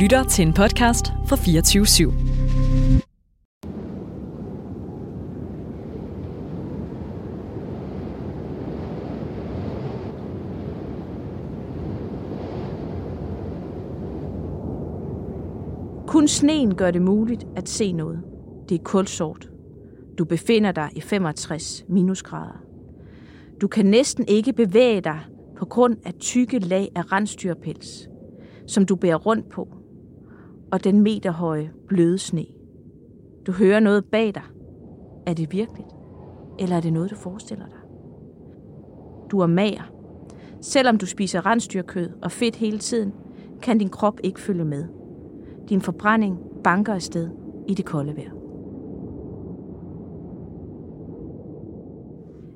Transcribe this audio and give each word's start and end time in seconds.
lytter 0.00 0.24
til 0.24 0.46
en 0.46 0.52
podcast 0.52 1.06
fra 1.26 1.36
24 1.36 1.84
/7. 1.84 2.12
Kun 16.06 16.28
sneen 16.28 16.74
gør 16.74 16.90
det 16.90 17.02
muligt 17.02 17.46
at 17.56 17.68
se 17.68 17.92
noget. 17.92 18.22
Det 18.68 18.74
er 18.74 18.82
kulsort. 18.84 19.50
Du 20.18 20.24
befinder 20.24 20.72
dig 20.72 20.88
i 20.96 21.00
65 21.00 21.84
minusgrader. 21.88 22.64
Du 23.60 23.68
kan 23.68 23.86
næsten 23.86 24.24
ikke 24.28 24.52
bevæge 24.52 25.00
dig 25.00 25.20
på 25.56 25.64
grund 25.64 25.96
af 26.04 26.14
tykke 26.14 26.58
lag 26.58 26.88
af 26.96 27.12
rensdyrpels, 27.12 28.08
som 28.66 28.86
du 28.86 28.96
bærer 28.96 29.16
rundt 29.16 29.48
på, 29.48 29.68
og 30.72 30.84
den 30.84 31.00
meterhøje 31.00 31.70
bløde 31.88 32.18
sne. 32.18 32.46
Du 33.46 33.52
hører 33.52 33.80
noget 33.80 34.04
bag 34.04 34.34
dig. 34.34 34.42
Er 35.26 35.34
det 35.34 35.52
virkeligt? 35.52 35.88
Eller 36.58 36.76
er 36.76 36.80
det 36.80 36.92
noget, 36.92 37.10
du 37.10 37.16
forestiller 37.16 37.64
dig? 37.66 37.78
Du 39.30 39.40
er 39.40 39.46
mager. 39.46 39.92
Selvom 40.60 40.98
du 40.98 41.06
spiser 41.06 41.46
rensdyrkød 41.46 42.10
og 42.22 42.30
fedt 42.30 42.56
hele 42.56 42.78
tiden, 42.78 43.12
kan 43.62 43.78
din 43.78 43.88
krop 43.88 44.20
ikke 44.24 44.40
følge 44.40 44.64
med. 44.64 44.84
Din 45.68 45.80
forbrænding 45.80 46.38
banker 46.64 46.94
afsted 46.94 47.30
i 47.68 47.74
det 47.74 47.84
kolde 47.84 48.16
vejr. 48.16 48.30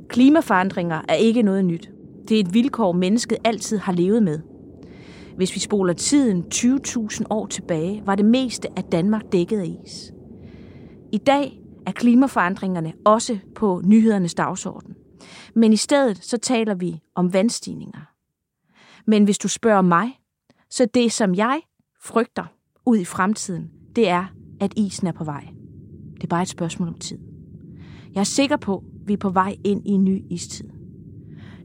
Klimaforandringer 0.08 1.00
er 1.08 1.14
ikke 1.14 1.42
noget 1.42 1.64
nyt. 1.64 1.90
Det 2.28 2.36
er 2.36 2.40
et 2.40 2.54
vilkår, 2.54 2.92
mennesket 2.92 3.38
altid 3.44 3.78
har 3.78 3.92
levet 3.92 4.22
med. 4.22 4.40
Hvis 5.36 5.54
vi 5.54 5.60
spoler 5.60 5.92
tiden 5.92 6.44
20.000 6.54 7.22
år 7.30 7.46
tilbage, 7.46 8.02
var 8.06 8.14
det 8.14 8.24
meste 8.24 8.68
af 8.76 8.84
Danmark 8.84 9.22
dækket 9.32 9.58
af 9.58 9.76
is. 9.86 10.12
I 11.12 11.18
dag 11.18 11.60
er 11.86 11.92
klimaforandringerne 11.92 12.92
også 13.04 13.38
på 13.54 13.82
nyhedernes 13.84 14.34
dagsorden. 14.34 14.94
Men 15.54 15.72
i 15.72 15.76
stedet 15.76 16.24
så 16.24 16.38
taler 16.38 16.74
vi 16.74 17.00
om 17.14 17.32
vandstigninger. 17.32 18.00
Men 19.06 19.24
hvis 19.24 19.38
du 19.38 19.48
spørger 19.48 19.82
mig, 19.82 20.20
så 20.70 20.86
det 20.94 21.12
som 21.12 21.34
jeg 21.34 21.60
frygter 22.02 22.44
ud 22.86 22.96
i 22.96 23.04
fremtiden, 23.04 23.70
det 23.96 24.08
er, 24.08 24.24
at 24.60 24.72
isen 24.76 25.06
er 25.06 25.12
på 25.12 25.24
vej. 25.24 25.48
Det 26.14 26.22
er 26.24 26.28
bare 26.28 26.42
et 26.42 26.48
spørgsmål 26.48 26.88
om 26.88 26.98
tid. 26.98 27.18
Jeg 28.14 28.20
er 28.20 28.24
sikker 28.24 28.56
på, 28.56 28.76
at 28.76 29.08
vi 29.08 29.12
er 29.12 29.16
på 29.16 29.30
vej 29.30 29.56
ind 29.64 29.86
i 29.86 29.90
en 29.90 30.04
ny 30.04 30.24
istid. 30.30 30.73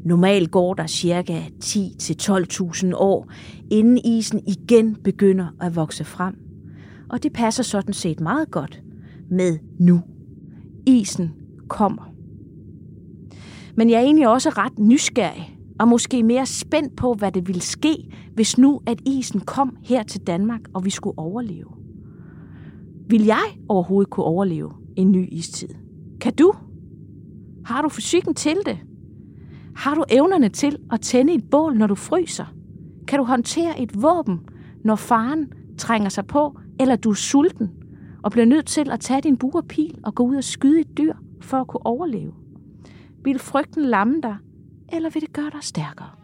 Normalt 0.06 0.52
går 0.52 0.74
der 0.74 0.88
cirka 0.88 1.42
10-12.000 1.64 2.96
år, 2.96 3.32
inden 3.72 3.98
isen 4.06 4.42
igen 4.48 4.96
begynder 4.96 5.48
at 5.62 5.76
vokse 5.76 6.04
frem. 6.04 6.36
Og 7.10 7.24
det 7.24 7.34
passer 7.34 7.64
sådan 7.64 7.94
set 7.94 8.20
meget 8.20 8.52
godt 8.52 8.84
med 9.32 9.58
nu. 9.80 10.02
Isen 10.86 11.32
kommer. 11.68 12.14
Men 13.76 13.90
jeg 13.90 13.98
er 13.98 14.04
egentlig 14.04 14.28
også 14.28 14.50
ret 14.50 14.80
nysgerrig 14.80 15.58
og 15.80 15.88
måske 15.88 16.24
mere 16.24 16.46
spændt 16.46 16.96
på, 16.96 17.14
hvad 17.14 17.32
det 17.32 17.48
ville 17.48 17.62
ske, 17.62 17.96
hvis 18.34 18.58
nu 18.58 18.82
at 18.86 19.02
isen 19.06 19.40
kom 19.40 19.78
her 19.84 20.04
til 20.04 20.22
Danmark, 20.22 20.62
og 20.74 20.86
vi 20.86 20.90
skulle 20.90 21.20
overleve. 21.20 21.70
Vil 23.10 23.26
jeg 23.26 23.44
overhovedet 23.68 24.10
kunne 24.10 24.26
overleve 24.26 24.72
en 24.96 25.12
ny 25.12 25.28
istid? 25.32 25.70
Kan 26.22 26.34
du? 26.34 26.54
Har 27.66 27.82
du 27.82 27.90
fysikken 27.90 28.34
til 28.34 28.58
det? 28.66 28.78
Har 29.80 29.96
du 29.96 30.04
evnerne 30.10 30.50
til 30.50 30.78
at 30.92 31.02
tænde 31.02 31.34
et 31.34 31.50
bål, 31.50 31.78
når 31.78 31.88
du 31.88 31.96
fryser? 31.96 32.46
Kan 33.08 33.20
du 33.20 33.26
håndtere 33.26 33.80
et 33.80 34.02
våben, 34.02 34.40
når 34.84 34.96
faren 34.96 35.54
trænger 35.78 36.10
sig 36.10 36.28
på, 36.28 36.60
eller 36.80 36.96
du 36.96 37.10
er 37.10 37.14
sulten 37.14 37.72
og 38.24 38.32
bliver 38.32 38.46
nødt 38.46 38.66
til 38.66 38.92
at 38.92 39.00
tage 39.00 39.22
din 39.22 39.38
buerpil 39.38 40.00
og 40.04 40.16
gå 40.16 40.24
ud 40.24 40.36
og 40.36 40.44
skyde 40.44 40.82
et 40.82 40.98
dyr 40.98 41.14
for 41.42 41.58
at 41.58 41.68
kunne 41.68 41.86
overleve? 41.86 42.34
Vil 43.24 43.40
frygten 43.40 43.86
lamme 43.86 44.22
dig, 44.24 44.36
eller 44.94 45.10
vil 45.10 45.22
det 45.22 45.34
gøre 45.34 45.50
dig 45.54 45.64
stærkere? 45.64 46.19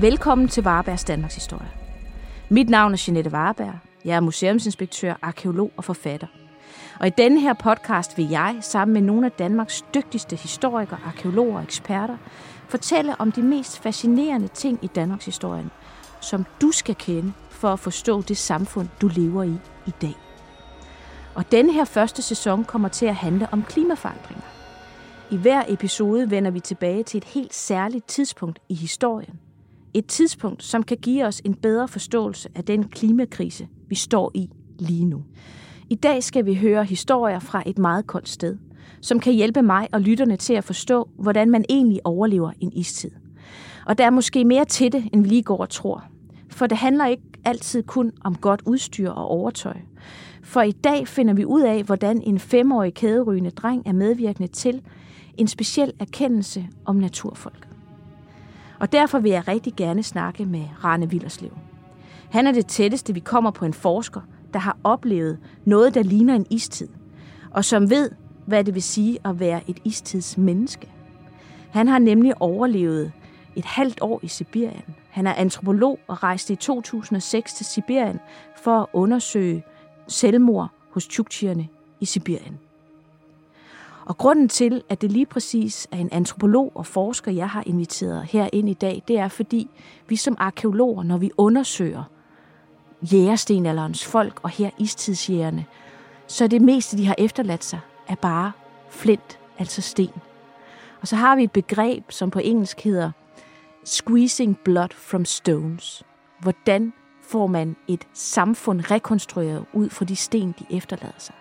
Velkommen 0.00 0.48
til 0.48 0.62
Varebergs 0.62 1.04
Danmarks 1.04 1.34
Historie. 1.34 1.70
Mit 2.48 2.68
navn 2.68 2.92
er 2.92 3.04
Jeanette 3.08 3.32
Vareberg. 3.32 3.74
Jeg 4.04 4.16
er 4.16 4.20
museumsinspektør, 4.20 5.14
arkeolog 5.22 5.72
og 5.76 5.84
forfatter. 5.84 6.26
Og 7.00 7.06
i 7.06 7.10
denne 7.10 7.40
her 7.40 7.52
podcast 7.52 8.18
vil 8.18 8.28
jeg, 8.28 8.56
sammen 8.60 8.92
med 8.92 9.02
nogle 9.02 9.26
af 9.26 9.32
Danmarks 9.32 9.84
dygtigste 9.94 10.36
historikere, 10.36 10.98
arkeologer 11.06 11.56
og 11.56 11.62
eksperter, 11.62 12.16
fortælle 12.68 13.20
om 13.20 13.32
de 13.32 13.42
mest 13.42 13.82
fascinerende 13.82 14.48
ting 14.48 14.78
i 14.82 14.86
Danmarks 14.86 15.24
historie, 15.24 15.70
som 16.20 16.46
du 16.60 16.70
skal 16.72 16.94
kende 16.94 17.32
for 17.50 17.68
at 17.68 17.78
forstå 17.78 18.22
det 18.22 18.36
samfund, 18.36 18.88
du 19.00 19.08
lever 19.08 19.42
i 19.42 19.54
i 19.86 19.92
dag. 20.02 20.16
Og 21.34 21.52
denne 21.52 21.72
her 21.72 21.84
første 21.84 22.22
sæson 22.22 22.64
kommer 22.64 22.88
til 22.88 23.06
at 23.06 23.16
handle 23.16 23.48
om 23.52 23.62
klimaforandringer. 23.62 24.46
I 25.30 25.36
hver 25.36 25.62
episode 25.68 26.30
vender 26.30 26.50
vi 26.50 26.60
tilbage 26.60 27.02
til 27.02 27.18
et 27.18 27.24
helt 27.24 27.54
særligt 27.54 28.06
tidspunkt 28.06 28.58
i 28.68 28.74
historien– 28.74 29.40
et 29.94 30.06
tidspunkt, 30.06 30.64
som 30.64 30.82
kan 30.82 30.96
give 30.96 31.26
os 31.26 31.40
en 31.44 31.54
bedre 31.54 31.88
forståelse 31.88 32.48
af 32.54 32.64
den 32.64 32.88
klimakrise, 32.88 33.68
vi 33.88 33.94
står 33.94 34.30
i 34.34 34.50
lige 34.78 35.04
nu. 35.04 35.24
I 35.90 35.94
dag 35.94 36.22
skal 36.22 36.46
vi 36.46 36.54
høre 36.54 36.84
historier 36.84 37.38
fra 37.38 37.62
et 37.66 37.78
meget 37.78 38.06
koldt 38.06 38.28
sted, 38.28 38.56
som 39.00 39.20
kan 39.20 39.32
hjælpe 39.32 39.62
mig 39.62 39.88
og 39.92 40.00
lytterne 40.00 40.36
til 40.36 40.54
at 40.54 40.64
forstå, 40.64 41.08
hvordan 41.18 41.50
man 41.50 41.64
egentlig 41.68 42.00
overlever 42.04 42.52
en 42.60 42.72
istid. 42.72 43.10
Og 43.86 43.98
der 43.98 44.04
er 44.04 44.10
måske 44.10 44.44
mere 44.44 44.64
til 44.64 44.92
det, 44.92 45.04
end 45.12 45.22
vi 45.22 45.28
lige 45.28 45.42
går 45.42 45.58
og 45.58 45.68
tror. 45.68 46.04
For 46.48 46.66
det 46.66 46.78
handler 46.78 47.06
ikke 47.06 47.22
altid 47.44 47.82
kun 47.82 48.12
om 48.24 48.34
godt 48.34 48.62
udstyr 48.66 49.10
og 49.10 49.24
overtøj. 49.24 49.76
For 50.42 50.62
i 50.62 50.72
dag 50.72 51.08
finder 51.08 51.34
vi 51.34 51.44
ud 51.44 51.62
af, 51.62 51.82
hvordan 51.82 52.22
en 52.22 52.38
femårig 52.38 52.94
kæderygende 52.94 53.50
dreng 53.50 53.82
er 53.86 53.92
medvirkende 53.92 54.48
til 54.48 54.82
en 55.36 55.48
speciel 55.48 55.92
erkendelse 56.00 56.66
om 56.84 56.96
naturfolk. 56.96 57.69
Og 58.80 58.92
derfor 58.92 59.18
vil 59.18 59.30
jeg 59.30 59.48
rigtig 59.48 59.74
gerne 59.76 60.02
snakke 60.02 60.44
med 60.44 60.64
Rane 60.84 61.10
Villerslev. 61.10 61.50
Han 62.30 62.46
er 62.46 62.52
det 62.52 62.66
tætteste, 62.66 63.14
vi 63.14 63.20
kommer 63.20 63.50
på 63.50 63.64
en 63.64 63.74
forsker, 63.74 64.20
der 64.52 64.58
har 64.58 64.76
oplevet 64.84 65.38
noget, 65.64 65.94
der 65.94 66.02
ligner 66.02 66.34
en 66.34 66.46
istid, 66.50 66.88
og 67.50 67.64
som 67.64 67.90
ved, 67.90 68.10
hvad 68.46 68.64
det 68.64 68.74
vil 68.74 68.82
sige 68.82 69.18
at 69.24 69.40
være 69.40 69.70
et 69.70 69.78
istidsmenneske. 69.84 70.88
Han 71.70 71.88
har 71.88 71.98
nemlig 71.98 72.42
overlevet 72.42 73.12
et 73.56 73.64
halvt 73.64 73.98
år 74.00 74.20
i 74.22 74.28
Sibirien. 74.28 74.94
Han 75.10 75.26
er 75.26 75.34
antropolog 75.34 75.98
og 76.08 76.22
rejste 76.22 76.52
i 76.52 76.56
2006 76.56 77.54
til 77.54 77.66
Sibirien 77.66 78.18
for 78.62 78.80
at 78.80 78.86
undersøge 78.92 79.64
selvmord 80.08 80.68
hos 80.90 81.06
tjuktierne 81.06 81.68
i 82.00 82.04
Sibirien. 82.04 82.58
Og 84.10 84.18
grunden 84.18 84.48
til, 84.48 84.82
at 84.88 85.00
det 85.00 85.12
lige 85.12 85.26
præcis 85.26 85.88
er 85.90 85.96
en 85.96 86.08
antropolog 86.12 86.72
og 86.74 86.86
forsker, 86.86 87.32
jeg 87.32 87.48
har 87.48 87.62
inviteret 87.66 88.24
her 88.24 88.48
ind 88.52 88.68
i 88.68 88.74
dag, 88.74 89.02
det 89.08 89.18
er 89.18 89.28
fordi 89.28 89.70
vi 90.08 90.16
som 90.16 90.36
arkeologer, 90.38 91.02
når 91.02 91.18
vi 91.18 91.30
undersøger 91.36 92.04
jægerstenalderens 93.02 94.06
folk 94.06 94.40
og 94.42 94.50
her 94.50 94.70
istidsjægerne, 94.78 95.64
så 96.26 96.46
det 96.46 96.62
meste, 96.62 96.96
de 96.96 97.06
har 97.06 97.14
efterladt 97.18 97.64
sig, 97.64 97.80
er 98.08 98.14
bare 98.14 98.52
flint, 98.88 99.38
altså 99.58 99.82
sten. 99.82 100.14
Og 101.00 101.08
så 101.08 101.16
har 101.16 101.36
vi 101.36 101.44
et 101.44 101.52
begreb, 101.52 102.04
som 102.08 102.30
på 102.30 102.38
engelsk 102.38 102.80
hedder 102.80 103.10
squeezing 103.84 104.58
blood 104.64 104.92
from 104.92 105.24
stones. 105.24 106.02
Hvordan 106.40 106.92
får 107.22 107.46
man 107.46 107.76
et 107.88 108.08
samfund 108.12 108.90
rekonstrueret 108.90 109.64
ud 109.72 109.90
fra 109.90 110.04
de 110.04 110.16
sten, 110.16 110.54
de 110.58 110.76
efterlader 110.76 111.18
sig? 111.18 111.34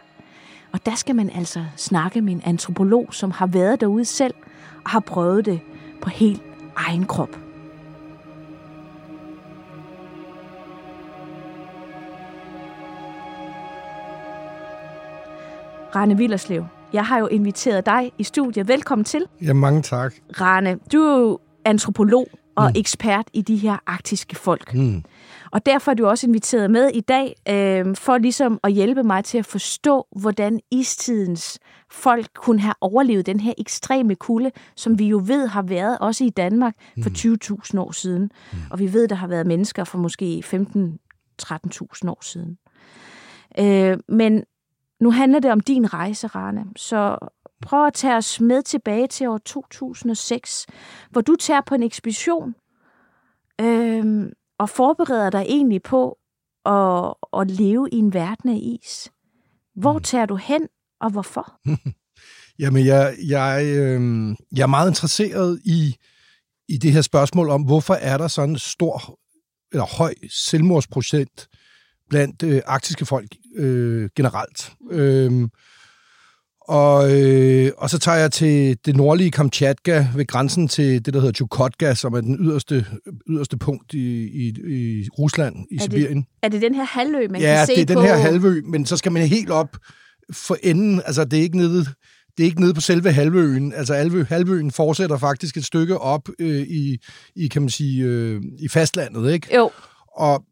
Og 0.74 0.86
der 0.86 0.96
skal 0.96 1.16
man 1.16 1.30
altså 1.30 1.66
snakke 1.76 2.22
med 2.22 2.34
en 2.34 2.42
antropolog, 2.46 3.14
som 3.14 3.32
har 3.32 3.48
været 3.48 3.82
derude 3.82 4.06
selv 4.06 4.34
og 4.84 4.90
har 4.90 5.00
prøvet 5.00 5.46
det 5.46 5.60
på 6.02 6.10
helt 6.10 6.42
egen 6.76 7.06
krop. 7.06 7.40
Rane 15.96 16.18
Villerslev, 16.18 16.66
jeg 16.94 17.06
har 17.06 17.20
jo 17.20 17.28
inviteret 17.28 17.86
dig 17.86 18.12
i 18.18 18.24
studiet. 18.24 18.68
Velkommen 18.68 19.06
til. 19.06 19.26
Ja, 19.42 19.54
mange 19.54 19.82
tak. 19.82 20.14
Rane, 20.42 20.80
du 20.92 21.02
er 21.02 21.20
jo 21.20 21.40
antropolog, 21.66 22.28
og 22.60 22.70
mm. 22.70 22.80
ekspert 22.80 23.28
i 23.34 23.42
de 23.42 23.56
her 23.56 23.78
arktiske 23.88 24.36
folk. 24.36 24.74
Mm. 24.74 25.04
Og 25.52 25.66
derfor 25.66 25.92
er 25.92 25.96
du 25.96 26.08
også 26.08 26.28
inviteret 26.28 26.72
med 26.72 26.90
i 26.94 27.02
dag, 27.02 27.36
øh, 27.50 27.96
for 27.96 28.18
ligesom 28.18 28.60
at 28.64 28.72
hjælpe 28.72 29.04
mig 29.04 29.24
til 29.24 29.38
at 29.38 29.46
forstå, 29.46 30.08
hvordan 30.22 30.60
istidens 30.72 31.60
folk 31.92 32.28
kunne 32.36 32.60
have 32.60 32.76
overlevet 32.82 33.26
den 33.26 33.40
her 33.40 33.54
ekstreme 33.58 34.16
kulde, 34.16 34.52
som 34.76 35.00
vi 35.00 35.08
jo 35.08 35.22
ved 35.26 35.48
har 35.48 35.62
været 35.62 35.98
også 36.00 36.24
i 36.24 36.30
Danmark 36.30 36.76
for 37.04 37.10
20.000 37.10 37.70
mm. 37.74 37.80
år 37.80 37.92
siden. 37.92 38.22
Mm. 38.22 38.58
Og 38.72 38.80
vi 38.80 38.94
ved, 38.94 39.08
der 39.08 39.16
har 39.16 39.28
været 39.28 39.48
mennesker 39.48 39.84
for 39.84 39.98
måske 39.98 40.44
15-13.000 40.46 42.10
år 42.10 42.24
siden. 42.24 42.58
Øh, 43.60 43.98
men 44.08 44.44
nu 45.02 45.12
handler 45.12 45.40
det 45.40 45.52
om 45.52 45.60
din 45.60 45.94
rejse, 45.94 46.28
Rane, 46.28 46.66
så 46.76 47.18
prøv 47.62 47.88
at 47.88 47.94
tage 47.94 48.16
os 48.16 48.42
med 48.42 48.62
tilbage 48.62 49.08
til 49.08 49.28
år 49.28 49.38
2006, 49.38 50.66
hvor 51.10 51.22
du 51.22 51.36
tager 51.36 51.62
på 51.62 51.76
en 51.76 51.84
ekspedition 51.84 52.56
øh, 53.62 54.26
og 54.60 54.70
forbereder 54.70 55.30
dig 55.30 55.46
egentlig 55.48 55.82
på 55.84 56.18
at, 56.66 57.14
at 57.42 57.52
leve 57.52 57.90
i 57.92 57.96
en 57.96 58.14
verden 58.14 58.50
af 58.50 58.60
is. 58.62 59.12
Hvor 59.76 59.94
mm. 59.94 60.04
tager 60.04 60.26
du 60.26 60.36
hen, 60.36 60.68
og 61.02 61.12
hvorfor? 61.12 61.60
Jamen, 62.60 62.86
jeg, 62.86 63.16
jeg, 63.28 63.66
øh, 63.66 64.02
jeg 64.56 64.64
er 64.64 64.68
meget 64.68 64.90
interesseret 64.90 65.62
i, 65.66 65.96
i 66.70 66.78
det 66.78 66.92
her 66.92 67.02
spørgsmål 67.02 67.50
om, 67.50 67.62
hvorfor 67.62 67.94
er 67.94 68.18
der 68.18 68.28
sådan 68.28 68.50
en 68.50 68.60
stor 68.60 69.20
eller 69.72 69.86
høj 69.98 70.14
selvmordsprocent 70.30 71.48
blandt 72.10 72.44
øh, 72.44 72.62
arktiske 72.66 73.06
folk 73.06 73.36
øh, 73.56 74.10
generelt. 74.16 74.74
Øh, 74.92 75.48
og, 76.70 77.22
øh, 77.22 77.72
og 77.78 77.90
så 77.90 78.00
tager 78.00 78.18
jeg 78.18 78.32
til 78.32 78.78
det 78.86 78.96
nordlige 78.96 79.32
Kamchatka 79.32 80.08
ved 80.16 80.28
grænsen 80.28 80.68
til 80.68 81.06
det, 81.06 81.14
der 81.14 81.20
hedder 81.20 81.34
Chukotka, 81.34 81.94
som 81.94 82.14
er 82.14 82.22
den 82.22 82.38
yderste, 82.40 82.86
yderste 83.30 83.58
punkt 83.58 83.94
i, 83.94 84.24
i, 84.24 84.48
i 84.68 85.08
Rusland, 85.20 85.56
i 85.72 85.76
er 85.76 85.82
Sibirien. 85.82 86.18
Det, 86.18 86.28
er 86.44 86.50
det 86.50 86.62
den 86.62 86.76
her 86.76 86.84
halvø, 86.84 87.28
man 87.30 87.42
ja, 87.42 87.56
kan 87.58 87.68
se 87.68 87.76
det 87.76 87.82
er 87.82 87.86
den 87.86 87.96
på? 87.96 88.02
her 88.02 88.16
halvø, 88.16 88.62
men 88.66 88.86
så 88.86 88.98
skal 88.98 89.12
man 89.12 89.28
helt 89.28 89.50
op 89.50 89.78
for 90.32 90.58
enden. 90.64 91.02
Altså, 91.06 91.26
det 91.26 91.40
er 91.40 91.44
ikke 91.44 91.58
nede, 91.58 91.86
det 92.38 92.44
er 92.44 92.46
ikke 92.46 92.62
nede 92.62 92.74
på 92.74 92.82
selve 92.82 93.12
halvøen. 93.12 93.74
Altså, 93.74 93.94
halvø, 93.94 94.24
halvøen 94.24 94.72
fortsætter 94.72 95.18
faktisk 95.18 95.58
et 95.58 95.66
stykke 95.66 95.98
op 95.98 96.30
øh, 96.40 96.62
i, 96.62 96.98
i, 97.36 97.48
kan 97.48 97.62
man 97.62 97.70
sige, 97.70 98.04
øh, 98.04 98.42
i 98.60 98.68
fastlandet, 98.68 99.34
ikke? 99.34 99.56
Jo. 99.56 99.72
Og 100.18 100.44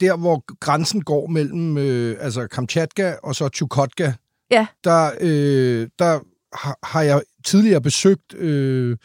der, 0.00 0.16
hvor 0.16 0.44
grænsen 0.60 1.02
går 1.02 1.26
mellem 1.26 1.78
øh, 1.78 2.16
altså 2.20 2.46
Kamchatka 2.46 3.14
og 3.22 3.34
så 3.34 3.48
Chukotka, 3.48 4.12
ja. 4.50 4.66
der, 4.84 5.10
øh, 5.20 5.88
der 5.98 6.20
har, 6.52 6.78
har 6.82 7.02
jeg 7.02 7.22
tidligere 7.44 7.80
besøgt 7.80 8.34
øh, 8.34 8.96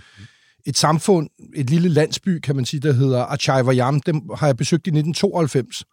et 0.66 0.78
samfund, 0.78 1.30
et 1.56 1.70
lille 1.70 1.90
landsby, 1.90 2.40
kan 2.40 2.56
man 2.56 2.66
sige, 2.66 2.80
der 2.80 2.94
hedder 2.94 3.26
Achayvayam. 3.26 4.02
Dem 4.02 4.22
har 4.38 4.48
jeg 4.48 4.58
besøgt 4.58 4.88
i 4.88 4.90
1992. 4.90 5.84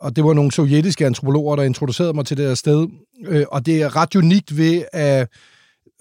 Og 0.00 0.16
det 0.16 0.24
var 0.24 0.32
nogle 0.32 0.52
sovjetiske 0.52 1.06
antropologer, 1.06 1.56
der 1.56 1.62
introducerede 1.62 2.12
mig 2.12 2.26
til 2.26 2.36
det 2.36 2.46
her 2.46 2.54
sted. 2.54 2.86
Øh, 3.26 3.44
og 3.52 3.66
det 3.66 3.82
er 3.82 3.96
ret 3.96 4.16
unikt 4.16 4.56
ved, 4.56 4.84
at 4.92 5.28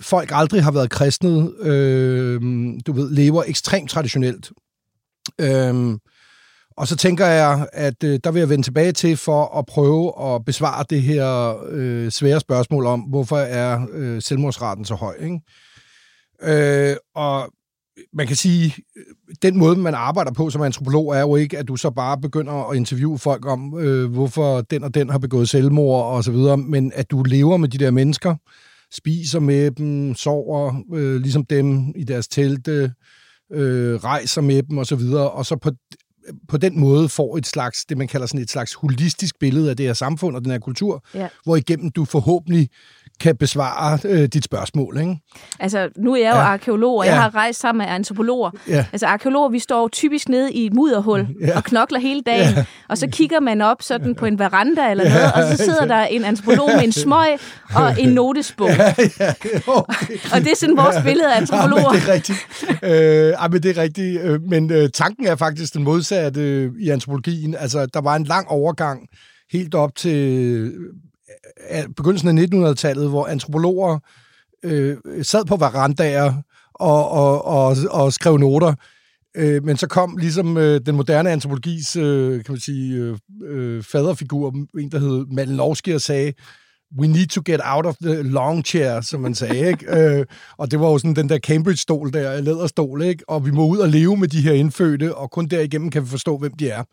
folk 0.02 0.30
aldrig 0.34 0.64
har 0.64 0.72
været 0.72 0.90
kristnet. 0.90 1.54
øh, 1.62 2.42
du 2.88 2.92
ved, 2.92 3.12
lever 3.12 3.44
ekstremt 3.48 3.90
traditionelt. 3.90 4.52
Øh, 5.42 5.98
og 6.80 6.88
så 6.88 6.96
tænker 6.96 7.26
jeg, 7.26 7.68
at 7.74 8.04
øh, 8.04 8.20
der 8.24 8.32
vil 8.32 8.40
jeg 8.40 8.50
vende 8.50 8.64
tilbage 8.64 8.92
til 8.92 9.18
for 9.18 9.58
at 9.58 9.66
prøve 9.66 10.36
at 10.36 10.46
besvare 10.46 10.86
det 10.90 11.02
her 11.02 11.56
øh, 11.70 12.12
svære 12.12 12.40
spørgsmål 12.40 12.86
om, 12.86 13.00
hvorfor 13.00 13.38
er 13.38 13.88
øh, 13.92 14.22
selvmordsraten 14.22 14.86
så 14.86 14.96
høj. 14.96 15.16
Ikke? 15.20 15.40
Øh, 16.44 16.96
og 17.16 17.50
man 18.14 18.28
kan 18.28 18.36
sige, 18.36 18.76
øh, 18.98 19.36
den 19.42 19.58
måde, 19.58 19.76
man 19.76 19.94
arbejder 19.94 20.32
på 20.32 20.50
som 20.50 20.62
antropolog, 20.62 21.16
er 21.16 21.20
jo 21.20 21.36
ikke, 21.36 21.58
at 21.58 21.68
du 21.68 21.76
så 21.76 21.90
bare 21.90 22.18
begynder 22.18 22.70
at 22.70 22.78
interviewe 22.78 23.20
folk 23.20 23.46
om, 23.46 23.80
øh, 23.80 24.12
hvorfor 24.12 24.62
den 24.62 24.84
og 24.84 24.94
den 24.94 25.10
har 25.10 25.18
begået 25.18 25.50
selvmord 25.50 26.06
og 26.06 26.24
så 26.24 26.32
videre, 26.32 26.58
men 26.58 26.92
at 26.96 27.12
du 27.12 27.24
lever 27.24 27.58
med 27.58 27.70
de 27.70 27.78
der 27.78 27.92
mennesker, 27.92 28.36
spiser 28.94 29.40
med 29.40 29.72
dem, 29.72 30.16
sover 30.16 30.84
øh, 30.94 31.22
ligesom 31.22 31.46
dem 31.46 31.94
i 31.96 32.04
deres 32.04 32.28
telte, 32.28 32.94
øh, 33.54 33.96
rejser 33.96 34.42
med 34.42 34.64
dem 34.64 34.78
og 34.78 34.86
så 34.86 34.96
videre, 34.96 35.32
og 35.32 35.46
så 35.46 35.56
på 35.56 35.72
på 36.48 36.58
den 36.58 36.80
måde 36.80 37.10
får 37.10 37.38
et 37.38 37.48
slags, 37.48 37.86
det 37.86 37.98
man 37.98 38.08
kalder 38.08 38.28
sådan 38.28 38.42
et 38.42 38.52
slags 38.52 38.74
holistisk 38.74 39.40
billede 39.40 39.70
af 39.70 39.78
det 39.78 39.86
her 39.86 39.94
samfund 39.94 40.36
og 40.36 40.44
den 40.44 40.52
her 40.52 40.60
kultur, 40.60 41.06
ja. 41.14 41.28
hvor 41.44 41.56
igennem 41.56 41.92
du 41.92 42.06
forhåbentlig 42.06 42.70
kan 43.20 43.36
besvare 43.36 44.00
øh, 44.06 44.26
dit 44.26 44.44
spørgsmål. 44.44 44.98
Ikke? 45.00 45.16
Altså, 45.60 45.90
nu 45.98 46.14
er 46.14 46.18
jeg 46.18 46.32
jo 46.32 46.38
ja. 46.38 46.44
arkeolog, 46.44 46.98
og 46.98 47.06
ja. 47.06 47.12
jeg 47.12 47.22
har 47.22 47.36
rejst 47.36 47.60
sammen 47.60 47.86
med 47.86 47.96
antropologer. 47.96 48.52
Ja. 48.68 48.86
Altså, 48.92 49.08
arkeologer, 49.08 49.50
vi 49.50 49.60
står 49.60 49.88
typisk 49.88 50.30
nede 50.30 50.54
i 50.54 50.66
et 50.66 50.74
mudderhul 50.74 51.28
ja. 51.42 51.58
og 51.58 51.64
knokler 51.64 52.00
hele 52.00 52.22
dagen, 52.22 52.54
ja. 52.56 52.66
og 52.90 52.98
så 52.98 53.08
kigger 53.12 53.40
man 53.40 53.62
op 53.62 53.82
sådan 53.82 54.16
på 54.16 54.26
en 54.26 54.40
veranda 54.40 54.92
eller 54.92 55.04
noget, 55.10 55.34
og 55.34 55.58
så 55.58 55.64
sidder 55.64 55.86
der 55.86 56.02
en 56.02 56.26
antropolog 56.26 56.70
med 56.76 56.84
en 56.84 56.92
smøg 56.92 57.40
og 57.76 58.02
en 58.02 58.10
notesbog. 58.10 58.70
Ja, 58.70 58.94
ja, 59.20 59.34
okay. 59.68 60.18
og 60.34 60.40
det 60.40 60.52
er 60.52 60.56
sådan 60.56 60.78
vores 60.78 60.96
billede 61.04 61.34
af 61.34 61.38
antropologer. 61.38 61.82
Ja, 61.82 61.92
men 61.92 62.02
det 62.02 62.10
er 62.10 62.14
rigtigt. 62.14 62.38
Øh, 62.84 63.34
ja, 63.42 63.48
men 63.48 63.64
det 63.64 63.78
er 63.78 63.82
rigtigt. 63.82 64.22
Øh, 64.22 64.42
men 64.42 64.72
øh, 64.72 64.90
tanken 64.94 65.28
er 65.28 65.36
faktisk 65.36 65.74
den 65.74 65.84
modsatte 65.84 66.42
øh, 66.42 66.72
i 66.80 66.90
antropologien. 66.90 67.56
Altså, 67.56 67.86
der 67.86 68.02
var 68.02 68.16
en 68.16 68.24
lang 68.24 68.48
overgang 68.48 69.08
helt 69.52 69.76
op 69.76 69.96
til 69.96 70.74
begyndelsen 71.96 72.38
af 72.38 72.46
1900-tallet, 72.46 73.10
hvor 73.10 73.28
antropologer 73.28 74.00
øh, 74.64 74.98
sad 75.22 75.46
på 75.46 75.56
verandager 75.56 76.34
og, 76.74 77.10
og, 77.10 77.46
og, 77.46 77.78
og 77.90 78.14
skrev 78.14 78.38
noter. 78.38 78.74
Øh, 79.38 79.64
men 79.64 79.78
så 79.78 79.88
kom 79.88 80.18
ligesom 80.18 80.58
øh, 80.58 80.82
den 80.86 80.96
moderne 80.96 81.32
antropologis 81.32 81.96
øh, 81.96 82.44
kan 82.44 82.54
man 82.54 82.60
sige, 82.60 82.96
øh, 82.96 83.18
øh, 83.44 83.84
faderfigur, 83.84 84.56
en 84.80 84.92
der 84.92 85.00
hed 85.00 85.26
Malinowski, 85.32 85.92
og 85.92 86.02
sagde, 86.02 86.34
we 87.00 87.08
need 87.08 87.28
to 87.28 87.42
get 87.46 87.60
out 87.64 87.86
of 87.86 87.96
the 88.02 88.22
long 88.22 88.66
chair, 88.66 89.02
som 89.02 89.22
man 89.22 89.36
sagde. 89.36 89.68
Ikke? 89.68 89.86
øh, 90.20 90.26
og 90.58 90.72
det 90.72 90.80
var 90.80 90.90
jo 90.90 90.98
sådan 90.98 91.16
den 91.16 91.30
der 91.30 91.40
Cambridge-stol 91.40 92.12
der, 92.14 92.42
læderstol, 92.42 93.02
ikke? 93.02 93.24
og 93.28 93.46
vi 93.46 93.52
må 93.52 93.68
ud 93.68 93.78
og 93.78 93.90
leve 93.90 94.18
med 94.18 94.28
de 94.28 94.42
her 94.42 94.54
indfødte, 94.54 95.16
og 95.16 95.32
kun 95.32 95.48
derigennem 95.48 95.90
kan 95.90 96.04
vi 96.04 96.08
forstå, 96.08 96.38
hvem 96.38 96.54
de 96.54 96.70
er. 96.70 96.84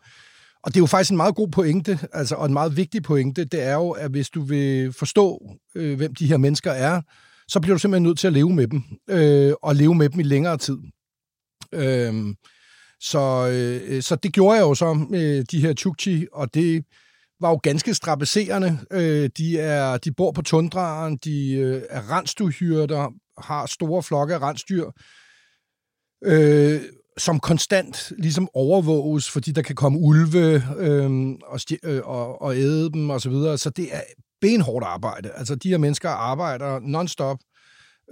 Og 0.67 0.73
det 0.73 0.79
er 0.79 0.81
jo 0.81 0.85
faktisk 0.85 1.11
en 1.11 1.17
meget 1.17 1.35
god 1.35 1.47
pointe, 1.47 1.99
altså, 2.13 2.35
og 2.35 2.45
en 2.45 2.53
meget 2.53 2.77
vigtig 2.77 3.03
pointe, 3.03 3.45
det 3.45 3.63
er 3.63 3.73
jo, 3.73 3.91
at 3.91 4.11
hvis 4.11 4.29
du 4.29 4.41
vil 4.41 4.93
forstå, 4.93 5.55
øh, 5.75 5.97
hvem 5.97 6.15
de 6.15 6.27
her 6.27 6.37
mennesker 6.37 6.71
er, 6.71 7.01
så 7.47 7.59
bliver 7.59 7.75
du 7.75 7.79
simpelthen 7.79 8.03
nødt 8.03 8.19
til 8.19 8.27
at 8.27 8.33
leve 8.33 8.49
med 8.49 8.67
dem, 8.67 8.81
øh, 9.09 9.53
og 9.61 9.75
leve 9.75 9.95
med 9.95 10.09
dem 10.09 10.19
i 10.19 10.23
længere 10.23 10.57
tid. 10.57 10.77
Øh, 11.73 12.13
så, 12.99 13.49
øh, 13.51 14.01
så 14.01 14.15
det 14.15 14.33
gjorde 14.33 14.57
jeg 14.57 14.61
jo 14.61 14.75
så 14.75 14.93
med 14.93 15.43
de 15.43 15.61
her 15.61 15.73
Chukchi, 15.73 16.27
og 16.33 16.53
det 16.53 16.85
var 17.41 17.49
jo 17.49 17.59
ganske 17.63 17.93
strabaserende. 17.93 18.79
Øh, 18.91 19.29
de, 19.37 19.59
er, 19.59 19.97
de 19.97 20.11
bor 20.11 20.31
på 20.31 20.41
tundraen, 20.41 21.17
de 21.17 21.53
øh, 21.53 21.81
er 21.89 22.11
rensdyrhyrder, 22.11 23.13
har 23.41 23.65
store 23.65 24.03
flokke 24.03 24.35
af 24.35 24.41
rensdyr, 24.41 24.91
øh, 26.25 26.81
som 27.17 27.39
konstant 27.39 28.11
ligesom 28.17 28.49
overvåges, 28.53 29.31
fordi 29.31 29.51
der 29.51 29.61
kan 29.61 29.75
komme 29.75 29.99
ulve 29.99 30.63
øhm, 30.77 31.33
og, 31.33 31.59
øh, 31.83 32.01
og, 32.03 32.41
og 32.41 32.55
æde 32.55 32.91
dem 32.91 33.09
og 33.09 33.21
så 33.21 33.29
videre. 33.29 33.57
Så 33.57 33.69
det 33.69 33.95
er 33.95 34.01
benhårdt 34.41 34.85
arbejde. 34.85 35.31
Altså, 35.31 35.55
de 35.55 35.69
her 35.69 35.77
mennesker 35.77 36.09
arbejder 36.09 36.79
non-stop. 36.79 37.37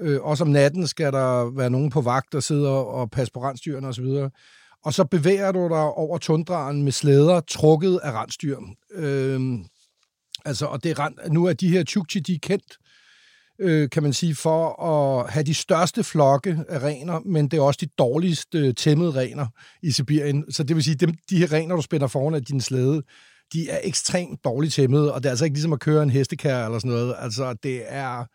Øh, 0.02 0.22
også 0.22 0.44
om 0.44 0.50
natten 0.50 0.88
skal 0.88 1.14
der 1.14 1.56
være 1.58 1.70
nogen 1.70 1.90
på 1.90 2.02
vagt, 2.02 2.32
der 2.32 2.40
sidder 2.40 2.70
og 2.70 3.12
passer 3.12 3.32
på 3.34 3.44
rensdyrene 3.44 3.88
og 3.88 3.96
så 3.96 4.02
videre. 4.02 4.30
Og 4.86 4.94
så 4.94 5.06
bevæger 5.06 5.52
du 5.52 5.70
dig 5.70 5.84
over 5.84 6.18
tundraen 6.18 6.84
med 6.84 6.92
slæder 6.92 7.40
trukket 7.40 8.00
af 8.04 8.12
rensdyr. 8.12 8.58
Øh, 8.92 9.42
altså, 10.46 10.66
og 10.66 10.84
det 10.84 10.92
er, 10.92 11.30
nu 11.30 11.46
er 11.46 11.54
de 11.54 11.70
her 11.70 11.84
chukchi, 11.84 12.20
de 12.20 12.34
er 12.34 12.40
kendt 12.42 12.78
øh, 13.60 13.90
kan 13.90 14.04
man 14.04 14.14
sige, 14.14 14.36
for 14.36 14.84
at 14.84 15.30
have 15.30 15.44
de 15.44 15.54
største 15.54 16.04
flokke 16.04 16.60
af 16.70 16.84
rener, 16.84 17.20
men 17.26 17.48
det 17.48 17.58
er 17.58 17.62
også 17.62 17.80
de 17.82 17.90
dårligst 17.98 18.56
øh, 18.56 18.74
tæmmede 18.74 19.12
rener 19.12 19.48
i 19.84 19.92
Sibirien. 19.92 20.52
Så 20.52 20.64
det 20.64 20.76
vil 20.76 20.84
sige, 20.84 20.96
dem, 20.96 21.14
de 21.30 21.38
her 21.38 21.52
rener, 21.52 21.76
du 21.76 21.82
spænder 21.82 22.08
foran 22.08 22.36
af 22.36 22.44
din 22.44 22.62
slæde, 22.62 23.02
de 23.54 23.70
er 23.70 23.80
ekstremt 23.84 24.44
dårligt 24.44 24.74
tæmmede, 24.74 25.14
og 25.14 25.24
det 25.24 25.30
er 25.30 25.32
altså 25.32 25.46
ikke 25.46 25.56
ligesom 25.56 25.74
at 25.74 25.80
køre 25.80 26.04
en 26.04 26.10
hestekær 26.10 26.66
eller 26.66 26.80
sådan 26.80 26.92
noget. 26.92 27.16
Altså, 27.20 27.54
det 27.64 27.82
er... 27.86 28.26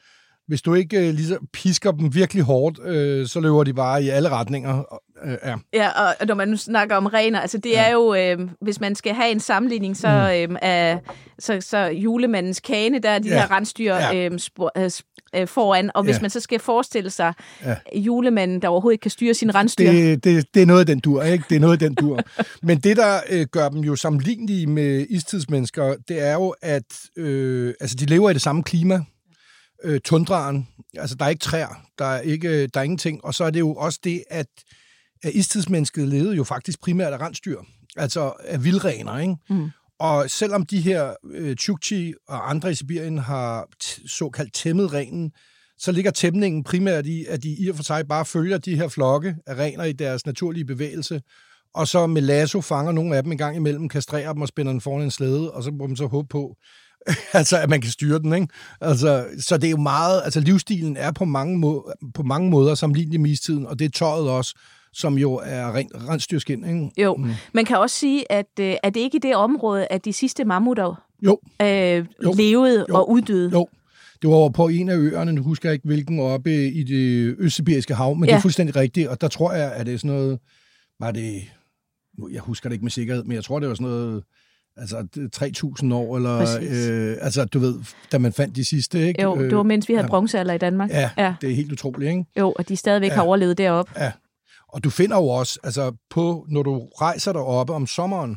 Hvis 0.50 0.62
du 0.62 0.75
ikke 0.75 1.09
øh, 1.09 1.14
ligesom 1.14 1.47
pisker 1.52 1.90
dem 1.90 2.14
virkelig 2.14 2.42
hårdt, 2.42 2.78
øh, 2.85 3.26
så 3.26 3.40
løber 3.40 3.64
de 3.64 3.75
bare 3.75 4.02
i 4.02 4.09
alle 4.09 4.28
retninger. 4.28 5.00
Øh, 5.25 5.37
ja. 5.45 5.57
ja, 5.73 5.88
og 6.21 6.26
når 6.26 6.35
man 6.35 6.49
nu 6.49 6.57
snakker 6.57 6.97
om 6.97 7.07
rener, 7.07 7.40
altså 7.40 7.59
det 7.59 7.71
ja. 7.71 7.88
er 7.88 7.92
jo, 7.92 8.14
øh, 8.14 8.38
hvis 8.61 8.80
man 8.80 8.95
skal 8.95 9.14
have 9.14 9.30
en 9.30 9.40
sammenligning, 9.40 9.97
så, 9.97 10.09
mm. 10.49 10.54
øh, 10.54 10.59
er, 10.62 10.99
så, 11.38 11.61
så 11.61 11.78
julemandens 11.78 12.61
kane, 12.61 12.99
der 12.99 13.11
er 13.11 13.19
de 13.19 13.28
ja. 13.28 13.35
her 13.35 13.50
rensdyr 13.50 13.95
ja. 13.95 14.28
øh, 14.28 14.38
spor, 14.38 14.73
øh, 14.76 14.90
øh, 15.37 15.49
foran, 15.49 15.90
og 15.95 16.02
hvis 16.04 16.16
ja. 16.16 16.21
man 16.21 16.30
så 16.30 16.40
skal 16.40 16.61
forestille 16.61 17.11
sig 17.11 17.33
ja. 17.64 17.76
julemanden, 17.95 18.62
der 18.62 18.69
overhovedet 18.69 18.95
ikke 18.95 19.02
kan 19.02 19.11
styre 19.11 19.35
sin 19.35 19.54
rensdyr. 19.54 19.90
Det, 19.90 20.25
det, 20.25 20.54
det 20.54 20.62
er 20.62 20.66
noget 20.66 20.80
af 20.80 20.87
den 20.87 21.00
dur, 21.00 21.23
ikke? 21.23 21.45
Det 21.49 21.57
er 21.57 21.61
noget 21.61 21.73
af 21.73 21.78
den 21.78 21.95
dur. 21.95 22.21
Men 22.62 22.78
det, 22.78 22.97
der 22.97 23.21
øh, 23.30 23.47
gør 23.47 23.69
dem 23.69 23.80
jo 23.80 23.97
sammenlignelige 23.97 24.66
med 24.66 25.07
istidsmennesker, 25.11 25.95
det 26.09 26.26
er 26.28 26.33
jo, 26.33 26.54
at 26.62 27.00
øh, 27.16 27.75
altså, 27.80 27.97
de 27.97 28.07
lever 28.07 28.30
i 28.30 28.33
det 28.33 28.42
samme 28.42 28.62
klima. 28.62 29.00
Øh, 29.85 30.01
tundraen, 30.01 30.69
altså 30.97 31.17
der 31.17 31.25
er 31.25 31.29
ikke 31.29 31.41
træer, 31.41 31.87
der 31.99 32.05
er, 32.05 32.21
ikke, 32.21 32.67
der 32.67 32.81
er 32.81 32.85
ingenting, 32.85 33.25
og 33.25 33.35
så 33.35 33.45
er 33.45 33.51
det 33.51 33.61
jo 33.61 33.75
også 33.75 34.01
det, 34.05 34.25
at 34.31 34.47
at 35.23 35.35
istidsmennesket 35.35 36.09
levede 36.09 36.37
jo 36.37 36.45
faktisk 36.45 36.81
primært 36.81 37.13
af 37.13 37.21
rensdyr, 37.21 37.61
altså 37.97 38.33
af 38.45 38.65
vildrener, 38.65 39.19
ikke? 39.19 39.37
Mm. 39.51 39.71
Og 39.99 40.31
selvom 40.31 40.67
de 40.67 40.81
her 40.81 41.15
øh, 41.31 41.57
Chukchi 41.57 42.15
og 42.29 42.51
andre 42.51 42.71
i 42.71 42.75
Sibirien 42.75 43.19
har 43.19 43.69
såkaldt 44.07 44.55
tæmmet 44.55 44.93
renen, 44.93 45.33
så 45.79 45.93
ligger 45.93 46.11
tæmningen 46.11 46.65
primært 46.65 47.07
i, 47.07 47.25
at 47.25 47.43
de 47.43 47.57
i 47.59 47.69
og 47.69 47.77
for 47.77 47.83
sig 47.83 48.09
bare 48.09 48.25
følger 48.25 48.59
de 48.59 48.77
her 48.77 48.89
flokke 48.89 49.37
af 49.47 49.55
rener 49.55 49.85
i 49.85 49.93
deres 49.93 50.27
naturlige 50.27 50.65
bevægelse, 50.65 51.23
og 51.75 51.89
så 51.89 52.07
med 52.07 52.23
lasso 52.23 52.61
fanger 52.61 52.93
nogle 52.93 53.17
af 53.17 53.23
dem 53.23 53.33
en 53.33 53.39
gang 53.39 53.57
imellem, 53.57 53.89
kastrerer 53.89 54.33
dem 54.33 54.43
og 54.43 54.49
spænder 54.49 54.73
den 54.73 54.81
foran 54.81 55.03
en 55.03 55.11
slæde, 55.11 55.53
og 55.53 55.63
så 55.63 55.71
må 55.71 55.87
man 55.87 55.97
så 55.97 56.07
håbe 56.07 56.29
på, 56.29 56.57
altså, 57.33 57.59
at 57.59 57.71
man 57.71 57.80
kan 57.80 57.90
styre 57.90 58.19
den, 58.19 58.33
ikke? 58.33 58.49
Altså, 58.80 59.25
så 59.38 59.57
det 59.57 59.66
er 59.66 59.71
jo 59.71 59.76
meget, 59.76 60.23
altså 60.25 60.40
livsstilen 60.40 60.97
er 60.97 61.12
på 61.12 61.25
mange, 61.25 61.59
må, 61.59 61.92
på 62.14 62.23
mange 62.23 62.50
måder 62.50 62.75
sammenlignelig 62.75 63.21
med 63.21 63.30
istiden, 63.30 63.66
og 63.66 63.78
det 63.78 63.85
er 63.85 63.88
tøjet 63.88 64.30
også, 64.30 64.54
som 64.92 65.19
jo 65.19 65.35
er 65.45 65.75
rent 65.75 65.92
rensdyrskin, 66.09 66.64
ikke? 66.64 67.02
Jo, 67.02 67.14
mm. 67.14 67.30
man 67.52 67.64
kan 67.64 67.78
også 67.78 67.97
sige, 67.97 68.33
at 68.33 68.47
øh, 68.61 68.75
er 68.83 68.90
det 68.90 69.00
ikke 69.00 69.16
i 69.16 69.21
det 69.21 69.37
område, 69.37 69.87
at 69.90 70.04
de 70.04 70.12
sidste 70.12 70.45
mammutter 70.45 71.07
jo. 71.23 71.40
Øh, 71.62 72.07
jo. 72.25 72.33
levede 72.37 72.87
jo. 72.88 72.95
og 72.95 73.11
uddøde? 73.11 73.50
Jo, 73.52 73.69
det 74.23 74.30
var 74.30 74.49
på 74.49 74.69
en 74.69 74.88
af 74.88 74.97
øerne, 74.97 75.33
nu 75.33 75.42
husker 75.42 75.69
jeg 75.69 75.75
ikke 75.75 75.87
hvilken, 75.87 76.21
oppe 76.21 76.69
i 76.69 76.83
det 76.83 77.37
østsibiriske 77.38 77.95
hav, 77.95 78.16
men 78.16 78.25
ja. 78.25 78.33
det 78.33 78.38
er 78.38 78.42
fuldstændig 78.42 78.76
rigtigt, 78.76 79.09
og 79.09 79.21
der 79.21 79.28
tror 79.28 79.52
jeg, 79.52 79.73
at 79.73 79.87
det 79.87 79.95
er 79.95 79.99
sådan 79.99 80.16
noget, 80.16 80.38
var 81.00 81.11
det, 81.11 81.42
jeg 82.33 82.40
husker 82.40 82.69
det 82.69 82.75
ikke 82.75 82.85
med 82.85 82.90
sikkerhed, 82.90 83.25
men 83.25 83.35
jeg 83.35 83.45
tror, 83.45 83.59
det 83.59 83.69
var 83.69 83.75
sådan 83.75 83.87
noget, 83.87 84.25
altså 84.81 85.07
3.000 85.85 85.95
år, 85.95 86.17
eller 86.17 86.59
øh, 86.63 87.17
altså 87.21 87.45
du 87.45 87.59
ved, 87.59 87.75
da 88.13 88.19
man 88.19 88.33
fandt 88.33 88.57
de 88.57 88.65
sidste, 88.65 89.09
ikke? 89.09 89.23
Jo, 89.23 89.43
det 89.43 89.57
var 89.57 89.63
mens 89.63 89.89
vi 89.89 89.95
havde 89.95 90.05
ja. 90.05 90.11
bronzealder 90.11 90.55
i 90.55 90.59
Danmark. 90.59 90.91
Ja, 90.91 91.11
ja, 91.19 91.35
det 91.41 91.51
er 91.51 91.55
helt 91.55 91.73
utroligt, 91.73 92.11
ikke? 92.11 92.25
Jo, 92.39 92.53
og 92.57 92.69
de 92.69 92.77
stadigvæk 92.77 93.11
ja. 93.11 93.15
har 93.15 93.23
overlevet 93.23 93.59
deroppe. 93.59 93.93
Ja, 93.97 94.13
og 94.69 94.85
du 94.85 94.91
finder 94.91 95.17
jo 95.17 95.29
også, 95.29 95.59
altså 95.63 95.97
på, 96.11 96.47
når 96.49 96.63
du 96.63 96.89
rejser 97.01 97.33
deroppe 97.33 97.73
om 97.73 97.87
sommeren, 97.87 98.37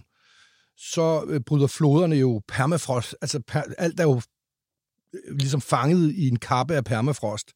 så 0.78 1.24
øh, 1.28 1.42
bryder 1.42 1.68
floderne 1.68 2.16
jo 2.16 2.42
permafrost, 2.48 3.16
altså 3.22 3.40
per, 3.48 3.62
alt 3.78 4.00
er 4.00 4.04
jo 4.04 4.22
øh, 5.14 5.38
ligesom 5.38 5.62
fanget 5.62 6.16
i 6.16 6.28
en 6.28 6.40
kappe 6.40 6.76
af 6.76 6.84
permafrost. 6.84 7.52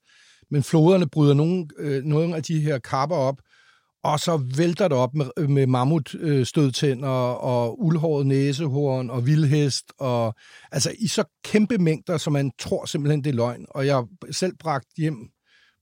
Men 0.51 0.63
floderne 0.63 1.09
bryder 1.09 1.33
nogle, 1.33 1.67
øh, 1.77 2.03
nogle 2.03 2.35
af 2.35 2.43
de 2.43 2.59
her 2.59 2.79
kapper 2.79 3.15
op, 3.15 3.35
og 4.03 4.19
så 4.19 4.41
vælter 4.57 4.87
det 4.87 4.97
op 4.97 5.15
med, 5.15 5.47
med 5.47 5.67
mammutstødtænder 5.67 7.09
og 7.33 7.81
uldhåret 7.81 8.25
næsehorn 8.27 9.09
og 9.09 9.25
vildhest, 9.25 9.85
og 9.99 10.35
altså 10.71 10.91
i 10.99 11.07
så 11.07 11.23
kæmpe 11.45 11.77
mængder, 11.77 12.17
som 12.17 12.33
man 12.33 12.51
tror 12.59 12.85
simpelthen, 12.85 13.23
det 13.23 13.29
er 13.29 13.33
løgn. 13.33 13.65
Og 13.69 13.85
jeg 13.85 14.03
selv 14.31 14.53
bragt 14.59 14.87
hjem 14.97 15.15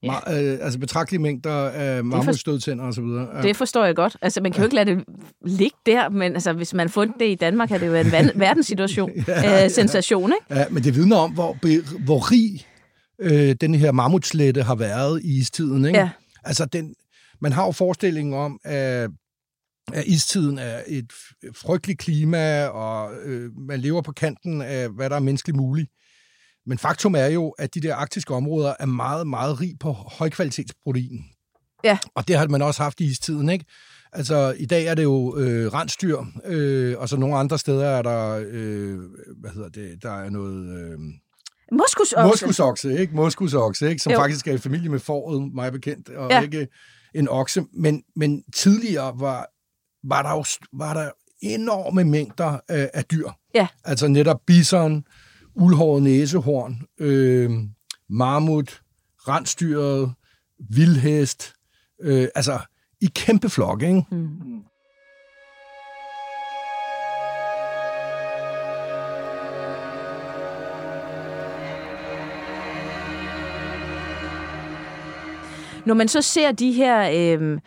Ja. 0.03 0.11
Ma- 0.17 0.33
øh, 0.33 0.57
altså 0.61 0.79
betragtelige 0.79 1.21
mængder 1.21 1.51
af 1.69 2.03
mammutstødtænder 2.03 2.85
osv. 2.85 3.03
Ja. 3.03 3.41
Det 3.41 3.55
forstår 3.55 3.85
jeg 3.85 3.95
godt. 3.95 4.17
Altså, 4.21 4.41
man 4.41 4.51
kan 4.51 4.59
jo 4.61 4.65
ikke 4.65 4.75
lade 4.75 4.95
det 4.95 5.03
ligge 5.45 5.77
der, 5.85 6.09
men 6.09 6.33
altså, 6.33 6.53
hvis 6.53 6.73
man 6.73 6.89
fundet 6.89 7.15
det 7.19 7.25
i 7.29 7.35
Danmark, 7.35 7.69
har 7.69 7.77
det 7.77 7.87
jo 7.87 7.91
været 7.91 8.19
en 8.19 8.31
verdenssituation. 8.39 9.11
ja, 9.27 9.63
øh, 9.63 9.71
sensation, 9.71 10.31
ikke? 10.33 10.59
Ja, 10.59 10.65
men 10.71 10.83
det 10.83 10.95
vidner 10.95 11.15
om, 11.17 11.31
hvor, 11.31 11.57
hvor 12.05 12.31
rig 12.31 12.65
øh, 13.21 13.55
den 13.61 13.75
her 13.75 13.91
mammutslætte 13.91 14.63
har 14.63 14.75
været 14.75 15.21
i 15.23 15.37
istiden, 15.39 15.85
ikke? 15.85 15.99
Ja. 15.99 16.09
Altså, 16.43 16.65
den, 16.65 16.95
man 17.41 17.51
har 17.51 17.65
jo 17.65 17.71
forestillingen 17.71 18.33
om, 18.33 18.59
at 18.63 19.09
at 19.93 20.03
istiden 20.05 20.57
er 20.57 20.81
et 20.87 21.11
frygteligt 21.55 21.99
klima, 21.99 22.65
og 22.65 23.13
øh, 23.23 23.51
man 23.57 23.79
lever 23.79 24.01
på 24.01 24.11
kanten 24.11 24.61
af, 24.61 24.89
hvad 24.89 25.09
der 25.09 25.15
er 25.15 25.19
menneskeligt 25.19 25.57
muligt. 25.57 25.89
Men 26.65 26.77
faktum 26.77 27.15
er 27.15 27.25
jo, 27.25 27.49
at 27.49 27.75
de 27.75 27.81
der 27.81 27.95
arktiske 27.95 28.33
områder 28.33 28.73
er 28.79 28.85
meget, 28.85 29.27
meget 29.27 29.61
rig 29.61 29.73
på 29.79 29.91
højkvalitetsprotein. 29.91 31.25
Ja. 31.83 31.97
Og 32.15 32.27
det 32.27 32.37
har 32.37 32.47
man 32.47 32.61
også 32.61 32.83
haft 32.83 33.01
i 33.01 33.05
istiden, 33.05 33.49
ikke? 33.49 33.65
Altså, 34.13 34.55
i 34.57 34.65
dag 34.65 34.85
er 34.85 34.95
det 34.95 35.03
jo 35.03 35.37
øh, 35.37 35.73
rensdyr, 35.73 36.17
øh, 36.45 36.95
og 36.97 37.09
så 37.09 37.17
nogle 37.17 37.35
andre 37.35 37.59
steder 37.59 37.85
er 37.85 38.01
der, 38.01 38.45
øh, 38.47 38.99
hvad 39.39 39.51
hedder 39.51 39.69
det, 39.69 40.03
der 40.03 40.11
er 40.11 40.29
noget... 40.29 40.79
Øh, 40.79 40.99
Moskusokse. 41.71 42.27
Moskusokse, 42.27 42.99
ikke? 42.99 43.15
Moskusokse, 43.15 43.89
ikke? 43.89 44.01
Som 44.01 44.11
jo. 44.11 44.19
faktisk 44.19 44.47
er 44.47 44.53
i 44.53 44.57
familie 44.57 44.89
med 44.89 44.99
foråret, 44.99 45.53
mig 45.53 45.71
bekendt, 45.71 46.09
og 46.09 46.31
ja. 46.31 46.41
ikke 46.41 46.67
en 47.15 47.29
okse. 47.29 47.65
Men, 47.73 48.03
men 48.15 48.43
tidligere 48.55 49.19
var, 49.19 49.47
var, 50.03 50.21
der 50.21 50.31
jo, 50.31 50.43
var 50.73 50.93
der 50.93 51.11
enorme 51.41 52.03
mængder 52.03 52.59
af, 52.67 52.91
af 52.93 53.05
dyr. 53.05 53.29
Ja. 53.53 53.67
Altså 53.83 54.07
netop 54.07 54.41
bison, 54.47 55.05
uldhåret 55.55 56.03
næsehorn, 56.03 56.81
øh, 56.99 57.51
marmut, 58.09 58.81
rensdyret, 59.27 60.13
vildhest, 60.69 61.53
øh, 62.01 62.27
altså 62.35 62.59
i 63.01 63.05
kæmpe 63.15 63.49
flok, 63.49 63.81
ikke? 63.81 64.03
Mm. 64.11 64.63
Når 75.85 75.93
man 75.93 76.07
så 76.07 76.21
ser 76.21 76.51
de 76.51 76.71
her 76.71 77.09
øh, 77.13 77.59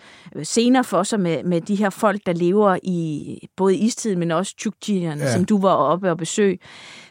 scener 0.45 0.83
for 0.83 1.03
sig 1.03 1.21
med, 1.21 1.45
med 1.45 1.61
de 1.61 1.75
her 1.75 1.91
folk, 1.91 2.21
der 2.27 2.33
lever 2.33 2.79
i 2.83 3.39
både 3.57 3.77
istiden, 3.77 4.19
men 4.19 4.31
også 4.31 4.55
tjukjierne, 4.57 5.25
ja. 5.25 5.33
som 5.33 5.45
du 5.45 5.61
var 5.61 5.75
oppe 5.75 6.11
og 6.11 6.17
besøg, 6.17 6.61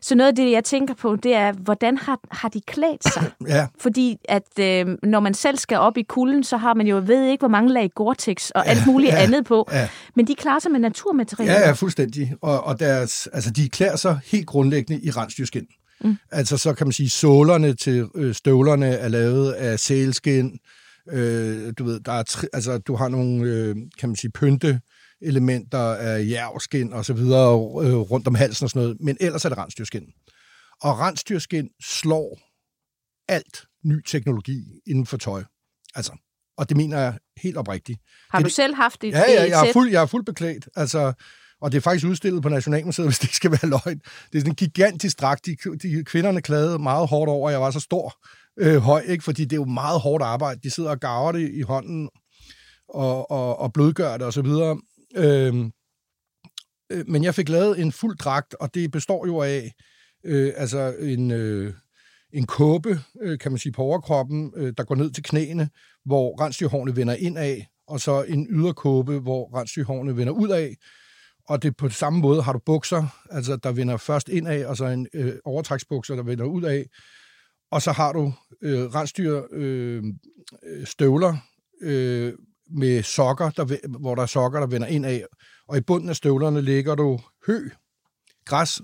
så 0.02 0.16
noget 0.16 0.28
af 0.28 0.36
det, 0.36 0.52
jeg 0.52 0.64
tænker 0.64 0.94
på, 0.94 1.16
det 1.16 1.36
er, 1.36 1.52
hvordan 1.52 1.98
har, 1.98 2.20
har 2.32 2.50
de 2.50 2.62
klædt 2.62 3.14
sig? 3.14 3.32
ja. 3.48 3.68
Fordi 3.80 4.18
at 4.30 4.60
øh, 4.60 4.98
når 5.04 5.20
man 5.20 5.34
selv 5.34 5.58
skal 5.58 5.78
op 5.78 5.98
i 5.98 6.02
kulden, 6.04 6.44
så 6.44 6.58
har 6.58 6.74
man 6.74 6.88
jo 6.88 7.02
ved 7.06 7.26
ikke, 7.26 7.42
hvor 7.42 7.48
mange 7.48 7.74
lag 7.74 7.90
Gore-Tex 8.00 8.50
og 8.56 8.68
alt 8.68 8.88
muligt 8.88 9.14
ja. 9.14 9.24
andet 9.24 9.46
på. 9.46 9.68
Ja. 9.72 9.90
Men 10.16 10.28
de 10.28 10.36
klarer 10.36 10.60
sig 10.60 10.72
med 10.72 10.80
naturmaterialer. 10.80 11.54
Ja, 11.54 11.68
ja, 11.68 11.72
fuldstændig. 11.72 12.34
Og, 12.42 12.64
og 12.64 12.80
deres, 12.80 13.28
altså, 13.34 13.52
de 13.52 13.70
klæder 13.70 13.96
sig 13.96 14.20
helt 14.26 14.48
grundlæggende 14.48 15.02
i 15.04 15.10
rensdyrskin. 15.10 15.68
Mm. 16.02 16.18
Altså 16.32 16.58
så 16.58 16.74
kan 16.74 16.88
man 16.88 16.92
sige, 16.92 17.10
sålerne 17.10 17.74
til 17.74 18.08
øh, 18.16 18.36
støvlerne 18.36 18.88
er 18.88 19.08
lavet 19.08 19.52
af 19.52 19.80
sælskin, 19.80 20.60
Øh, 21.12 21.74
du 21.78 21.84
ved, 21.84 22.00
der 22.00 22.12
er 22.12 22.46
altså, 22.54 22.78
du 22.78 22.96
har 22.96 23.08
nogle, 23.08 23.46
øh, 23.46 23.76
kan 24.00 24.10
man 24.10 24.16
sige, 24.16 24.32
pynte 24.32 24.82
elementer 25.22 25.80
af 25.80 26.28
jævskin 26.28 26.94
og 26.94 27.06
så 27.06 27.14
videre 27.14 27.52
øh, 27.86 27.96
rundt 27.96 28.28
om 28.28 28.36
halsen 28.36 28.64
og 28.64 28.70
sådan 28.70 28.82
noget, 28.82 28.98
men 29.00 29.18
ellers 29.20 29.46
er 29.46 29.50
det 29.50 29.58
rensdyrskin. 29.58 30.04
Og 30.82 31.00
rensdyrskin 31.00 31.70
slår 31.84 32.40
alt 33.28 33.66
ny 33.86 34.02
teknologi 34.08 34.64
inden 34.88 35.06
for 35.06 35.18
tøj. 35.18 35.44
Altså, 35.96 36.12
og 36.58 36.70
det 36.70 36.78
mener 36.78 37.00
jeg 37.00 37.18
helt 37.44 37.58
oprigtigt. 37.58 38.00
Har 38.30 38.40
det, 38.40 38.46
du 38.46 38.50
selv 38.50 38.76
haft 38.76 39.02
det? 39.02 39.12
Ja, 39.12 39.32
ja 39.32 39.50
jeg, 39.50 39.68
er 39.68 39.74
fuld, 39.74 39.90
jeg 39.92 40.02
er 40.02 40.06
fuldt 40.06 40.26
beklædt. 40.26 40.70
Altså, 40.76 41.14
og 41.62 41.72
det 41.72 41.78
er 41.78 41.82
faktisk 41.82 42.06
udstillet 42.06 42.42
på 42.42 42.50
Nationalmuseet, 42.50 43.08
hvis 43.08 43.20
det 43.20 43.26
ikke 43.26 43.36
skal 43.36 43.52
være 43.52 43.70
løgn. 43.70 44.00
Det 44.00 44.36
er 44.36 44.40
sådan 44.40 44.52
en 44.52 44.56
gigantisk 44.56 45.20
dragt. 45.20 45.46
De, 45.46 45.56
de 45.82 46.04
kvinderne 46.04 46.42
klagede 46.42 46.80
meget 46.80 47.08
hårdt 47.08 47.30
over, 47.30 47.50
at 47.50 47.54
jeg 47.54 47.62
var 47.62 47.72
så 47.72 47.80
stor 47.80 48.14
øh, 48.60 48.78
høj, 48.78 49.02
ikke? 49.02 49.24
fordi 49.24 49.44
det 49.44 49.54
er 49.54 49.62
jo 49.62 49.66
meget 49.66 50.00
hårdt 50.00 50.24
arbejde. 50.24 50.60
De 50.64 50.70
sidder 50.70 50.90
og 50.90 51.00
gaver 51.00 51.32
det 51.32 51.52
i 51.54 51.62
hånden 51.62 52.10
og, 52.90 53.32
og, 53.32 53.60
og 53.60 53.74
blødgør 53.74 54.18
det 54.18 54.28
osv. 54.28 54.48
Øhm, 55.16 55.72
øh, 56.92 57.04
men 57.08 57.24
jeg 57.24 57.36
fik 57.36 57.50
lavet 57.50 57.82
en 57.82 57.92
fuld 57.92 58.18
dragt, 58.18 58.56
og 58.60 58.74
det 58.74 58.92
består 58.92 59.26
jo 59.26 59.42
af 59.42 59.72
øh, 60.26 60.54
altså 60.56 60.96
en, 61.00 61.32
øh, 61.32 61.74
en 62.34 62.46
kåbe, 62.46 63.00
øh, 63.22 63.40
kan 63.40 63.52
man 63.52 63.60
sige, 63.60 63.72
på 63.72 63.82
overkroppen, 63.82 64.54
øh, 64.56 64.74
der 64.78 64.84
går 64.84 64.96
ned 64.96 65.12
til 65.12 65.24
knæene, 65.24 65.70
hvor 66.06 66.42
rensdyrhårene 66.42 66.96
vender 66.96 67.14
ind 67.14 67.38
af, 67.38 67.68
og 67.88 68.00
så 68.00 68.24
en 68.24 68.48
yderkåbe, 68.50 69.20
hvor 69.20 69.60
rensdyrhårene 69.60 70.18
vender 70.18 70.34
ud 70.34 70.50
af. 70.50 70.76
Og 71.50 71.64
det 71.64 71.78
på 71.78 71.90
samme 71.90 72.20
måde 72.20 72.42
har 72.42 72.54
du 72.54 72.60
bukser, 72.66 73.26
altså 73.32 73.56
der 73.56 73.72
vender 73.72 73.98
først 73.98 74.30
ind 74.30 74.48
af, 74.48 74.68
og 74.68 74.78
så 74.78 74.86
en 74.86 75.08
øh, 75.14 75.34
overtræksbukser, 75.46 76.16
der 76.16 76.24
vender 76.24 76.46
ud 76.46 76.64
af. 76.64 76.86
Og 77.72 77.82
så 77.82 77.92
har 77.92 78.14
du 78.14 78.34
øh, 78.62 78.86
rensdyr 78.86 79.44
øh, 79.52 80.04
øh 80.64 80.88
støvler 80.88 81.38
øh, 81.82 82.34
med 82.70 83.04
sokker, 83.04 83.50
der, 83.50 83.98
hvor 84.00 84.16
der 84.16 84.22
er 84.22 84.28
sokker, 84.28 84.60
der 84.60 84.68
vender 84.68 84.88
ind 84.88 85.06
af. 85.06 85.26
Og 85.68 85.78
i 85.78 85.82
bunden 85.82 86.10
af 86.10 86.16
støvlerne 86.16 86.62
ligger 86.62 86.96
du 86.96 87.20
hø, 87.48 87.70
græs, 88.46 88.82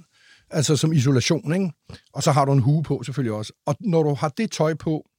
altså 0.50 0.76
som 0.76 0.94
isolation, 0.94 1.54
ikke? 1.54 1.72
Og 2.14 2.24
så 2.24 2.32
har 2.32 2.46
du 2.46 2.52
en 2.52 2.60
hue 2.60 2.84
på 2.84 3.04
selvfølgelig 3.04 3.34
også. 3.34 3.54
Og 3.66 3.76
når 3.80 4.04
du 4.04 4.14
har 4.14 4.30
det 4.30 4.52
tøj 4.52 4.74
på, 4.74 5.10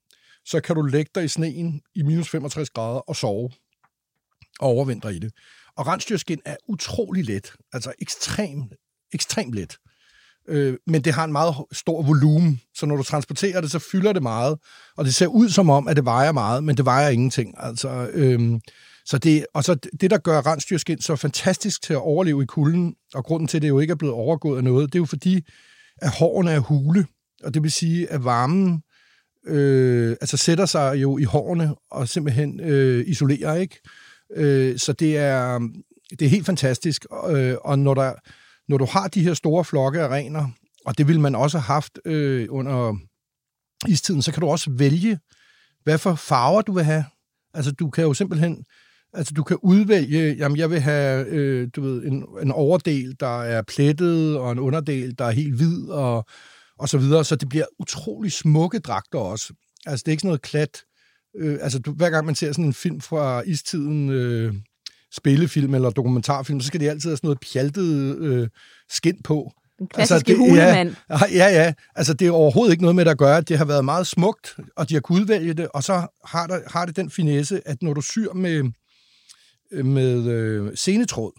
så 0.44 0.60
kan 0.60 0.76
du 0.76 0.82
lægge 0.82 1.10
dig 1.14 1.24
i 1.24 1.28
sneen 1.28 1.82
i 1.94 2.02
minus 2.02 2.28
65 2.28 2.70
grader 2.70 3.00
og 3.00 3.16
sove 3.16 3.50
og 4.60 4.68
overvintre 4.68 5.14
i 5.14 5.18
det. 5.18 5.32
Og 5.76 5.86
rensdyrskin 5.86 6.40
er 6.44 6.56
utrolig 6.68 7.24
let, 7.24 7.52
altså 7.72 7.92
ekstremt, 7.98 8.74
ekstremt 9.12 9.54
let 9.54 9.78
øh, 10.48 10.76
men 10.86 11.02
det 11.02 11.14
har 11.14 11.24
en 11.24 11.32
meget 11.32 11.54
stor 11.72 12.02
volumen, 12.02 12.60
så 12.74 12.86
når 12.86 12.96
du 12.96 13.02
transporterer 13.02 13.60
det, 13.60 13.70
så 13.70 13.78
fylder 13.78 14.12
det 14.12 14.22
meget, 14.22 14.58
og 14.96 15.04
det 15.04 15.14
ser 15.14 15.26
ud 15.26 15.48
som 15.48 15.70
om, 15.70 15.88
at 15.88 15.96
det 15.96 16.04
vejer 16.04 16.32
meget, 16.32 16.64
men 16.64 16.76
det 16.76 16.84
vejer 16.84 17.08
ingenting. 17.08 17.54
Altså, 17.58 18.08
øh, 18.12 18.60
så 19.06 19.18
det, 19.18 19.46
og 19.54 19.64
så 19.64 19.74
det, 19.74 20.10
der 20.10 20.18
gør 20.18 20.46
rensdyrskind 20.46 21.00
så 21.00 21.16
fantastisk 21.16 21.82
til 21.82 21.92
at 21.92 22.00
overleve 22.00 22.42
i 22.42 22.46
kulden, 22.46 22.94
og 23.14 23.24
grunden 23.24 23.48
til, 23.48 23.58
at 23.58 23.62
det 23.62 23.68
jo 23.68 23.78
ikke 23.78 23.90
er 23.90 23.96
blevet 23.96 24.14
overgået 24.14 24.56
af 24.56 24.64
noget, 24.64 24.92
det 24.92 24.98
er 24.98 25.02
jo 25.02 25.06
fordi, 25.06 25.46
at 25.96 26.10
hårene 26.10 26.50
er 26.50 26.58
hule, 26.58 27.06
og 27.44 27.54
det 27.54 27.62
vil 27.62 27.72
sige, 27.72 28.10
at 28.10 28.24
varmen 28.24 28.82
øh, 29.46 30.16
altså 30.20 30.36
sætter 30.36 30.66
sig 30.66 31.02
jo 31.02 31.18
i 31.18 31.24
hårene 31.24 31.74
og 31.90 32.08
simpelthen 32.08 32.60
øh, 32.60 33.04
isolerer, 33.06 33.54
ikke? 33.54 33.80
Øh, 34.36 34.78
så 34.78 34.92
det 34.92 35.16
er, 35.16 35.58
det 36.10 36.22
er 36.22 36.28
helt 36.28 36.46
fantastisk. 36.46 37.06
Øh, 37.30 37.54
og 37.64 37.78
når, 37.78 37.94
der, 37.94 38.12
når 38.68 38.78
du 38.78 38.84
har 38.84 39.08
de 39.08 39.22
her 39.22 39.34
store 39.34 39.64
flokke 39.64 40.00
af 40.00 40.08
rener, 40.08 40.48
og 40.86 40.98
det 40.98 41.08
ville 41.08 41.20
man 41.20 41.34
også 41.34 41.58
have 41.58 41.74
haft 41.74 41.98
øh, 42.04 42.46
under 42.50 42.96
istiden, 43.88 44.22
så 44.22 44.32
kan 44.32 44.40
du 44.40 44.46
også 44.46 44.70
vælge, 44.70 45.18
hvad 45.84 45.98
for 45.98 46.14
farver 46.14 46.62
du 46.62 46.72
vil 46.72 46.84
have. 46.84 47.04
Altså, 47.54 47.72
du 47.72 47.90
kan 47.90 48.04
jo 48.04 48.14
simpelthen... 48.14 48.64
Altså, 49.12 49.34
du 49.34 49.42
kan 49.42 49.56
udvælge, 49.62 50.34
jamen, 50.38 50.58
jeg 50.58 50.70
vil 50.70 50.80
have, 50.80 51.26
øh, 51.26 51.68
du 51.76 51.82
ved, 51.82 52.04
en, 52.04 52.24
en 52.42 52.50
overdel, 52.50 53.16
der 53.20 53.42
er 53.42 53.62
plettet, 53.62 54.38
og 54.38 54.52
en 54.52 54.58
underdel, 54.58 55.18
der 55.18 55.24
er 55.24 55.30
helt 55.30 55.56
hvid, 55.56 55.88
og, 55.88 56.24
og 56.78 56.88
så 56.88 56.98
videre. 56.98 57.24
Så 57.24 57.36
det 57.36 57.48
bliver 57.48 57.64
utrolig 57.78 58.32
smukke 58.32 58.78
dragter 58.78 59.18
også. 59.18 59.54
Altså, 59.86 60.02
det 60.02 60.08
er 60.08 60.12
ikke 60.12 60.20
sådan 60.20 60.28
noget 60.28 60.42
klat. 60.42 60.82
Øh, 61.36 61.58
altså, 61.60 61.78
du, 61.78 61.92
hver 61.92 62.10
gang 62.10 62.26
man 62.26 62.34
ser 62.34 62.52
sådan 62.52 62.64
en 62.64 62.74
film 62.74 63.00
fra 63.00 63.42
istiden, 63.42 64.10
øh, 64.10 64.54
spillefilm 65.16 65.74
eller 65.74 65.90
dokumentarfilm, 65.90 66.60
så 66.60 66.66
skal 66.66 66.80
det 66.80 66.88
altid 66.88 67.10
have 67.10 67.16
sådan 67.16 67.26
noget 67.28 67.40
pjaltet 67.52 68.18
øh, 68.18 68.48
skin 68.90 69.22
på. 69.24 69.52
Den 69.78 69.86
klassiske 69.86 70.14
altså, 70.14 70.26
det, 70.26 70.38
hulemand. 70.38 70.94
Ja, 71.10 71.18
ja, 71.32 71.62
ja. 71.62 71.72
Altså, 71.94 72.14
det 72.14 72.26
er 72.26 72.30
overhovedet 72.30 72.72
ikke 72.72 72.82
noget 72.82 72.96
med 72.96 73.06
at 73.06 73.18
gøre. 73.18 73.40
Det 73.40 73.58
har 73.58 73.64
været 73.64 73.84
meget 73.84 74.06
smukt, 74.06 74.56
og 74.76 74.88
de 74.88 74.94
har 74.94 75.00
kunnet 75.00 75.20
udvælge 75.20 75.54
det, 75.54 75.68
og 75.74 75.82
så 75.82 76.06
har, 76.24 76.46
der, 76.46 76.60
har 76.66 76.86
det 76.86 76.96
den 76.96 77.10
finesse, 77.10 77.68
at 77.68 77.82
når 77.82 77.94
du 77.94 78.00
syr 78.00 78.32
med, 78.32 78.70
med 79.84 80.26
øh, 80.26 80.70
senetråd, 80.74 81.32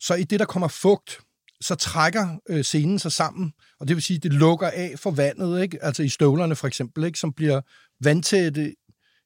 så 0.00 0.14
i 0.14 0.24
det, 0.24 0.40
der 0.40 0.46
kommer 0.46 0.68
fugt, 0.68 1.18
så 1.60 1.74
trækker 1.74 2.28
øh, 2.48 2.64
scenen 2.64 2.98
sig 2.98 3.12
sammen, 3.12 3.52
og 3.80 3.88
det 3.88 3.96
vil 3.96 4.02
sige, 4.02 4.18
det 4.18 4.32
lukker 4.32 4.70
af 4.70 4.94
for 4.96 5.10
vandet, 5.10 5.62
ikke? 5.62 5.84
altså 5.84 6.02
i 6.02 6.08
støvlerne 6.08 6.56
for 6.56 6.66
eksempel, 6.66 7.04
ikke? 7.04 7.18
som 7.18 7.32
bliver 7.32 7.60
vandtætte 8.00 8.74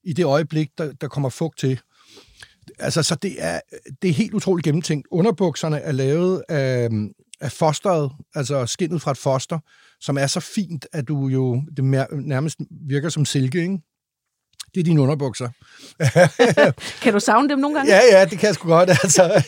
i 0.04 0.12
det 0.12 0.24
øjeblik, 0.24 0.68
der, 0.78 0.92
der 0.92 1.08
kommer 1.08 1.28
fugt 1.28 1.58
til. 1.58 1.80
Altså, 2.80 3.02
så 3.02 3.14
det 3.14 3.36
er, 3.38 3.60
det 4.02 4.10
er 4.10 4.14
helt 4.14 4.34
utroligt 4.34 4.64
gennemtænkt. 4.64 5.08
Underbukserne 5.10 5.78
er 5.78 5.92
lavet 5.92 6.42
af, 6.48 6.88
af 7.40 7.52
fosteret, 7.52 8.12
altså 8.34 8.66
skinnet 8.66 9.02
fra 9.02 9.10
et 9.10 9.18
foster, 9.18 9.58
som 10.00 10.18
er 10.18 10.26
så 10.26 10.40
fint, 10.40 10.86
at 10.92 11.08
du 11.08 11.28
jo 11.28 11.62
det 11.76 11.84
nærmest 12.12 12.58
virker 12.88 13.08
som 13.08 13.24
silke, 13.24 13.62
ikke? 13.62 13.78
Det 14.74 14.80
er 14.80 14.84
dine 14.84 15.00
underbukser. 15.00 15.48
kan 17.02 17.12
du 17.12 17.20
savne 17.20 17.48
dem 17.48 17.58
nogle 17.58 17.76
gange? 17.76 17.92
Ja, 17.92 18.00
ja, 18.12 18.24
det 18.24 18.38
kan 18.38 18.46
jeg 18.46 18.54
sgu 18.54 18.68
godt. 18.68 18.90
Altså, 18.90 19.42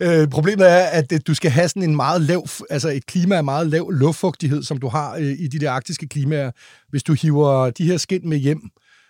ja. 0.00 0.22
øh, 0.22 0.28
problemet 0.28 0.70
er, 0.70 0.84
at 0.84 1.26
du 1.26 1.34
skal 1.34 1.50
have 1.50 1.68
sådan 1.68 1.82
en 1.82 1.96
meget 1.96 2.20
lav, 2.20 2.46
altså 2.70 2.88
et 2.88 3.06
klima 3.06 3.36
af 3.36 3.44
meget 3.44 3.66
lav 3.66 3.90
luftfugtighed, 3.90 4.62
som 4.62 4.78
du 4.78 4.88
har 4.88 5.16
øh, 5.16 5.22
i 5.22 5.48
de 5.48 5.58
der 5.58 5.70
arktiske 5.70 6.08
klimaer. 6.08 6.50
Hvis 6.90 7.02
du 7.02 7.12
hiver 7.12 7.70
de 7.70 7.84
her 7.84 7.96
skind 7.96 8.24
med 8.24 8.38
hjem, 8.38 8.60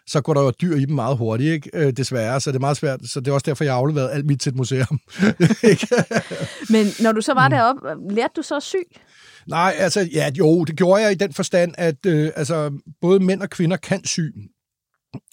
så 0.07 0.21
går 0.21 0.35
der 0.35 0.43
jo 0.43 0.51
dyr 0.51 0.77
i 0.77 0.85
dem 0.85 0.95
meget 0.95 1.17
hurtigt, 1.17 1.53
ikke? 1.53 1.71
Øh, 1.75 1.93
desværre, 1.93 2.41
så 2.41 2.51
det 2.51 2.57
er 2.57 2.61
meget 2.61 2.77
svært. 2.77 3.01
Så 3.05 3.21
det 3.21 3.29
er 3.29 3.33
også 3.33 3.45
derfor, 3.47 3.65
jeg 3.65 3.73
har 3.73 3.79
afleveret 3.79 4.11
alt 4.11 4.27
mit 4.27 4.41
til 4.41 4.51
et 4.51 4.57
museum. 4.57 5.01
Men 6.75 6.87
når 7.01 7.13
du 7.13 7.21
så 7.21 7.35
var 7.35 7.49
deroppe, 7.49 8.15
lærte 8.15 8.33
du 8.37 8.43
så 8.43 8.57
at 8.57 8.63
sy? 8.63 8.77
Nej, 9.49 9.75
altså, 9.79 10.09
ja, 10.13 10.31
jo, 10.39 10.65
det 10.65 10.77
gjorde 10.77 11.03
jeg 11.03 11.13
i 11.13 11.15
den 11.15 11.33
forstand, 11.33 11.75
at 11.79 12.07
øh, 12.07 12.31
altså, 12.37 12.73
både 13.01 13.21
mænd 13.21 13.43
og 13.43 13.51
kvinder 13.51 13.77
kan 13.77 14.05
sy. 14.05 14.21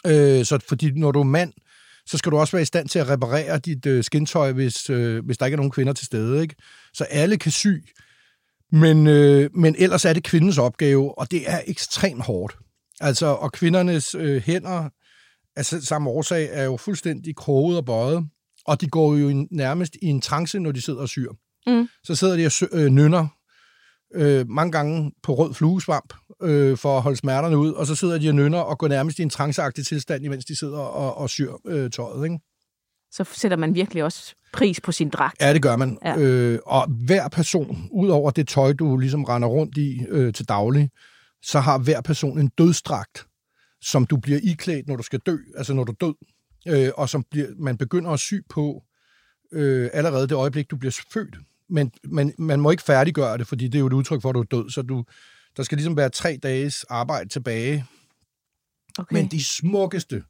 Øh, 0.07 0.45
så 0.45 0.59
fordi 0.67 0.91
når 0.91 1.11
du 1.11 1.19
er 1.19 1.23
mand, 1.23 1.53
så 2.05 2.17
skal 2.17 2.31
du 2.31 2.37
også 2.37 2.51
være 2.51 2.61
i 2.61 2.65
stand 2.65 2.89
til 2.89 2.99
at 2.99 3.09
reparere 3.09 3.57
dit 3.57 3.85
øh, 3.85 4.03
skintøj, 4.03 4.51
hvis, 4.51 4.89
øh, 4.89 5.25
hvis 5.25 5.37
der 5.37 5.45
ikke 5.45 5.55
er 5.55 5.57
nogen 5.57 5.71
kvinder 5.71 5.93
til 5.93 6.05
stede. 6.05 6.41
Ikke? 6.41 6.55
Så 6.93 7.03
alle 7.03 7.37
kan 7.37 7.51
sy, 7.51 7.67
men, 8.71 9.07
øh, 9.07 9.49
men 9.55 9.75
ellers 9.77 10.05
er 10.05 10.13
det 10.13 10.23
kvindens 10.23 10.57
opgave, 10.57 11.19
og 11.19 11.31
det 11.31 11.41
er 11.45 11.61
ekstremt 11.67 12.23
hårdt. 12.23 12.57
Altså, 12.99 13.25
og 13.25 13.51
kvindernes 13.51 14.15
øh, 14.15 14.41
hænder, 14.41 14.89
altså 15.55 15.81
samme 15.81 16.09
årsag, 16.09 16.49
er 16.51 16.63
jo 16.63 16.77
fuldstændig 16.77 17.35
kroget 17.35 17.77
og 17.77 17.85
bøjet, 17.85 18.27
og 18.65 18.81
de 18.81 18.87
går 18.87 19.15
jo 19.15 19.47
nærmest 19.51 19.95
i 20.01 20.05
en 20.05 20.21
trance, 20.21 20.59
når 20.59 20.71
de 20.71 20.81
sidder 20.81 21.01
og 21.01 21.09
syr. 21.09 21.31
Mm. 21.67 21.87
Så 22.03 22.15
sidder 22.15 22.37
de 22.37 22.45
og 22.45 22.79
øh, 22.79 22.89
nynner 22.89 23.27
øh, 24.15 24.49
mange 24.49 24.71
gange 24.71 25.11
på 25.23 25.33
rød 25.33 25.53
fluesvamp 25.53 26.13
øh, 26.41 26.77
for 26.77 26.97
at 26.97 27.01
holde 27.01 27.17
smerterne 27.17 27.57
ud, 27.57 27.71
og 27.71 27.87
så 27.87 27.95
sidder 27.95 28.17
de 28.17 28.29
og 28.29 28.35
nynner 28.35 28.59
og 28.59 28.77
går 28.77 28.87
nærmest 28.87 29.19
i 29.19 29.21
en 29.21 29.29
tranceagtig 29.29 29.85
tilstand, 29.85 30.25
imens 30.25 30.45
de 30.45 30.59
sidder 30.59 30.79
og, 30.79 31.17
og 31.17 31.29
syr 31.29 31.53
øh, 31.67 31.91
tøjet. 31.91 32.23
Ikke? 32.25 32.39
Så 33.11 33.23
sætter 33.23 33.57
man 33.57 33.75
virkelig 33.75 34.03
også 34.03 34.35
pris 34.53 34.81
på 34.81 34.91
sin 34.91 35.09
dragt. 35.09 35.41
Ja, 35.41 35.53
det 35.53 35.61
gør 35.61 35.75
man. 35.75 35.97
Ja. 36.05 36.17
Øh, 36.17 36.59
og 36.65 36.87
hver 37.05 37.27
person, 37.27 37.89
ud 37.91 38.09
over 38.09 38.31
det 38.31 38.47
tøj, 38.47 38.73
du 38.73 38.97
ligesom 38.97 39.23
render 39.23 39.47
rundt 39.47 39.77
i 39.77 40.05
øh, 40.09 40.33
til 40.33 40.49
daglig, 40.49 40.89
så 41.41 41.59
har 41.59 41.77
hver 41.77 42.01
person 42.01 42.39
en 42.39 42.47
dødsdragt, 42.47 43.27
som 43.81 44.05
du 44.05 44.17
bliver 44.17 44.39
iklædt, 44.43 44.87
når 44.87 44.95
du 44.95 45.03
skal 45.03 45.19
dø, 45.19 45.37
altså 45.57 45.73
når 45.73 45.83
du 45.83 45.91
er 45.91 45.95
død, 45.95 46.15
øh, 46.67 46.91
og 46.97 47.09
som 47.09 47.23
bliver, 47.31 47.47
man 47.57 47.77
begynder 47.77 48.11
at 48.11 48.19
sy 48.19 48.33
på 48.49 48.83
øh, 49.51 49.89
allerede 49.93 50.27
det 50.27 50.35
øjeblik, 50.35 50.71
du 50.71 50.77
bliver 50.77 51.01
født. 51.13 51.35
Men, 51.69 51.91
men 52.03 52.33
man 52.37 52.59
må 52.59 52.71
ikke 52.71 52.83
færdiggøre 52.83 53.37
det, 53.37 53.47
fordi 53.47 53.65
det 53.65 53.75
er 53.75 53.79
jo 53.79 53.87
et 53.87 53.93
udtryk 53.93 54.21
for, 54.21 54.29
at 54.29 54.35
du 54.35 54.39
er 54.39 54.43
død, 54.43 54.69
så 54.69 54.81
du, 54.81 55.05
der 55.57 55.63
skal 55.63 55.75
ligesom 55.75 55.97
være 55.97 56.09
tre 56.09 56.39
dages 56.43 56.83
arbejde 56.83 57.29
tilbage. 57.29 57.85
Okay. 58.99 59.13
Men 59.13 59.27
de 59.27 59.43
smukkeste, 59.43 60.23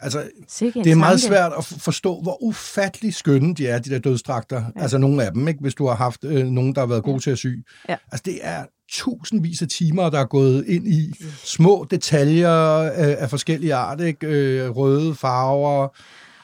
Altså, 0.00 0.22
det 0.60 0.86
er 0.86 0.94
meget 0.94 1.20
svært 1.20 1.52
at 1.58 1.64
forstå, 1.64 2.20
hvor 2.20 2.42
ufattelig 2.42 3.14
skønne 3.14 3.54
de 3.54 3.66
er, 3.66 3.78
de 3.78 3.90
der 3.90 3.98
dødstrakter. 3.98 4.62
Ja. 4.76 4.82
Altså 4.82 4.98
nogle 4.98 5.24
af 5.24 5.32
dem, 5.32 5.48
ikke? 5.48 5.60
hvis 5.60 5.74
du 5.74 5.86
har 5.86 5.94
haft 5.94 6.24
øh, 6.24 6.46
nogen, 6.46 6.74
der 6.74 6.80
har 6.80 6.86
været 6.86 7.02
ja. 7.06 7.18
til 7.18 7.30
at 7.30 7.38
sy. 7.38 7.46
Ja. 7.88 7.96
Altså 8.12 8.22
det 8.24 8.38
er 8.42 8.64
tusindvis 8.88 9.62
af 9.62 9.68
timer, 9.68 10.10
der 10.10 10.20
er 10.20 10.24
gået 10.24 10.64
ind 10.66 10.88
i 10.88 11.12
små 11.44 11.86
detaljer 11.90 12.82
øh, 12.82 13.22
af 13.22 13.30
forskellige 13.30 13.74
art, 13.74 14.00
ikke? 14.00 14.26
Øh, 14.26 14.70
røde 14.70 15.14
farver. 15.14 15.88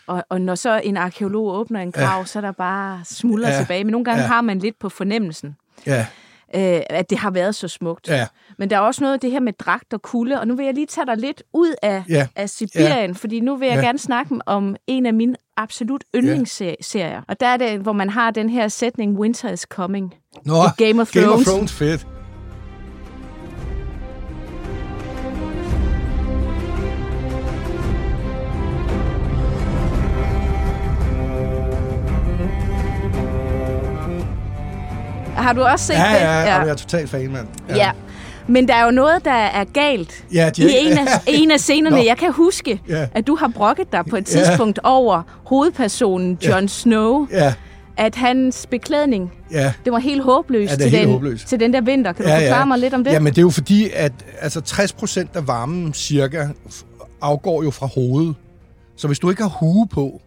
Og, 0.06 0.24
og 0.28 0.40
når 0.40 0.54
så 0.54 0.80
en 0.84 0.96
arkeolog 0.96 1.46
åbner 1.46 1.80
en 1.80 1.92
grav, 1.92 2.18
ja. 2.18 2.24
så 2.24 2.38
er 2.38 2.40
der 2.40 2.52
bare 2.52 3.00
smuldrer 3.04 3.50
ja. 3.50 3.58
tilbage. 3.58 3.84
Men 3.84 3.92
nogle 3.92 4.04
gange 4.04 4.22
ja. 4.22 4.28
har 4.28 4.40
man 4.40 4.58
lidt 4.58 4.78
på 4.78 4.88
fornemmelsen. 4.88 5.56
Ja 5.86 6.06
øh, 6.54 6.80
at 6.90 7.10
det 7.10 7.18
har 7.18 7.30
været 7.30 7.54
så 7.54 7.68
smukt. 7.68 8.08
Ja. 8.08 8.26
Men 8.58 8.70
der 8.70 8.76
er 8.76 8.80
også 8.80 9.00
noget 9.04 9.14
af 9.14 9.20
det 9.20 9.30
her 9.30 9.40
med 9.40 9.52
dragt 9.52 9.94
og 9.94 10.02
kulde, 10.02 10.40
og 10.40 10.48
nu 10.48 10.56
vil 10.56 10.64
jeg 10.64 10.74
lige 10.74 10.86
tage 10.86 11.06
dig 11.06 11.16
lidt 11.16 11.42
ud 11.52 11.74
af, 11.82 12.02
ja. 12.08 12.26
af 12.36 12.50
Sibirien, 12.50 13.10
ja. 13.10 13.16
fordi 13.16 13.40
nu 13.40 13.56
vil 13.56 13.68
jeg 13.68 13.76
ja. 13.76 13.82
gerne 13.82 13.98
snakke 13.98 14.38
om 14.46 14.76
en 14.86 15.06
af 15.06 15.14
mine 15.14 15.36
absolut 15.56 16.04
yndlingsserier. 16.14 17.08
Ja. 17.08 17.20
Og 17.28 17.40
der 17.40 17.46
er 17.46 17.56
det, 17.56 17.80
hvor 17.80 17.92
man 17.92 18.10
har 18.10 18.30
den 18.30 18.48
her 18.50 18.68
sætning, 18.68 19.18
Winter 19.18 19.52
is 19.52 19.60
coming. 19.60 20.14
Nå, 20.44 20.54
Game 20.76 21.02
of 21.02 21.10
Thrones. 21.10 21.12
Game 21.12 21.32
of 21.32 21.44
Thrones, 21.44 21.72
fedt. 21.72 22.06
Har 35.42 35.52
du 35.52 35.62
også 35.62 35.86
set 35.86 35.94
ja, 35.94 35.98
det? 35.98 36.20
Ja, 36.20 36.40
ja, 36.40 36.58
jeg 36.58 36.68
er 36.68 36.74
totalt 36.74 37.10
fan, 37.10 37.32
mand. 37.32 37.46
Ja. 37.68 37.76
ja. 37.76 37.90
Men 38.46 38.68
der 38.68 38.74
er 38.74 38.84
jo 38.84 38.90
noget, 38.90 39.24
der 39.24 39.30
er 39.30 39.64
galt 39.64 40.24
ja, 40.34 40.50
de... 40.56 40.62
i 40.62 40.66
en 40.80 40.98
af, 40.98 41.06
en 41.26 41.50
af 41.50 41.60
scenerne. 41.60 42.04
Jeg 42.10 42.16
kan 42.18 42.32
huske, 42.32 42.80
ja. 42.88 43.06
at 43.14 43.26
du 43.26 43.36
har 43.36 43.48
brokket 43.48 43.92
dig 43.92 44.04
på 44.10 44.16
et 44.16 44.26
tidspunkt 44.26 44.80
ja. 44.84 44.88
over 44.88 45.22
hovedpersonen 45.44 46.38
Jon 46.46 46.62
ja. 46.62 46.66
Snow. 46.66 47.26
Ja. 47.30 47.54
At 47.96 48.14
hans 48.14 48.66
beklædning, 48.70 49.32
ja. 49.50 49.72
det 49.84 49.92
var 49.92 49.98
helt 49.98 50.22
håbløst, 50.22 50.70
ja, 50.70 50.76
til, 50.76 50.90
helt 50.90 51.02
den, 51.02 51.12
håbløst. 51.12 51.48
til 51.48 51.60
den 51.60 51.72
der 51.72 51.80
vinter. 51.80 52.12
Kan 52.12 52.24
du 52.24 52.30
ja, 52.30 52.36
forklare 52.36 52.58
ja. 52.58 52.64
mig 52.64 52.78
lidt 52.78 52.94
om 52.94 53.04
det? 53.04 53.12
Ja, 53.12 53.18
men 53.20 53.32
det 53.32 53.38
er 53.38 53.42
jo 53.42 53.50
fordi, 53.50 53.90
at 53.94 54.12
altså 54.40 54.60
60 54.60 54.92
procent 54.92 55.30
af 55.34 55.48
varmen 55.48 55.94
cirka 55.94 56.46
afgår 57.20 57.62
jo 57.62 57.70
fra 57.70 57.86
hovedet. 57.86 58.34
Så 58.96 59.06
hvis 59.06 59.18
du 59.18 59.30
ikke 59.30 59.42
har 59.42 59.50
hue 59.50 59.88
på, 59.88 60.20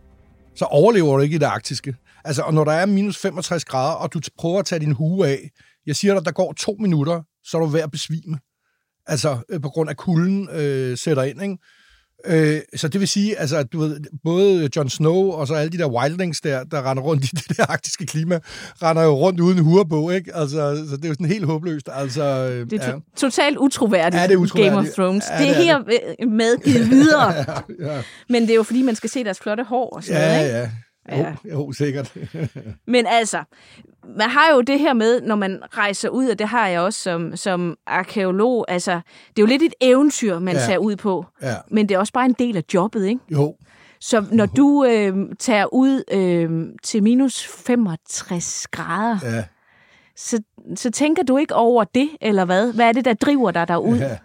så 0.56 0.65
overlever 0.65 1.15
du 1.15 1.21
ikke 1.21 1.36
i 1.36 1.38
det 1.38 1.45
arktiske. 1.45 1.95
Altså, 2.25 2.41
og 2.41 2.53
når 2.53 2.63
der 2.63 2.71
er 2.71 2.85
minus 2.85 3.17
65 3.17 3.65
grader, 3.65 3.93
og 3.95 4.13
du 4.13 4.19
prøver 4.39 4.59
at 4.59 4.65
tage 4.65 4.79
din 4.79 4.91
hue 4.91 5.27
af, 5.27 5.49
jeg 5.85 5.95
siger 5.95 6.13
dig, 6.13 6.25
der 6.25 6.31
går 6.31 6.53
to 6.53 6.75
minutter, 6.79 7.21
så 7.43 7.57
er 7.57 7.61
du 7.61 7.67
ved 7.67 7.81
at 7.81 7.91
besvime. 7.91 8.39
Altså, 9.07 9.38
øh, 9.49 9.61
på 9.61 9.69
grund 9.69 9.89
af 9.89 9.97
kulden 9.97 10.49
øh, 10.51 10.97
sætter 10.97 11.23
ind, 11.23 11.41
ikke? 11.41 11.57
Øh, 12.25 12.61
så 12.75 12.88
det 12.88 12.99
vil 12.99 13.07
sige, 13.07 13.39
altså, 13.39 13.57
at 13.57 13.73
du 13.73 13.79
ved, 13.79 13.99
både 14.23 14.69
Jon 14.75 14.89
Snow 14.89 15.31
og 15.31 15.47
så 15.47 15.53
alle 15.53 15.71
de 15.71 15.77
der 15.77 15.88
wildlings 15.89 16.41
der, 16.41 16.63
der 16.63 16.89
render 16.89 17.03
rundt 17.03 17.23
i 17.23 17.27
det 17.47 17.57
der 17.57 17.65
arktiske 17.69 18.05
klima, 18.05 18.39
render 18.83 19.03
jo 19.03 19.13
rundt 19.13 19.39
uden 19.39 19.57
hue 19.59 19.85
på, 19.89 20.09
ikke? 20.09 20.35
Altså, 20.35 20.85
så 20.89 20.97
det 20.97 21.05
er 21.05 21.09
jo 21.09 21.13
sådan 21.13 21.25
helt 21.25 21.45
håbløst. 21.45 21.89
Altså, 21.93 22.23
øh, 22.23 22.69
det 22.69 22.73
er 22.73 22.85
to- 22.85 22.91
ja. 22.91 22.97
totalt 23.17 23.57
utroværdigt, 23.57 24.21
ja, 24.21 24.27
det 24.27 24.33
er 24.33 24.38
utroværdigt. 24.38 24.75
Game 24.75 24.88
of 24.88 24.93
Thrones. 24.93 25.23
Ja, 25.29 25.38
det 25.39 25.49
er 25.49 25.53
her 25.53 25.79
øh, 26.21 26.31
medgivet 26.31 26.89
videre. 26.89 27.33
ja, 27.35 27.43
ja. 27.95 28.01
Men 28.29 28.41
det 28.41 28.49
er 28.51 28.55
jo 28.55 28.63
fordi, 28.63 28.81
man 28.81 28.95
skal 28.95 29.09
se 29.09 29.23
deres 29.23 29.39
flotte 29.39 29.63
hår 29.63 29.89
og 29.95 30.03
sådan 30.03 30.21
ja, 30.21 30.27
noget, 30.35 30.47
ikke? 30.47 30.57
Ja, 30.59 30.71
Ja. 31.09 31.35
Jo, 31.45 31.49
jo, 31.51 31.71
sikkert. 31.71 32.15
Men 32.87 33.05
altså, 33.07 33.43
man 34.17 34.29
har 34.29 34.53
jo 34.53 34.61
det 34.61 34.79
her 34.79 34.93
med, 34.93 35.21
når 35.21 35.35
man 35.35 35.61
rejser 35.77 36.09
ud, 36.09 36.27
og 36.27 36.39
det 36.39 36.47
har 36.47 36.67
jeg 36.67 36.81
også 36.81 36.99
som, 36.99 37.35
som 37.35 37.77
arkeolog, 37.87 38.65
altså, 38.67 38.91
det 39.29 39.37
er 39.37 39.41
jo 39.41 39.45
lidt 39.45 39.61
et 39.61 39.73
eventyr, 39.81 40.39
man 40.39 40.55
ja. 40.55 40.65
ser 40.65 40.77
ud 40.77 40.95
på, 40.95 41.25
ja. 41.41 41.55
men 41.71 41.89
det 41.89 41.95
er 41.95 41.99
også 41.99 42.13
bare 42.13 42.25
en 42.25 42.35
del 42.39 42.57
af 42.57 42.63
jobbet, 42.73 43.05
ikke? 43.05 43.21
Jo. 43.31 43.55
Så 43.99 44.25
når 44.31 44.45
du 44.45 44.85
øh, 44.85 45.15
tager 45.39 45.73
ud 45.73 46.03
øh, 46.11 46.67
til 46.83 47.03
minus 47.03 47.47
65 47.47 48.67
grader, 48.67 49.19
ja. 49.23 49.43
så, 50.15 50.41
så 50.75 50.91
tænker 50.91 51.23
du 51.23 51.37
ikke 51.37 51.55
over 51.55 51.83
det, 51.83 52.09
eller 52.21 52.45
hvad? 52.45 52.73
Hvad 52.73 52.87
er 52.87 52.91
det, 52.91 53.05
der 53.05 53.13
driver 53.13 53.51
dig 53.51 53.67
derud? 53.67 53.97
Ja. 53.97 54.17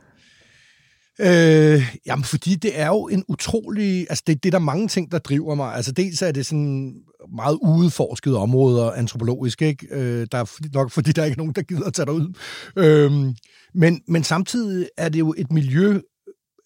Øh, 1.20 1.82
jamen, 2.06 2.24
fordi 2.24 2.54
det 2.54 2.80
er 2.80 2.86
jo 2.86 3.08
en 3.08 3.24
utrolig... 3.28 4.06
Altså, 4.10 4.24
det, 4.26 4.42
det 4.42 4.48
er 4.48 4.58
der 4.58 4.64
mange 4.64 4.88
ting, 4.88 5.12
der 5.12 5.18
driver 5.18 5.54
mig. 5.54 5.74
Altså, 5.74 5.92
dels 5.92 6.22
er 6.22 6.32
det 6.32 6.46
sådan 6.46 6.94
meget 7.34 7.58
udforskede 7.62 8.38
områder 8.38 8.90
antropologisk, 8.90 9.62
ikke? 9.62 9.86
Øh, 9.90 10.26
der 10.32 10.38
er 10.38 10.72
nok 10.74 10.90
fordi, 10.90 11.12
der 11.12 11.22
er 11.22 11.26
ikke 11.26 11.38
nogen, 11.38 11.52
der 11.52 11.62
gider 11.62 11.86
at 11.86 11.94
tage 11.94 12.06
derud. 12.06 12.34
Øh, 12.76 13.12
men, 13.74 14.00
men 14.08 14.24
samtidig 14.24 14.88
er 14.98 15.08
det 15.08 15.18
jo 15.18 15.34
et 15.38 15.52
miljø, 15.52 16.00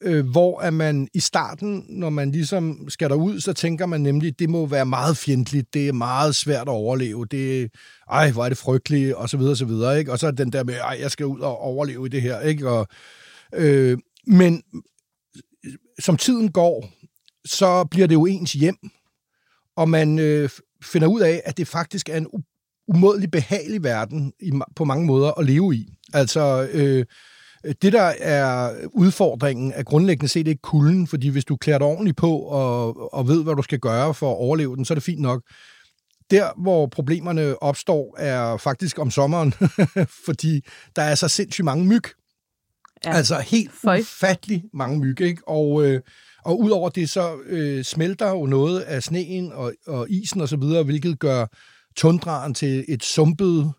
øh, 0.03 0.27
hvor 0.27 0.61
er 0.61 0.71
man 0.71 1.09
i 1.15 1.21
starten, 1.21 1.85
når 1.89 2.11
man 2.11 2.31
ligesom 2.31 2.89
skal 2.89 3.11
derud, 3.11 3.41
så 3.41 3.53
tænker 3.53 3.87
man 3.87 4.01
nemlig, 4.01 4.39
det 4.39 4.51
må 4.51 4.67
være 4.67 4.87
meget 4.87 5.17
fjendtligt, 5.17 5.75
det 5.75 5.89
er 5.89 5.93
meget 5.93 6.35
svært 6.35 6.69
at 6.69 6.69
overleve, 6.69 7.27
det 7.31 7.71
ej, 8.11 8.31
hvor 8.31 8.45
er 8.45 8.49
det 8.49 8.59
frygteligt, 8.59 9.15
og 9.15 9.29
så 9.29 9.37
videre, 9.37 9.53
og 9.53 9.57
så 9.57 9.65
videre, 9.65 9.99
ikke? 9.99 10.13
Og 10.13 10.19
så 10.19 10.27
er 10.27 10.31
den 10.31 10.53
der 10.53 10.65
med, 10.65 10.75
ej, 10.75 10.99
jeg 11.01 11.11
skal 11.11 11.27
ud 11.27 11.41
og 11.41 11.59
overleve 11.59 12.07
i 12.07 12.09
det 12.09 12.23
her, 12.23 12.41
ikke? 12.41 12.71
Og, 12.71 12.87
øh, 13.55 13.99
men 14.27 14.63
som 15.99 16.17
tiden 16.17 16.53
går, 16.53 16.91
så 17.45 17.85
bliver 17.85 18.07
det 18.07 18.15
jo 18.15 18.27
ens 18.27 18.53
hjem, 18.53 18.77
og 19.77 19.89
man 19.89 20.19
øh, 20.19 20.51
finder 20.85 21.09
ud 21.09 21.21
af, 21.21 21.43
at 21.45 21.57
det 21.57 21.69
faktisk 21.69 22.09
er 22.09 22.17
en 22.17 22.27
umådelig 22.89 23.31
behagelig 23.31 23.83
verden 23.83 24.33
i, 24.41 24.53
på 24.77 24.85
mange 24.85 25.07
måder 25.07 25.39
at 25.39 25.47
leve 25.47 25.75
i. 25.75 25.89
Altså, 26.13 26.69
øh, 26.73 27.05
det, 27.83 27.93
der 27.93 28.13
er 28.21 28.73
udfordringen, 28.93 29.73
er 29.73 29.83
grundlæggende 29.83 30.29
set 30.29 30.49
ikke 30.49 30.63
kulden, 30.63 31.07
fordi 31.07 31.29
hvis 31.29 31.45
du 31.45 31.57
klæder 31.57 31.79
dig 31.79 31.87
ordentligt 31.87 32.17
på 32.17 32.39
og, 32.39 33.15
og 33.15 33.29
ved, 33.29 33.45
hvad 33.45 33.55
du 33.55 33.63
skal 33.63 33.79
gøre 33.79 34.15
for 34.15 34.31
at 34.31 34.37
overleve 34.37 34.77
den, 34.77 34.85
så 34.85 34.93
er 34.93 34.97
det 34.97 35.05
fint 35.05 35.21
nok. 35.21 35.43
Der, 36.31 36.63
hvor 36.63 36.87
problemerne 36.87 37.63
opstår, 37.63 38.17
er 38.19 38.57
faktisk 38.57 38.99
om 38.99 39.11
sommeren, 39.11 39.55
fordi 40.27 40.61
der 40.97 41.03
er 41.03 41.15
så 41.15 41.29
sindssygt 41.29 41.65
mange 41.65 41.85
myg. 41.85 42.03
Ja. 43.07 43.13
Altså 43.17 43.39
helt 43.39 43.73
Føj. 43.83 44.01
ufattelig 44.01 44.65
mange 44.73 44.99
myg, 44.99 45.21
ikke? 45.21 45.49
Og, 45.49 45.87
øh, 45.87 46.01
og 46.45 46.61
udover 46.61 46.89
det, 46.89 47.11
så 47.11 47.37
øh, 47.47 47.85
smelter 47.85 48.31
jo 48.31 48.47
noget 48.47 48.81
af 48.81 49.03
sneen 49.03 49.53
og, 49.53 49.73
og 49.87 50.11
isen 50.11 50.41
og 50.41 50.49
så 50.49 50.57
videre, 50.57 50.83
hvilket 50.83 51.19
gør 51.19 51.47
tundraen 51.97 52.55
til 52.55 52.85
et 52.89 53.05
sumpet 53.05 53.73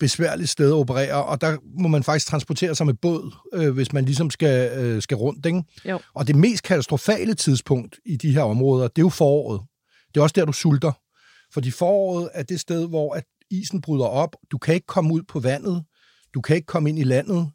besværligt 0.00 0.50
sted 0.50 0.68
at 0.68 0.74
operere, 0.74 1.24
og 1.24 1.40
der 1.40 1.56
må 1.80 1.88
man 1.88 2.02
faktisk 2.02 2.26
transportere 2.26 2.74
sig 2.74 2.86
med 2.86 2.94
båd, 2.94 3.34
øh, 3.54 3.70
hvis 3.70 3.92
man 3.92 4.04
ligesom 4.04 4.30
skal, 4.30 4.78
øh, 4.78 5.02
skal 5.02 5.16
rundt. 5.16 5.46
Ikke? 5.46 5.62
Jo. 5.84 6.00
Og 6.14 6.26
det 6.26 6.36
mest 6.36 6.62
katastrofale 6.62 7.34
tidspunkt 7.34 8.00
i 8.06 8.16
de 8.16 8.32
her 8.32 8.42
områder, 8.42 8.88
det 8.88 8.98
er 8.98 9.04
jo 9.04 9.08
foråret. 9.08 9.60
Det 10.14 10.20
er 10.20 10.22
også 10.22 10.34
der, 10.36 10.44
du 10.44 10.52
sulter. 10.52 10.92
Fordi 11.54 11.70
foråret 11.70 12.28
er 12.34 12.42
det 12.42 12.60
sted, 12.60 12.88
hvor 12.88 13.14
at 13.14 13.24
isen 13.50 13.80
bryder 13.80 14.04
op. 14.04 14.36
Du 14.50 14.58
kan 14.58 14.74
ikke 14.74 14.86
komme 14.86 15.14
ud 15.14 15.22
på 15.22 15.40
vandet. 15.40 15.84
Du 16.34 16.40
kan 16.40 16.56
ikke 16.56 16.66
komme 16.66 16.88
ind 16.88 16.98
i 16.98 17.04
landet. 17.04 17.50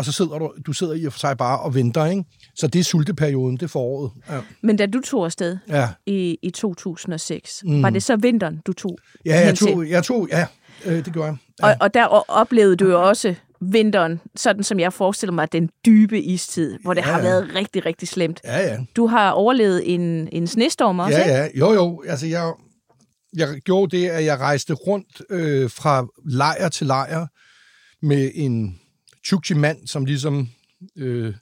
Og 0.00 0.04
så 0.04 0.12
sidder 0.12 0.38
du, 0.38 0.52
du 0.66 0.72
sidder 0.72 0.94
i 0.94 1.04
og 1.04 1.12
for 1.12 1.18
sig 1.18 1.36
bare 1.36 1.58
og 1.58 1.74
venter, 1.74 2.06
ikke? 2.06 2.24
Så 2.54 2.66
det 2.66 2.78
er 2.78 2.84
sulteperioden, 2.84 3.56
det 3.56 3.62
er 3.62 3.68
foråret. 3.68 4.10
Ja. 4.30 4.40
Men 4.62 4.76
da 4.76 4.86
du 4.86 5.00
tog 5.00 5.24
afsted 5.24 5.58
ja. 5.68 5.88
i, 6.06 6.38
i 6.42 6.50
2006, 6.50 7.62
mm. 7.64 7.82
var 7.82 7.90
det 7.90 8.02
så 8.02 8.16
vinteren, 8.16 8.60
du 8.66 8.72
tog? 8.72 8.98
Ja, 9.26 9.40
jeg 9.46 9.58
tog, 9.58 9.88
jeg 9.88 10.04
tog, 10.04 10.28
ja, 10.30 10.46
øh, 10.84 11.04
det 11.04 11.12
gjorde 11.12 11.28
jeg. 11.28 11.36
Ja. 11.62 11.66
Og, 11.66 11.76
og 11.80 11.94
der 11.94 12.04
oplevede 12.30 12.76
du 12.76 12.88
jo 12.88 13.08
også 13.08 13.34
vinteren, 13.60 14.20
sådan 14.36 14.62
som 14.62 14.80
jeg 14.80 14.92
forestiller 14.92 15.32
mig, 15.32 15.52
den 15.52 15.70
dybe 15.86 16.20
istid, 16.20 16.78
hvor 16.82 16.94
det 16.94 17.00
ja, 17.00 17.06
har 17.06 17.22
været 17.22 17.54
rigtig, 17.54 17.86
rigtig 17.86 18.08
slemt. 18.08 18.40
Ja, 18.44 18.58
ja. 18.58 18.78
Du 18.96 19.06
har 19.06 19.30
overlevet 19.30 19.94
en, 19.94 20.28
en 20.32 20.46
snestorm 20.46 20.98
også, 20.98 21.18
Ja, 21.18 21.40
ja. 21.40 21.48
Jo, 21.54 21.72
jo. 21.72 22.02
Altså, 22.08 22.26
jeg, 22.26 22.52
jeg 23.36 23.48
gjorde 23.64 23.96
det, 23.96 24.08
at 24.08 24.24
jeg 24.24 24.38
rejste 24.38 24.74
rundt 24.74 25.22
øh, 25.30 25.70
fra 25.70 26.06
lejr 26.24 26.68
til 26.68 26.86
lejr 26.86 27.26
med 28.02 28.30
en 28.34 28.79
chukchi 29.26 29.54
mand, 29.54 29.86
som 29.86 30.04
ligesom 30.04 30.48
øh, 30.96 31.34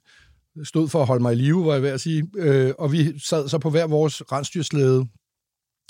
stod 0.65 0.89
for 0.89 1.01
at 1.01 1.07
holde 1.07 1.23
mig 1.23 1.33
i 1.33 1.37
live, 1.37 1.67
var 1.67 1.73
jeg 1.73 1.83
ved 1.83 1.91
at 1.91 2.01
sige. 2.01 2.27
Øh, 2.37 2.73
og 2.79 2.93
vi 2.93 3.21
sad 3.25 3.49
så 3.49 3.59
på 3.59 3.71
hver 3.71 3.87
vores 3.87 4.23
rensdyrslæde 4.33 5.07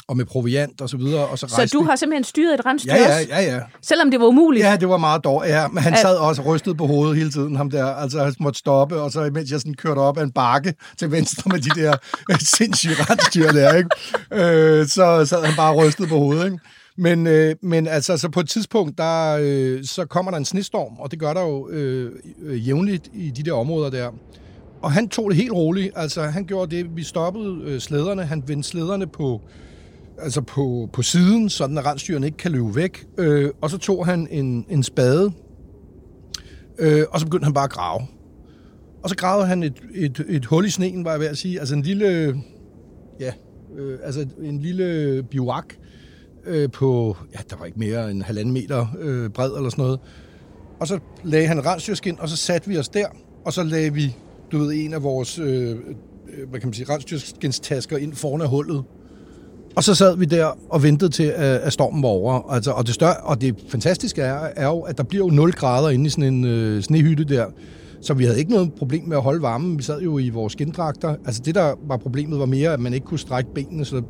og 0.09 0.16
med 0.16 0.24
proviant 0.24 0.81
og 0.81 0.88
så 0.88 0.96
videre. 0.96 1.27
Og 1.27 1.38
så, 1.38 1.48
så 1.48 1.70
du 1.72 1.83
har 1.83 1.96
simpelthen 1.96 2.24
styret 2.24 2.55
et 2.55 2.66
rensdyr 2.66 2.92
ja, 2.92 3.18
ja, 3.18 3.40
ja, 3.40 3.55
ja. 3.55 3.61
Selvom 3.83 4.11
det 4.11 4.20
var 4.20 4.27
umuligt? 4.27 4.64
Ja, 4.64 4.77
det 4.77 4.88
var 4.88 4.96
meget 4.96 5.24
dårligt. 5.24 5.55
Ja, 5.55 5.68
men 5.68 5.83
han 5.83 5.96
sad 5.96 6.16
også 6.16 6.42
rystet 6.42 6.77
på 6.77 6.87
hovedet 6.87 7.16
hele 7.16 7.31
tiden, 7.31 7.57
ham 7.57 7.70
der. 7.70 7.87
Altså, 7.87 8.24
han 8.24 8.35
måtte 8.40 8.59
stoppe, 8.59 9.01
og 9.01 9.12
så 9.12 9.31
mens 9.35 9.51
jeg 9.51 9.61
sådan 9.61 9.74
kørte 9.74 9.98
op 9.98 10.18
ad 10.18 10.22
en 10.22 10.33
bakke 10.33 10.74
til 10.98 11.11
venstre 11.11 11.51
med 11.51 11.61
de 11.61 11.81
der 11.81 11.96
sindssyge 12.57 12.94
rensdyr 12.94 13.51
der, 13.51 13.74
ikke? 13.74 13.90
Øh, 14.33 14.87
så 14.87 15.27
sad 15.27 15.44
han 15.44 15.57
bare 15.57 15.74
rystet 15.74 16.09
på 16.09 16.18
hovedet, 16.18 16.44
ikke? 16.44 16.59
Men, 17.01 17.27
øh, 17.27 17.55
men 17.63 17.87
altså, 17.87 18.17
så 18.17 18.29
på 18.29 18.41
et 18.41 18.49
tidspunkt, 18.49 18.99
der, 18.99 19.39
øh, 19.41 19.85
så 19.85 20.05
kommer 20.05 20.31
der 20.31 20.39
en 20.39 20.45
snestorm, 20.45 20.99
og 20.99 21.11
det 21.11 21.19
gør 21.19 21.35
der 21.35 21.43
jo 21.43 21.69
øh, 21.69 22.13
øh, 22.43 22.69
jævnligt 22.69 23.11
i 23.15 23.31
de 23.31 23.43
der 23.43 23.53
områder 23.53 23.91
der. 23.91 24.11
Og 24.83 24.93
han 24.93 25.09
tog 25.09 25.31
det 25.31 25.37
helt 25.37 25.53
roligt. 25.53 25.93
Altså, 25.97 26.23
han 26.23 26.45
gjorde 26.45 26.77
det, 26.77 26.97
vi 26.97 27.03
stoppede 27.03 27.63
øh, 27.65 27.81
slæderne, 27.81 28.25
han 28.25 28.43
vendte 28.47 28.69
slæderne 28.69 29.07
på 29.07 29.41
altså 30.19 30.41
på, 30.41 30.89
på 30.93 31.03
siden, 31.03 31.51
så 31.51 31.67
den 31.67 31.87
rensdyrene 31.87 32.27
ikke 32.27 32.39
kan 32.39 32.53
løbe 32.53 32.77
væk. 32.77 33.07
Øh, 33.19 33.51
og 33.61 33.71
så 33.71 33.79
tog 33.79 34.07
han 34.07 34.29
en, 34.31 34.67
en 34.69 34.83
spade, 34.83 35.33
øh, 36.79 37.05
og 37.11 37.21
så 37.21 37.27
begyndte 37.27 37.45
han 37.45 37.55
bare 37.55 37.65
at 37.65 37.71
grave. 37.71 38.07
Og 39.03 39.09
så 39.09 39.17
gravede 39.17 39.47
han 39.47 39.63
et, 39.63 39.83
et, 39.95 40.25
et 40.29 40.47
hul 40.47 40.67
i 40.67 40.71
sneen, 40.71 41.05
var 41.05 41.11
jeg 41.11 41.21
ved 41.21 41.27
at 41.27 41.39
sige. 41.39 41.61
Altså 41.61 41.75
en 41.75 41.83
lille, 41.83 42.35
ja, 43.21 43.33
øh, 43.77 43.99
altså 44.03 44.27
en 44.43 44.59
lille 44.59 45.23
biwak 45.23 45.75
øh, 46.49 46.71
på, 46.71 47.17
ja, 47.35 47.39
der 47.51 47.57
var 47.57 47.65
ikke 47.65 47.79
mere 47.79 48.11
end 48.11 48.23
halvanden 48.23 48.55
meter 48.55 48.87
øh, 49.01 49.31
bred 49.31 49.57
eller 49.57 49.71
sådan 49.71 49.83
noget. 49.83 50.01
Og 50.81 50.89
så 50.89 50.99
lagde 51.25 51.47
han 51.47 51.67
rensdyrskin, 51.67 52.17
og 52.21 52.29
så 52.29 52.37
satte 52.37 52.69
vi 52.69 52.79
os 52.79 52.89
der, 52.89 53.07
og 53.45 53.53
så 53.53 53.63
lagde 53.63 53.95
vi, 53.95 54.17
du 54.53 54.59
ved, 54.59 54.73
en 54.73 54.95
af 54.95 55.03
vores, 55.03 55.39
øh, 55.39 55.71
øh, 55.71 56.49
hvad 56.51 56.61
kan 56.61 56.69
man 56.69 56.75
sige, 56.75 56.87
rensdyrskindstasker 56.89 57.97
ind 57.97 58.15
foran 58.15 58.41
af 58.41 58.49
hullet. 58.49 58.85
Og 59.77 59.85
så 59.85 59.95
sad 59.95 60.17
vi 60.17 60.25
der 60.25 60.59
og 60.71 60.83
ventede 60.83 61.11
til, 61.11 61.33
at 61.37 61.73
stormen 61.73 62.03
var 62.03 62.09
over. 62.09 62.53
Altså, 62.53 62.71
og, 62.71 62.87
det 62.87 62.95
større, 62.95 63.17
og 63.17 63.41
det 63.41 63.57
fantastiske 63.69 64.23
er, 64.23 64.49
er 64.57 64.67
jo, 64.67 64.81
at 64.81 64.99
der 64.99 65.05
bliver 65.05 65.27
jo 65.27 65.31
0 65.31 65.53
grader 65.53 65.89
inde 65.89 66.07
i 66.07 66.09
sådan 66.09 66.35
en 66.35 66.45
øh, 66.45 66.83
snehytte 66.83 67.25
der. 67.25 67.47
Så 68.01 68.15
vi 68.15 68.25
havde 68.25 68.39
ikke 68.39 68.51
noget 68.51 68.73
problem 68.73 69.05
med 69.05 69.17
at 69.17 69.23
holde 69.23 69.43
varmen. 69.43 69.79
Vi 69.79 69.83
sad 69.83 70.01
jo 70.01 70.19
i 70.19 70.29
vores 70.29 70.53
skindragter. 70.53 71.17
Altså 71.27 71.43
det, 71.45 71.55
der 71.55 71.75
var 71.89 71.97
problemet, 71.97 72.39
var 72.39 72.47
mere, 72.47 72.73
at 72.73 72.81
man 72.81 72.95
ikke 72.95 73.07
kunne 73.07 73.19
strække 73.19 73.55
benene, 73.55 73.85
så 73.85 74.03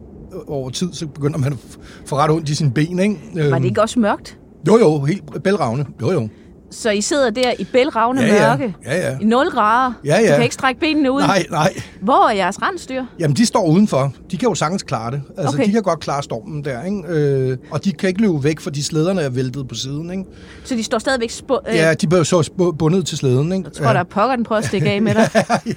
over 0.46 0.70
tid, 0.70 0.92
så 0.92 1.06
begynder 1.06 1.38
man 1.38 1.52
at 1.52 1.58
få 2.06 2.16
ret 2.16 2.30
ondt 2.30 2.48
i 2.48 2.54
sine 2.54 2.70
ben. 2.70 2.98
Ikke? 2.98 3.16
Var 3.34 3.42
det 3.42 3.54
øhm. 3.54 3.64
ikke 3.64 3.82
også 3.82 4.00
mørkt? 4.00 4.38
Jo, 4.68 4.78
jo, 4.78 5.04
helt 5.04 5.42
bælragende. 5.42 5.86
Jo, 6.00 6.12
jo. 6.12 6.28
Så 6.70 6.90
I 6.90 7.00
sidder 7.00 7.30
der 7.30 7.52
i 7.58 7.64
bælragende 7.64 8.22
ja, 8.22 8.34
ja. 8.34 8.48
mørke, 8.48 8.74
ja, 8.84 8.96
ja. 9.10 9.18
i 9.20 9.24
0 9.24 9.50
grader. 9.50 9.92
Ja, 10.04 10.18
ja. 10.20 10.28
Du 10.28 10.34
kan 10.34 10.42
ikke 10.42 10.54
strække 10.54 10.80
benene 10.80 11.12
ud. 11.12 11.20
Nej, 11.20 11.46
nej. 11.50 11.74
Hvor 12.00 12.28
er 12.28 12.34
jeres 12.34 12.62
rensdyr? 12.62 13.04
Jamen, 13.18 13.36
de 13.36 13.46
står 13.46 13.66
udenfor. 13.66 14.12
De 14.30 14.36
kan 14.36 14.48
jo 14.48 14.54
sagtens 14.54 14.82
klare 14.82 15.10
det. 15.10 15.22
Altså, 15.38 15.56
okay. 15.56 15.66
de 15.66 15.72
kan 15.72 15.82
godt 15.82 16.00
klare 16.00 16.22
stormen 16.22 16.64
der, 16.64 16.84
ikke? 16.84 17.02
Øh, 17.08 17.58
og 17.70 17.84
de 17.84 17.92
kan 17.92 18.08
ikke 18.08 18.20
løbe 18.20 18.44
væk, 18.44 18.60
fordi 18.60 18.82
slæderne 18.82 19.20
er 19.22 19.28
væltet 19.28 19.68
på 19.68 19.74
siden, 19.74 20.10
ikke? 20.10 20.24
Så 20.64 20.74
de 20.74 20.82
står 20.82 20.98
stadigvæk 20.98 21.30
sp- 21.30 21.70
øh... 21.70 21.76
Ja, 21.76 21.94
de 21.94 22.06
bliver 22.06 22.22
så 22.22 22.50
bundet 22.78 23.06
til 23.06 23.18
slæden, 23.18 23.52
ikke? 23.52 23.64
Jeg 23.64 23.72
tror, 23.72 23.86
ja. 23.86 23.92
der 23.92 24.00
er 24.00 24.04
pokker, 24.04 24.36
den 24.36 24.44
prøver 24.44 24.58
at 24.58 24.66
stikke 24.68 24.90
af 24.90 25.02
med 25.02 25.14
dig. 25.14 25.30
ja, 25.34 25.58
ja. 25.66 25.72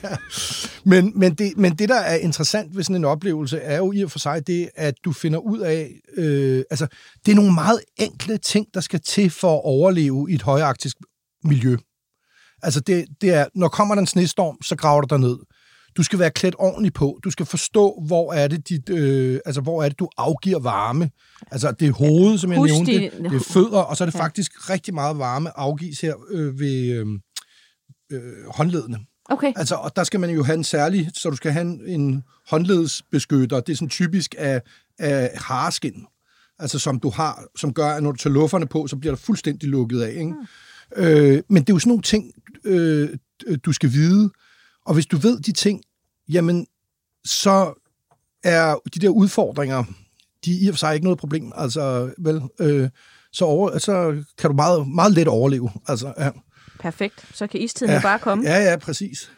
Men, 0.84 1.12
men, 1.16 1.34
det, 1.34 1.54
men 1.58 1.74
det, 1.74 1.90
der 1.90 2.00
er 2.00 2.16
interessant 2.16 2.76
ved 2.78 2.84
sådan 2.84 2.96
en 2.96 3.06
oplevelse, 3.06 3.58
er 3.58 3.78
jo 3.78 3.92
i 3.92 4.04
og 4.04 4.12
for 4.12 4.20
sig 4.20 4.48
det, 4.48 4.70
at 4.76 4.94
du 5.06 5.14
finder 5.14 5.40
ud 5.40 5.60
af... 5.60 5.90
Øh, 6.18 6.64
altså, 6.72 6.88
det 7.26 7.32
er 7.32 7.36
nogle 7.36 7.54
meget 7.54 7.80
enkle 7.98 8.38
ting, 8.38 8.68
der 8.74 8.82
skal 8.82 9.00
til 9.02 9.30
for 9.30 9.56
at 9.56 9.62
overleve 9.64 10.28
i 10.30 10.34
et 10.36 10.42
højaktisk 10.42 10.81
miljø. 11.44 11.78
Altså 12.64 12.80
det, 12.80 13.06
det 13.22 13.34
er, 13.34 13.46
når 13.56 13.68
kommer 13.68 13.96
der 13.96 14.00
en 14.00 14.08
snestorm, 14.08 14.58
så 14.64 14.76
graver 14.76 15.02
du 15.02 15.08
dig 15.10 15.20
ned. 15.20 15.38
Du 15.98 16.04
skal 16.04 16.20
være 16.20 16.32
klædt 16.32 16.56
ordentligt 16.60 16.96
på. 16.96 17.20
Du 17.24 17.32
skal 17.32 17.46
forstå, 17.46 18.04
hvor 18.08 18.34
er 18.34 18.48
det, 18.48 18.70
dit, 18.70 18.90
øh, 18.90 19.40
altså, 19.46 19.62
hvor 19.62 19.84
er 19.84 19.90
det 19.90 20.00
du 20.00 20.10
afgiver 20.18 20.60
varme. 20.60 21.10
Altså, 21.52 21.72
det 21.72 21.88
er 21.88 21.92
hovedet, 21.92 22.40
som 22.40 22.52
jeg 22.52 22.60
Husk 22.60 22.74
nævnte. 22.74 22.92
De... 22.92 23.30
Det 23.30 23.36
er 23.36 23.54
fødder, 23.54 23.80
og 23.80 23.98
så 23.98 24.04
er 24.04 24.06
det 24.06 24.16
ja. 24.16 24.24
faktisk 24.24 24.70
rigtig 24.70 24.94
meget 24.94 25.18
varme 25.18 25.58
afgives 25.58 26.02
her 26.02 26.16
øh, 26.30 26.60
ved 26.60 26.92
øh, 26.92 27.08
øh, 28.12 28.48
håndledene. 28.48 29.00
Okay. 29.26 29.54
Altså, 29.56 29.76
og 29.76 29.96
der 29.96 30.04
skal 30.04 30.20
man 30.20 30.30
jo 30.30 30.44
have 30.44 30.58
en 30.58 30.64
særlig, 30.64 31.10
så 31.14 31.30
du 31.30 31.36
skal 31.36 31.52
have 31.52 31.62
en, 31.62 31.82
en 31.86 32.24
håndledsbeskytter. 32.50 33.60
Det 33.60 33.74
er 33.74 33.76
sådan 33.76 33.90
typisk 33.90 34.36
af, 34.38 34.62
af 35.00 35.32
hareskin. 35.36 36.06
Altså, 36.60 36.80
som 36.80 37.00
du 37.00 37.10
har, 37.10 37.44
som 37.58 37.74
gør, 37.74 37.88
at 37.88 38.04
når 38.04 38.12
du 38.12 38.18
tager 38.18 38.34
lufferne 38.34 38.68
på, 38.68 38.88
så 38.88 38.96
bliver 38.96 39.16
der 39.16 39.20
fuldstændig 39.20 39.70
lukket 39.70 40.02
af, 40.02 40.10
ikke? 40.10 40.26
Hmm. 40.26 40.48
Øh, 40.96 41.44
men 41.50 41.64
det 41.64 41.70
er 41.70 41.74
jo 41.74 41.80
sådan 41.80 41.90
nogle 41.90 42.04
ting, 42.04 42.32
øh, 42.64 43.10
du 43.66 43.74
skal 43.74 43.92
vide. 43.92 44.30
Og 44.86 44.94
hvis 44.94 45.06
du 45.06 45.18
ved 45.18 45.40
de 45.40 45.52
ting, 45.52 45.82
jamen, 46.30 46.68
så 47.26 47.74
er 48.44 48.76
de 48.94 49.00
der 49.00 49.10
udfordringer, 49.10 49.84
de 50.46 50.52
er 50.52 50.66
i 50.66 50.68
og 50.68 50.74
for 50.74 50.78
sig 50.78 50.94
ikke 50.94 51.04
noget 51.04 51.20
problem. 51.20 51.52
Altså, 51.56 52.14
vel, 52.18 52.42
øh, 52.60 52.90
så, 53.32 53.46
over, 53.46 53.78
så 53.78 54.24
kan 54.38 54.50
du 54.50 54.56
meget, 54.56 54.88
meget 54.88 55.14
let 55.14 55.28
overleve. 55.28 55.70
Altså, 55.88 56.14
ja. 56.20 56.30
Perfekt. 56.80 57.28
Så 57.34 57.48
kan 57.48 57.60
istiden 57.60 57.94
ja. 57.94 58.02
bare 58.02 58.20
komme. 58.20 58.50
Ja, 58.50 58.70
ja, 58.70 58.78
præcis. 58.78 59.32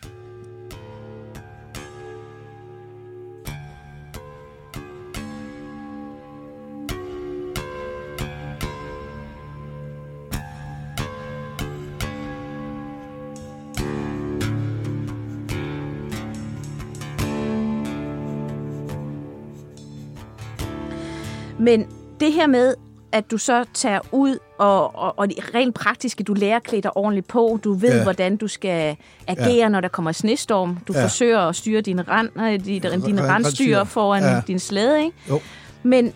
Men 21.63 21.87
det 22.19 22.33
her 22.33 22.47
med, 22.47 22.75
at 23.11 23.31
du 23.31 23.37
så 23.37 23.65
tager 23.73 23.99
ud, 24.11 24.37
og, 24.57 24.95
og, 24.95 25.19
og 25.19 25.27
det 25.29 25.55
rent 25.55 25.75
praktiske, 25.75 26.23
du 26.23 26.33
lærer 26.33 26.55
at 26.55 26.63
klæde 26.63 26.81
dig 26.81 26.97
ordentligt 26.97 27.27
på, 27.27 27.59
du 27.63 27.73
ved, 27.73 27.97
ja. 27.97 28.03
hvordan 28.03 28.37
du 28.37 28.47
skal 28.47 28.97
agere, 29.27 29.53
ja. 29.53 29.69
når 29.69 29.81
der 29.81 29.87
kommer 29.87 30.11
snestorm, 30.11 30.77
du 30.87 30.93
ja. 30.93 31.03
forsøger 31.03 31.39
at 31.39 31.55
styre 31.55 31.81
dine, 31.81 32.01
rand, 32.01 32.29
dine, 32.63 33.01
dine 33.05 33.27
randstyre 33.29 33.85
foran 33.85 34.23
ja. 34.23 34.41
din 34.47 34.59
slæde, 34.59 35.03
ikke? 35.03 35.17
Jo. 35.29 35.39
Men 35.83 36.13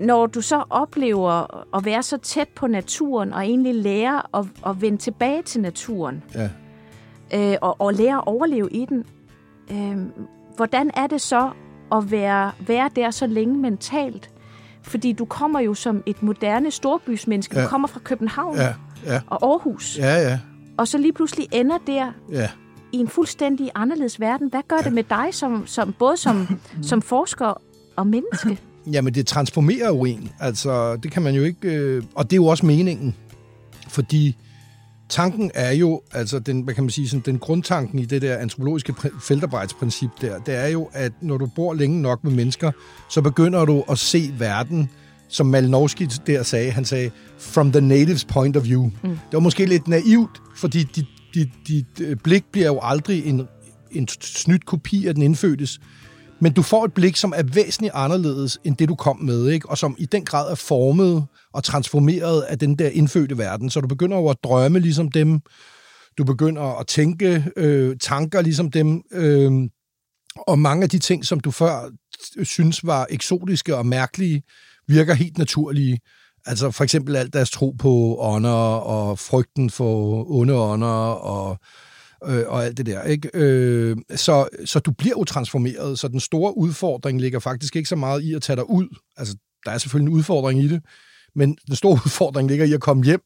når 0.00 0.26
du 0.26 0.40
så 0.40 0.64
oplever 0.70 1.64
at 1.76 1.84
være 1.84 2.02
så 2.02 2.16
tæt 2.16 2.48
på 2.48 2.66
naturen, 2.66 3.32
og 3.32 3.42
egentlig 3.42 3.74
lære 3.74 4.22
at, 4.34 4.44
at 4.66 4.82
vende 4.82 4.98
tilbage 4.98 5.42
til 5.42 5.60
naturen, 5.60 6.22
Ja. 6.34 6.48
øh, 7.52 7.56
og, 7.60 7.80
og 7.80 7.94
lære 7.94 8.16
at 8.16 8.22
overleve 8.26 8.68
i 8.70 8.86
den, 8.88 9.04
øh, 9.72 9.96
hvordan 10.56 10.90
er 10.94 11.06
det 11.06 11.20
så 11.20 11.50
at 11.92 12.10
være, 12.10 12.52
være 12.66 12.90
der 12.96 13.10
så 13.10 13.26
længe 13.26 13.58
mentalt? 13.58 14.30
Fordi 14.88 15.12
du 15.12 15.24
kommer 15.24 15.60
jo 15.60 15.74
som 15.74 16.02
et 16.06 16.22
moderne 16.22 16.70
storbysmenneske. 16.70 17.56
Ja. 17.58 17.64
Du 17.64 17.68
kommer 17.68 17.88
fra 17.88 18.00
København 18.04 18.56
Ja, 18.56 18.74
ja, 19.06 19.20
og 19.26 19.50
Aarhus. 19.50 19.98
ja, 19.98 20.28
ja, 20.30 20.38
Og 20.76 20.88
så 20.88 20.98
lige 20.98 21.12
pludselig 21.12 21.46
ender 21.52 21.78
der 21.86 22.12
ja. 22.32 22.48
i 22.92 22.96
en 22.96 23.08
fuldstændig 23.08 23.70
anderledes 23.74 24.20
verden. 24.20 24.48
Hvad 24.50 24.60
gør 24.68 24.76
ja. 24.76 24.82
det 24.82 24.92
med 24.92 25.04
dig, 25.10 25.26
som, 25.32 25.66
som, 25.66 25.92
både 25.98 26.16
som, 26.16 26.58
som 26.90 27.02
forsker 27.02 27.62
og 27.96 28.06
menneske? 28.06 28.58
Jamen, 28.92 29.14
det 29.14 29.26
transformerer 29.26 29.88
jo 29.88 30.04
en. 30.04 30.30
Altså, 30.40 30.96
det 30.96 31.10
kan 31.12 31.22
man 31.22 31.34
jo 31.34 31.42
ikke... 31.42 31.68
Øh, 31.68 32.02
og 32.14 32.24
det 32.24 32.32
er 32.32 32.36
jo 32.36 32.46
også 32.46 32.66
meningen. 32.66 33.14
Fordi 33.88 34.36
tanken 35.08 35.50
er 35.54 35.72
jo, 35.72 36.02
altså 36.12 36.38
den, 36.38 36.60
hvad 36.60 36.74
kan 36.74 36.84
man 36.84 36.90
sige, 36.90 37.08
sådan, 37.08 37.22
den 37.26 37.38
grundtanken 37.38 37.98
i 37.98 38.04
det 38.04 38.22
der 38.22 38.36
antropologiske 38.36 38.94
pr- 38.98 39.20
feltarbejdsprincip 39.22 40.10
der, 40.20 40.38
det 40.38 40.54
er 40.54 40.66
jo, 40.66 40.90
at 40.92 41.12
når 41.20 41.38
du 41.38 41.46
bor 41.46 41.74
længe 41.74 42.02
nok 42.02 42.24
med 42.24 42.32
mennesker, 42.32 42.72
så 43.10 43.22
begynder 43.22 43.64
du 43.64 43.84
at 43.90 43.98
se 43.98 44.34
verden, 44.38 44.90
som 45.28 45.46
Malinowski 45.46 46.06
der 46.26 46.42
sagde, 46.42 46.70
han 46.70 46.84
sagde, 46.84 47.10
from 47.38 47.72
the 47.72 47.80
natives 47.80 48.24
point 48.24 48.56
of 48.56 48.64
view. 48.64 48.84
Mm. 48.84 49.08
Det 49.08 49.32
var 49.32 49.40
måske 49.40 49.66
lidt 49.66 49.88
naivt, 49.88 50.42
fordi 50.56 50.82
dit, 50.82 51.06
dit, 51.34 51.48
dit 51.68 52.00
øh, 52.00 52.16
blik 52.16 52.44
bliver 52.52 52.66
jo 52.66 52.78
aldrig 52.82 53.26
en, 53.26 53.48
en 53.90 54.08
snydt 54.20 54.66
kopi 54.66 55.06
af 55.06 55.14
den 55.14 55.22
indfødtes, 55.22 55.80
men 56.40 56.52
du 56.52 56.62
får 56.62 56.84
et 56.84 56.92
blik, 56.92 57.16
som 57.16 57.32
er 57.36 57.42
væsentligt 57.42 57.94
anderledes 57.94 58.58
end 58.64 58.76
det, 58.76 58.88
du 58.88 58.94
kom 58.94 59.16
med, 59.16 59.48
ikke? 59.48 59.68
og 59.68 59.78
som 59.78 59.96
i 59.98 60.06
den 60.06 60.24
grad 60.24 60.50
er 60.50 60.54
formet 60.54 61.26
og 61.52 61.64
transformeret 61.64 62.42
af 62.42 62.58
den 62.58 62.78
der 62.78 62.88
indfødte 62.88 63.38
verden. 63.38 63.70
Så 63.70 63.80
du 63.80 63.86
begynder 63.86 64.16
over 64.16 64.30
at 64.30 64.44
drømme 64.44 64.78
ligesom 64.78 65.10
dem, 65.10 65.40
du 66.18 66.24
begynder 66.24 66.80
at 66.80 66.86
tænke 66.86 67.44
øh, 67.56 67.96
tanker 68.00 68.40
ligesom 68.40 68.70
dem, 68.70 69.02
øh, 69.12 69.52
og 70.46 70.58
mange 70.58 70.82
af 70.82 70.90
de 70.90 70.98
ting, 70.98 71.24
som 71.24 71.40
du 71.40 71.50
før 71.50 71.90
øh, 72.36 72.46
synes 72.46 72.86
var 72.86 73.06
eksotiske 73.10 73.76
og 73.76 73.86
mærkelige, 73.86 74.42
virker 74.88 75.14
helt 75.14 75.38
naturlige. 75.38 75.98
Altså 76.46 76.70
for 76.70 76.84
eksempel 76.84 77.16
alt 77.16 77.32
deres 77.32 77.50
tro 77.50 77.70
på 77.70 78.16
ånder 78.20 78.50
og 78.78 79.18
frygten 79.18 79.70
for 79.70 80.24
onde 80.30 80.54
ånder 80.54 81.12
og 81.12 81.58
øh, 82.26 82.44
og 82.46 82.64
alt 82.64 82.76
det 82.76 82.86
der. 82.86 83.02
Ikke? 83.02 83.30
Øh, 83.34 83.96
så, 84.16 84.48
så 84.64 84.78
du 84.78 84.90
bliver 84.90 85.14
jo 85.18 85.24
transformeret, 85.24 85.98
så 85.98 86.08
den 86.08 86.20
store 86.20 86.58
udfordring 86.58 87.20
ligger 87.20 87.38
faktisk 87.38 87.76
ikke 87.76 87.88
så 87.88 87.96
meget 87.96 88.22
i 88.22 88.34
at 88.34 88.42
tage 88.42 88.56
dig 88.56 88.70
ud. 88.70 88.96
Altså, 89.16 89.36
der 89.64 89.70
er 89.70 89.78
selvfølgelig 89.78 90.10
en 90.12 90.18
udfordring 90.18 90.62
i 90.62 90.68
det, 90.68 90.82
men 91.34 91.56
den 91.66 91.76
store 91.76 91.92
udfordring 92.06 92.48
ligger 92.48 92.64
i 92.64 92.72
at 92.72 92.80
komme 92.80 93.04
hjem, 93.04 93.22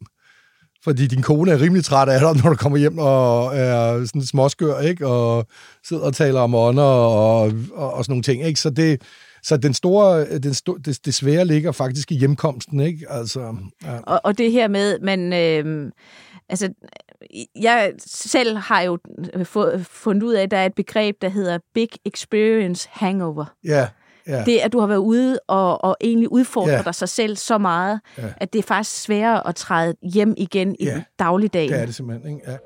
fordi 0.85 1.07
din 1.07 1.23
kone 1.23 1.51
er 1.51 1.61
rimelig 1.61 1.85
træt 1.85 2.09
af 2.09 2.21
dig, 2.21 2.43
når 2.43 2.51
du 2.51 2.57
kommer 2.57 2.79
hjem 2.79 2.99
og 2.99 3.57
er 3.57 4.05
sådan 4.05 4.27
småskør, 4.27 4.81
ikke? 4.81 5.07
og 5.07 5.47
sidder 5.89 6.03
og 6.03 6.15
taler 6.15 6.41
om 6.41 6.55
ånder 6.55 6.83
og, 6.83 7.53
og, 7.73 7.95
og 7.95 8.05
sådan 8.05 8.13
nogle 8.13 8.23
ting. 8.23 8.45
Ikke? 8.45 8.61
Så 8.61 8.71
det, 8.71 9.03
så 9.43 9.57
den 9.57 9.75
store, 9.75 10.39
den 10.39 10.55
sto, 10.55 10.75
det, 10.75 11.07
det 11.07 11.15
svære 11.15 11.45
ligger 11.45 11.73
faktisk 11.73 12.13
i 12.13 12.15
hjemkomsten, 12.15 12.81
ikke? 12.81 13.07
Altså, 13.11 13.57
ja. 13.85 13.99
og, 13.99 14.21
og 14.25 14.39
det 14.39 14.53
her 14.53 14.69
med, 14.69 14.99
man... 15.01 15.33
Øh, 15.33 15.93
altså, 16.49 16.69
jeg 17.61 17.93
selv 17.99 18.57
har 18.57 18.81
jo 18.81 18.99
få- 19.45 19.79
fundet 19.79 20.23
ud 20.23 20.33
af, 20.35 20.43
at 20.43 20.51
der 20.51 20.57
er 20.57 20.67
et 20.67 20.75
begreb, 20.75 21.17
der 21.23 21.29
hedder 21.29 21.59
Big 21.75 21.89
Experience 22.07 22.89
Hangover. 22.93 23.45
ja, 23.65 23.89
ja. 24.27 24.43
Det, 24.45 24.59
at 24.59 24.73
du 24.73 24.81
har 24.81 24.87
været 24.87 24.99
ude 24.99 25.39
og, 25.49 25.85
og 25.85 25.97
egentlig 26.01 26.33
udfordre 26.33 26.71
Ja. 26.73 26.83
dig 26.83 26.95
sig 26.95 27.09
selv 27.09 27.37
så 27.37 27.59
meget, 27.59 28.01
Ja. 28.19 28.23
at 28.37 28.53
det 28.53 28.59
er 28.59 28.63
faktisk 28.63 29.03
sværere 29.03 29.47
at 29.47 29.55
træde 29.55 29.95
hjem 30.03 30.35
igen 30.37 30.77
i 30.81 30.85
Ja. 30.85 31.03
dagligdagen. 31.19 31.73
det 31.73 31.81
er 31.81 31.87
det 31.87 31.95
simpelthen, 31.95 32.35
ikke? 32.35 32.51
Ja. 32.51 32.57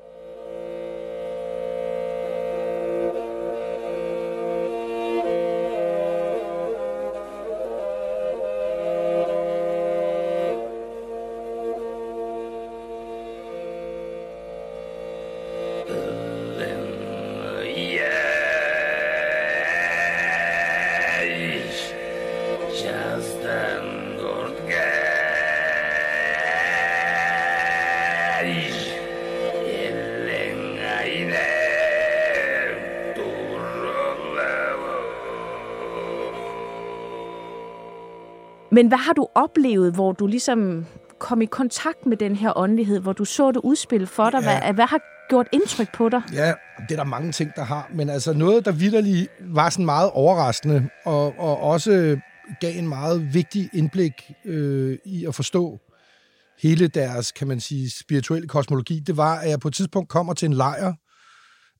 Men 38.77 38.87
hvad 38.87 38.97
har 38.97 39.13
du 39.13 39.27
oplevet, 39.35 39.93
hvor 39.93 40.11
du 40.11 40.27
ligesom 40.27 40.85
kom 41.19 41.41
i 41.41 41.45
kontakt 41.45 42.05
med 42.05 42.17
den 42.17 42.35
her 42.35 42.57
åndelighed, 42.57 42.99
hvor 42.99 43.13
du 43.13 43.25
så 43.25 43.51
det 43.51 43.61
udspil 43.63 44.07
for 44.07 44.29
dig? 44.29 44.41
Ja. 44.41 44.59
Hvad, 44.61 44.73
hvad 44.73 44.85
har 44.85 44.99
gjort 45.29 45.47
indtryk 45.51 45.93
på 45.93 46.09
dig? 46.09 46.21
Ja, 46.33 46.53
det 46.89 46.91
er 46.91 46.95
der 46.95 47.03
mange 47.03 47.31
ting, 47.31 47.51
der 47.55 47.63
har. 47.63 47.89
Men 47.93 48.09
altså 48.09 48.33
noget, 48.33 48.65
der 48.65 48.71
vidderlig 48.71 49.27
var 49.39 49.69
sådan 49.69 49.85
meget 49.85 50.09
overraskende, 50.11 50.89
og, 51.05 51.39
og 51.39 51.59
også 51.59 52.19
gav 52.61 52.77
en 52.77 52.87
meget 52.87 53.33
vigtig 53.33 53.69
indblik 53.73 54.31
øh, 54.45 54.97
i 55.05 55.25
at 55.25 55.35
forstå 55.35 55.79
hele 56.61 56.87
deres, 56.87 57.31
kan 57.31 57.47
man 57.47 57.59
sige, 57.59 57.91
spirituelle 57.91 58.47
kosmologi, 58.47 58.99
det 58.99 59.17
var, 59.17 59.35
at 59.39 59.49
jeg 59.49 59.59
på 59.59 59.67
et 59.67 59.73
tidspunkt 59.73 60.09
kommer 60.09 60.33
til 60.33 60.45
en 60.45 60.53
lejr, 60.53 60.93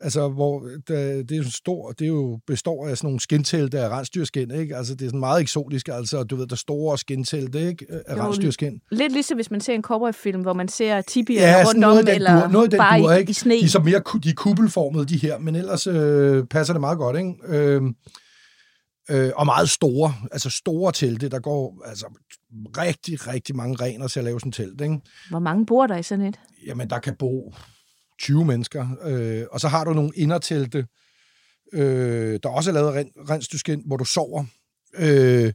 altså 0.02 0.28
hvor 0.28 0.60
der, 0.88 1.24
det 1.24 1.32
er 1.32 1.38
jo 1.38 1.52
stor, 1.52 1.92
det 1.92 2.06
er 2.06 2.10
jo 2.10 2.40
består 2.48 2.88
af 2.88 2.98
sådan 2.98 3.08
nogle 3.08 3.20
skintelte 3.20 3.80
af 3.80 3.90
rensdyrskin, 3.90 4.52
ikke? 4.52 4.76
Altså 4.76 4.96
det 4.96 5.02
er 5.02 5.10
sådan 5.10 5.20
meget 5.20 5.42
eksotisk, 5.42 5.88
altså 5.88 6.24
du 6.24 6.36
ved, 6.36 6.48
der 6.48 6.56
store 6.56 6.98
skintelte, 6.98 7.68
ikke? 7.68 7.86
Af 8.08 8.16
Jo, 8.18 8.24
rensdyrskin. 8.24 8.80
Lidt 8.92 9.14
ligesom 9.14 9.38
hvis 9.38 9.52
man 9.52 9.62
ser 9.62 9.74
en 9.74 9.82
cowboyfilm, 9.82 10.42
hvor 10.42 10.54
man 10.54 10.68
ser 10.68 11.02
tibier 11.02 11.42
Ja, 11.42 11.64
rundt 11.68 11.84
om, 11.86 11.98
eller 12.08 12.42
dur, 12.42 12.48
noget 12.52 12.72
bare 12.78 13.00
dur, 13.00 13.12
ikke? 13.12 13.30
i 13.30 13.34
sne. 13.34 13.54
De 13.54 13.64
er 13.64 13.68
så 13.68 13.80
mere 13.80 14.02
de 14.24 14.30
er 14.30 14.34
kuppelformede, 14.34 15.06
de 15.06 15.18
her, 15.18 15.38
men 15.38 15.56
ellers 15.56 15.88
øh, 15.88 16.44
passer 16.46 16.74
det 16.74 16.82
meget 16.82 16.98
godt, 16.98 17.18
ikke? 17.18 17.34
Øh, 17.48 17.82
øh, 19.10 19.32
og 19.36 19.46
meget 19.46 19.70
store, 19.70 20.14
altså 20.32 20.50
store 20.50 20.92
telte, 20.92 21.30
der 21.30 21.40
går 21.40 21.84
altså 21.86 22.06
rigtig, 22.78 23.28
rigtig 23.28 23.56
mange 23.56 23.76
rener 23.82 24.08
til 24.08 24.20
at 24.20 24.24
lave 24.24 24.40
sådan 24.40 24.50
et 24.50 24.56
telt, 24.56 24.82
ikke? 24.82 25.00
Hvor 25.30 25.40
mange 25.40 25.66
bor 25.66 25.88
der 25.88 25.98
i 25.98 26.04
sådan 26.04 26.26
et? 26.26 26.40
Jamen, 26.68 26.90
der 26.90 27.00
kan 27.00 27.16
bo 27.20 27.54
20 28.20 28.46
mennesker, 28.46 28.88
øh, 29.04 29.44
og 29.52 29.60
så 29.60 29.68
har 29.68 29.84
du 29.84 29.94
nogle 29.94 30.12
indertelte, 30.16 30.88
øh, 31.74 32.40
der 32.44 32.50
også 32.50 32.70
er 32.70 32.74
lavet 32.74 32.88
af 32.88 33.00
ren, 33.00 33.12
rensdyrskin, 33.30 33.84
hvor 33.86 33.98
du 33.98 34.06
sover. 34.06 34.46
Øh, 34.96 35.54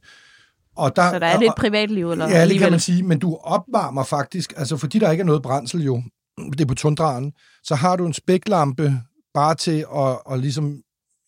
og 0.75 0.95
der, 0.95 1.11
Så 1.11 1.19
der 1.19 1.27
er 1.27 1.39
lidt 1.39 1.55
privatliv, 1.57 2.11
eller 2.11 2.29
Ja, 2.29 2.47
det 2.47 2.59
kan 2.59 2.71
man 2.71 2.79
sige, 2.79 3.03
men 3.03 3.19
du 3.19 3.35
opvarmer 3.35 4.03
faktisk, 4.03 4.53
altså 4.57 4.77
fordi 4.77 4.99
der 4.99 5.11
ikke 5.11 5.21
er 5.21 5.25
noget 5.25 5.41
brændsel 5.41 5.83
jo, 5.83 6.03
det 6.51 6.61
er 6.61 6.65
på 6.65 6.75
tundraen, 6.75 7.33
så 7.63 7.75
har 7.75 7.95
du 7.95 8.05
en 8.05 8.13
spæklampe 8.13 8.99
bare 9.33 9.55
til 9.55 9.85
at, 9.95 10.33
at 10.33 10.39
ligesom 10.39 10.81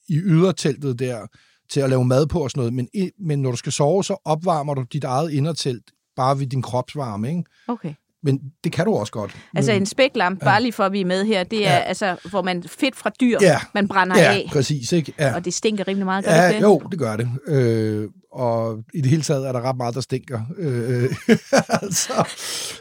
i 0.10 0.18
yderteltet 0.18 1.00
der, 1.00 1.28
til 1.70 1.80
at 1.80 1.90
lave 1.90 2.06
mad 2.06 2.28
på 2.28 2.40
og 2.40 2.52
sådan 2.52 2.60
noget, 2.60 2.74
men, 2.74 2.90
men 3.20 3.42
når 3.42 3.52
du 3.52 3.58
skal 3.58 3.72
sove, 3.72 4.04
så 4.04 4.22
opvarmer 4.26 4.74
du 4.74 4.86
dit 4.94 5.04
eget 5.04 5.32
indertelt 5.32 5.92
bare 6.16 6.40
ved 6.40 6.48
din 6.48 6.62
kropsvarme, 6.62 7.30
ikke? 7.30 7.44
Okay. 7.68 7.94
Men 8.26 8.40
det 8.64 8.72
kan 8.72 8.86
du 8.86 8.94
også 8.94 9.12
godt. 9.12 9.36
Altså 9.56 9.72
en 9.72 9.86
spæklamp, 9.86 10.40
bare 10.40 10.62
lige 10.62 10.72
for 10.74 10.84
at 10.84 10.92
vi 10.92 11.02
er 11.02 11.06
med 11.06 11.26
her, 11.26 11.44
det 11.44 11.68
er 11.68 11.74
Ja. 11.74 11.80
altså, 11.80 12.16
hvor 12.30 12.42
man 12.42 12.64
fedt 12.64 12.96
fra 12.96 13.12
dyr, 13.22 13.38
Ja. 13.42 13.60
man 13.74 13.88
brænder 13.88 14.18
Ja, 14.20 14.34
af, 14.34 14.46
præcis, 14.52 14.92
ikke? 14.92 15.14
Ja. 15.20 15.36
og 15.36 15.46
det 15.46 15.54
stinker 15.54 15.88
rimelig 15.88 16.06
meget, 16.06 16.26
gør 16.26 16.32
Ja, 16.32 16.54
det? 16.54 16.62
jo, 16.62 16.82
det 16.92 17.00
gør 17.00 17.16
det. 17.16 17.30
Øh, 17.48 18.10
og 18.32 18.84
i 18.94 19.02
det 19.02 19.10
hele 19.10 19.22
taget 19.22 19.48
er 19.48 19.52
der 19.52 19.62
ret 19.62 19.78
meget, 19.78 19.96
der 19.96 20.02
stinker. 20.02 20.42
Øh, 20.58 21.16
altså, 21.82 22.28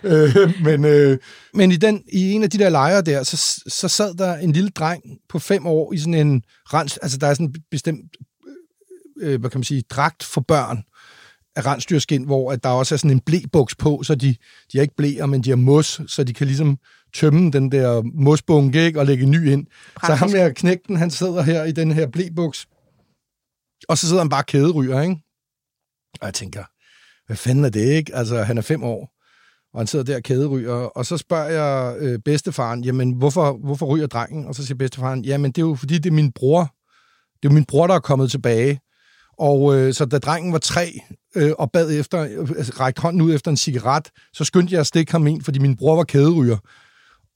øh, 0.02 0.36
men, 0.64 0.84
øh, 0.84 1.18
men 1.54 1.72
i, 1.72 1.76
den, 1.76 2.02
i 2.12 2.32
en 2.32 2.42
af 2.42 2.50
de 2.50 2.58
der 2.58 2.68
lejre 2.68 3.02
der, 3.02 3.22
så, 3.22 3.62
så 3.66 3.88
sad 3.88 4.14
der 4.14 4.34
en 4.36 4.52
lille 4.52 4.70
dreng 4.70 5.02
på 5.28 5.38
fem 5.38 5.66
år 5.66 5.92
i 5.92 5.98
sådan 5.98 6.14
en 6.14 6.42
rens... 6.64 6.96
Altså, 6.96 7.18
der 7.18 7.26
er 7.26 7.34
sådan 7.34 7.46
en 7.46 7.54
bestemt, 7.70 8.00
øh, 9.20 9.40
hvad 9.40 9.50
kan 9.50 9.58
man 9.58 9.64
sige, 9.64 9.82
dragt 9.90 10.22
for 10.24 10.40
børn 10.40 10.82
af 11.56 11.66
rensdyrskin, 11.66 12.24
hvor 12.24 12.52
at 12.52 12.64
der 12.64 12.70
også 12.70 12.94
er 12.94 12.96
sådan 12.96 13.10
en 13.10 13.20
blæbuks 13.20 13.74
på, 13.74 14.02
så 14.02 14.14
de, 14.14 14.36
de 14.72 14.78
har 14.78 14.82
ikke 14.82 14.96
blæer, 14.96 15.26
men 15.26 15.42
de 15.42 15.50
har 15.50 15.56
mos, 15.56 16.00
så 16.06 16.24
de 16.24 16.34
kan 16.34 16.46
ligesom 16.46 16.78
tømme 17.14 17.50
den 17.50 17.72
der 17.72 18.02
mosbunke 18.02 18.86
ikke, 18.86 19.00
og 19.00 19.06
lægge 19.06 19.26
ny 19.26 19.50
ind. 19.50 19.66
Praktisk. 19.94 20.06
Så 20.06 20.14
ham 20.14 20.30
der 20.30 20.52
knægten, 20.52 20.96
han 20.96 21.10
sidder 21.10 21.42
her 21.42 21.64
i 21.64 21.72
den 21.72 21.92
her 21.92 22.06
blæbuks, 22.06 22.66
og 23.88 23.98
så 23.98 24.08
sidder 24.08 24.22
han 24.22 24.28
bare 24.28 24.44
kæderyger, 24.44 25.00
ikke? 25.00 25.16
Og 26.20 26.26
jeg 26.26 26.34
tænker, 26.34 26.64
hvad 27.26 27.36
fanden 27.36 27.64
er 27.64 27.68
det, 27.68 27.84
ikke? 27.92 28.14
Altså, 28.14 28.42
han 28.42 28.58
er 28.58 28.62
fem 28.62 28.82
år, 28.82 29.14
og 29.72 29.80
han 29.80 29.86
sidder 29.86 30.04
der 30.04 30.20
kæderyger, 30.20 30.74
og 30.74 31.06
så 31.06 31.16
spørger 31.16 31.48
jeg 31.48 31.96
øh, 31.98 32.18
bedstefaren, 32.18 32.84
jamen, 32.84 33.12
hvorfor, 33.12 33.52
hvorfor 33.64 33.86
ryger 33.86 34.06
drengen? 34.06 34.46
Og 34.46 34.54
så 34.54 34.66
siger 34.66 34.76
bedstefaren, 34.76 35.24
jamen, 35.24 35.52
det 35.52 35.62
er 35.62 35.66
jo 35.66 35.74
fordi, 35.74 35.98
det 35.98 36.10
er 36.10 36.14
min 36.14 36.32
bror. 36.32 36.74
Det 37.42 37.48
er 37.48 37.52
min 37.52 37.64
bror, 37.64 37.86
der 37.86 37.94
er 37.94 38.00
kommet 38.00 38.30
tilbage. 38.30 38.80
Og 39.38 39.76
øh, 39.76 39.94
så 39.94 40.04
da 40.04 40.18
drengen 40.18 40.52
var 40.52 40.58
tre 40.58 41.00
øh, 41.36 41.52
og 41.58 41.72
bad 41.72 41.98
efter, 41.98 42.18
altså, 42.18 42.72
rækte 42.80 43.02
hånden 43.02 43.22
ud 43.22 43.34
efter 43.34 43.50
en 43.50 43.56
cigaret, 43.56 44.10
så 44.32 44.44
skyndte 44.44 44.72
jeg 44.72 44.80
at 44.80 44.86
stikke 44.86 45.12
ham 45.12 45.26
ind, 45.26 45.42
fordi 45.42 45.58
min 45.58 45.76
bror 45.76 45.96
var 45.96 46.04
kæderyger. 46.04 46.56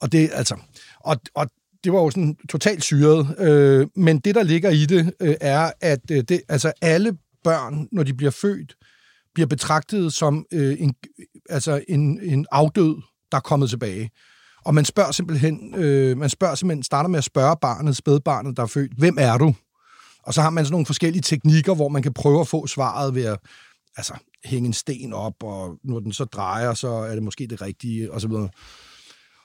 Og 0.00 0.12
det, 0.12 0.30
altså, 0.32 0.56
og, 1.00 1.16
og 1.34 1.50
det 1.84 1.92
var 1.92 1.98
jo 1.98 2.10
sådan 2.10 2.36
totalt 2.48 2.84
syret. 2.84 3.40
Øh, 3.40 3.86
men 3.96 4.18
det, 4.18 4.34
der 4.34 4.42
ligger 4.42 4.70
i 4.70 4.86
det, 4.86 5.12
øh, 5.20 5.34
er, 5.40 5.70
at 5.80 6.00
øh, 6.10 6.24
det, 6.28 6.42
altså 6.48 6.72
alle 6.82 7.16
børn, 7.44 7.88
når 7.92 8.02
de 8.02 8.14
bliver 8.14 8.30
født, 8.30 8.74
bliver 9.34 9.46
betragtet 9.46 10.12
som 10.12 10.46
øh, 10.52 10.76
en, 10.78 10.94
altså 11.50 11.84
en, 11.88 12.20
en 12.22 12.46
afdød, 12.52 12.96
der 13.32 13.36
er 13.36 13.40
kommet 13.40 13.70
tilbage. 13.70 14.10
Og 14.64 14.74
man 14.74 14.84
spørger 14.84 15.12
simpelthen, 15.12 15.74
øh, 15.74 16.18
man 16.18 16.28
spørger 16.28 16.54
simpelthen, 16.54 16.82
starter 16.82 17.08
med 17.08 17.18
at 17.18 17.24
spørge 17.24 17.56
barnet, 17.60 17.96
spædbarnet, 17.96 18.56
der 18.56 18.62
er 18.62 18.66
født, 18.66 18.92
hvem 18.98 19.16
er 19.20 19.38
du? 19.38 19.54
Og 20.28 20.34
så 20.34 20.42
har 20.42 20.50
man 20.50 20.64
sådan 20.64 20.72
nogle 20.72 20.86
forskellige 20.86 21.22
teknikker, 21.22 21.74
hvor 21.74 21.88
man 21.88 22.02
kan 22.02 22.12
prøve 22.12 22.40
at 22.40 22.48
få 22.48 22.66
svaret 22.66 23.14
ved 23.14 23.24
at 23.24 23.38
altså, 23.96 24.14
hænge 24.44 24.66
en 24.66 24.72
sten 24.72 25.12
op, 25.12 25.42
og 25.42 25.78
når 25.84 26.00
den 26.00 26.12
så 26.12 26.24
drejer, 26.24 26.74
så 26.74 26.88
er 26.88 27.14
det 27.14 27.22
måske 27.22 27.46
det 27.46 27.62
rigtige, 27.62 28.12
og 28.12 28.20
så 28.20 28.28
videre. 28.28 28.48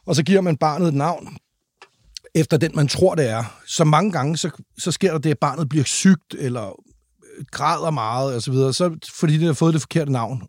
Og 0.05 0.15
så 0.15 0.23
giver 0.23 0.41
man 0.41 0.57
barnet 0.57 0.87
et 0.87 0.93
navn, 0.93 1.37
efter 2.35 2.57
den, 2.57 2.71
man 2.75 2.87
tror, 2.87 3.15
det 3.15 3.29
er. 3.29 3.61
Så 3.67 3.83
mange 3.83 4.11
gange, 4.11 4.37
så, 4.37 4.49
så 4.77 4.91
sker 4.91 5.11
der 5.11 5.17
det, 5.17 5.29
at 5.29 5.39
barnet 5.39 5.69
bliver 5.69 5.85
sygt, 5.85 6.35
eller 6.37 6.67
øh, 6.67 7.45
græder 7.51 7.91
meget, 7.91 8.35
og 8.35 8.41
så 8.41 8.51
videre, 8.51 8.73
så, 8.73 8.97
fordi 9.19 9.37
det 9.37 9.45
har 9.45 9.53
fået 9.53 9.73
det 9.73 9.81
forkerte 9.81 10.11
navn. 10.11 10.47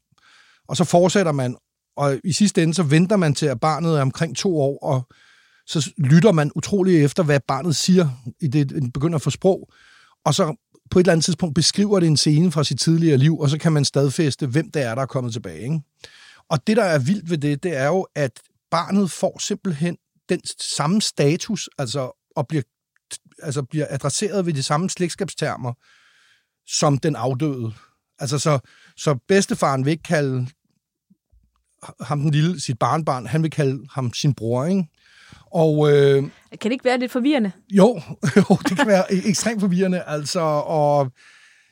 Og 0.68 0.76
så 0.76 0.84
fortsætter 0.84 1.32
man, 1.32 1.56
og 1.96 2.20
i 2.24 2.32
sidste 2.32 2.62
ende, 2.62 2.74
så 2.74 2.82
venter 2.82 3.16
man 3.16 3.34
til, 3.34 3.46
at 3.46 3.60
barnet 3.60 3.98
er 3.98 4.02
omkring 4.02 4.36
to 4.36 4.60
år, 4.60 4.78
og 4.82 5.08
så 5.66 5.90
lytter 5.98 6.32
man 6.32 6.50
utrolig 6.54 7.04
efter, 7.04 7.22
hvad 7.22 7.40
barnet 7.48 7.76
siger, 7.76 8.08
i 8.40 8.46
det, 8.46 8.68
det 8.68 8.92
begynder 8.92 9.16
at 9.16 9.22
få 9.22 9.30
sprog, 9.30 9.70
og 10.24 10.34
så 10.34 10.56
på 10.90 10.98
et 10.98 11.02
eller 11.02 11.12
andet 11.12 11.24
tidspunkt 11.24 11.54
beskriver 11.54 12.00
det 12.00 12.06
en 12.06 12.16
scene 12.16 12.52
fra 12.52 12.64
sit 12.64 12.80
tidligere 12.80 13.16
liv, 13.16 13.38
og 13.38 13.50
så 13.50 13.58
kan 13.58 13.72
man 13.72 13.84
stadfæste, 13.84 14.46
hvem 14.46 14.70
det 14.70 14.82
er, 14.82 14.94
der 14.94 15.02
er 15.02 15.06
kommet 15.06 15.32
tilbage. 15.32 15.62
Ikke? 15.62 15.80
Og 16.48 16.66
det, 16.66 16.76
der 16.76 16.84
er 16.84 16.98
vildt 16.98 17.30
ved 17.30 17.38
det, 17.38 17.62
det 17.62 17.76
er 17.76 17.86
jo, 17.86 18.06
at 18.14 18.40
barnet 18.70 19.10
får 19.10 19.38
simpelthen 19.38 19.96
den 20.28 20.40
samme 20.60 21.02
status, 21.02 21.68
altså 21.78 22.30
og 22.36 22.48
bliver, 22.48 22.62
altså 23.42 23.62
bliver 23.62 23.86
adresseret 23.90 24.46
ved 24.46 24.52
de 24.52 24.62
samme 24.62 24.90
slægtskabstermer, 24.90 25.72
som 26.66 26.98
den 26.98 27.16
afdøde. 27.16 27.72
Altså 28.18 28.38
så, 28.38 28.58
så 28.96 29.18
bedstefaren 29.28 29.84
vil 29.84 29.90
ikke 29.90 30.02
kalde 30.02 30.46
ham 32.00 32.20
den 32.20 32.30
lille, 32.30 32.60
sit 32.60 32.78
barnbarn, 32.78 33.26
han 33.26 33.42
vil 33.42 33.50
kalde 33.50 33.86
ham 33.90 34.12
sin 34.12 34.34
bror, 34.34 34.64
ikke? 34.64 34.88
Og, 35.54 35.92
øh, 35.92 36.22
kan 36.22 36.30
det 36.62 36.72
ikke 36.72 36.84
være 36.84 36.98
lidt 36.98 37.12
forvirrende? 37.12 37.52
Jo, 37.70 38.00
jo 38.36 38.56
det 38.68 38.76
kan 38.76 38.86
være 38.86 39.12
ekstremt 39.12 39.60
forvirrende, 39.60 40.02
altså, 40.06 40.40
og, 40.66 41.12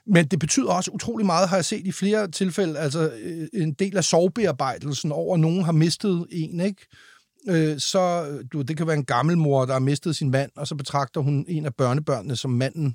men 0.06 0.26
det 0.26 0.38
betyder 0.38 0.72
også 0.72 0.90
utrolig 0.90 1.26
meget, 1.26 1.48
har 1.48 1.56
jeg 1.56 1.64
set 1.64 1.86
i 1.86 1.92
flere 1.92 2.30
tilfælde, 2.30 2.78
altså 2.78 3.12
øh, 3.22 3.48
en 3.54 3.72
del 3.72 3.96
af 3.96 4.04
sorgbearbejdelsen 4.04 5.12
over, 5.12 5.34
at 5.34 5.40
nogen 5.40 5.64
har 5.64 5.72
mistet 5.72 6.26
en, 6.30 6.60
ikke? 6.60 6.86
Øh, 7.48 7.78
så 7.78 8.26
du, 8.52 8.62
det 8.62 8.76
kan 8.76 8.86
være 8.86 8.96
en 8.96 9.04
gammel 9.04 9.38
mor, 9.38 9.64
der 9.64 9.72
har 9.72 9.80
mistet 9.80 10.16
sin 10.16 10.30
mand, 10.30 10.50
og 10.56 10.66
så 10.66 10.74
betragter 10.74 11.20
hun 11.20 11.44
en 11.48 11.66
af 11.66 11.74
børnebørnene 11.74 12.36
som 12.36 12.50
manden, 12.50 12.94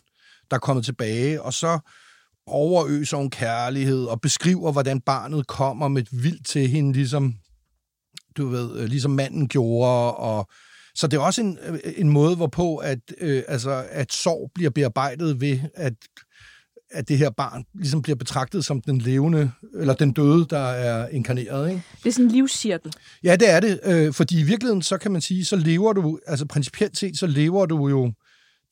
der 0.51 0.55
er 0.55 0.59
kommet 0.59 0.85
tilbage, 0.85 1.41
og 1.41 1.53
så 1.53 1.79
overøser 2.45 3.17
hun 3.17 3.29
kærlighed 3.29 4.05
og 4.05 4.21
beskriver, 4.21 4.71
hvordan 4.71 5.01
barnet 5.01 5.47
kommer 5.47 5.87
med 5.87 6.01
et 6.01 6.23
vildt 6.23 6.45
til 6.45 6.67
hende, 6.67 6.93
ligesom, 6.93 7.33
du 8.37 8.47
ved, 8.47 8.79
øh, 8.79 8.85
ligesom 8.85 9.11
manden 9.11 9.47
gjorde, 9.47 10.13
og 10.13 10.49
så 10.97 11.07
det 11.07 11.17
er 11.17 11.21
også 11.21 11.41
en, 11.41 11.57
øh, 11.67 11.79
en 11.97 12.09
måde, 12.09 12.35
hvorpå 12.35 12.77
at, 12.77 12.99
øh, 13.17 13.43
altså, 13.47 13.85
at 13.89 14.13
sorg 14.13 14.51
bliver 14.55 14.69
bearbejdet 14.69 15.41
ved, 15.41 15.59
at, 15.73 15.93
at 16.91 17.07
det 17.07 17.17
her 17.17 17.29
barn 17.29 17.65
ligesom 17.73 18.01
bliver 18.01 18.15
betragtet 18.15 18.65
som 18.65 18.81
den 18.81 18.97
levende, 18.97 19.51
eller 19.79 19.93
den 19.93 20.11
døde, 20.11 20.45
der 20.49 20.59
er 20.59 21.07
inkarneret. 21.07 21.69
Ikke? 21.69 21.83
Det 22.03 22.09
er 22.09 22.13
sådan 22.13 22.25
en 22.25 22.31
livscirkel. 22.31 22.93
Ja, 23.23 23.35
det 23.35 23.49
er 23.49 23.59
det. 23.59 23.79
Øh, 23.83 24.13
fordi 24.13 24.39
i 24.39 24.43
virkeligheden, 24.43 24.81
så 24.81 24.97
kan 24.97 25.11
man 25.11 25.21
sige, 25.21 25.45
så 25.45 25.55
lever 25.55 25.93
du, 25.93 26.19
altså 26.27 26.45
principielt 26.45 26.97
set, 26.97 27.17
så 27.17 27.27
lever 27.27 27.65
du 27.65 27.87
jo 27.87 28.13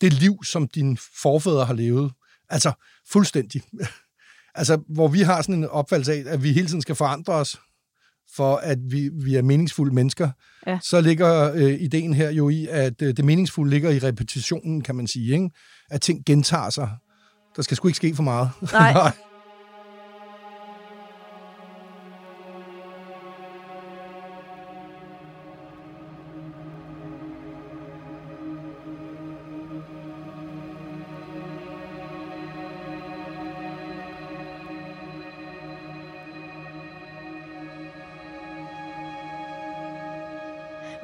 det 0.02 0.14
liv, 0.14 0.44
som 0.44 0.68
dine 0.68 0.98
forfædre 1.22 1.66
har 1.66 1.74
levet. 1.74 2.12
Altså 2.50 2.72
fuldstændig. 3.12 3.62
altså, 4.56 4.84
hvor 4.90 5.08
vi 5.08 5.22
har 5.22 5.42
sådan 5.42 5.56
en 5.56 5.66
opfattelse 5.70 6.14
af, 6.14 6.24
at 6.28 6.44
vi 6.44 6.54
hele 6.54 6.68
tiden 6.68 6.82
skal 6.82 6.96
forandre 6.96 7.34
os, 7.34 7.60
for 8.36 8.56
at 8.56 8.78
vi, 8.90 9.10
vi 9.14 9.36
er 9.36 9.42
meningsfulde 9.42 9.96
mennesker, 9.96 10.30
ja. 10.68 10.80
så 10.82 11.02
ligger 11.02 11.54
øh, 11.54 11.82
ideen 11.82 12.14
her 12.14 12.30
jo 12.30 12.50
i, 12.50 12.68
at 12.72 13.02
øh, 13.02 13.18
det 13.18 13.26
meningsfulde 13.26 13.70
ligger 13.70 13.90
i 13.90 14.00
repetitionen, 14.00 14.82
kan 14.82 14.96
man 14.96 15.08
sige. 15.08 15.34
Ikke? 15.34 15.50
At 15.90 16.02
ting 16.02 16.26
gentager 16.26 16.70
sig. 16.70 16.90
Der 17.56 17.62
skal 17.62 17.78
sgu 17.78 17.88
ikke 17.88 17.98
ske 17.98 18.16
for 18.16 18.24
meget. 18.24 18.50
Nej. 18.74 19.12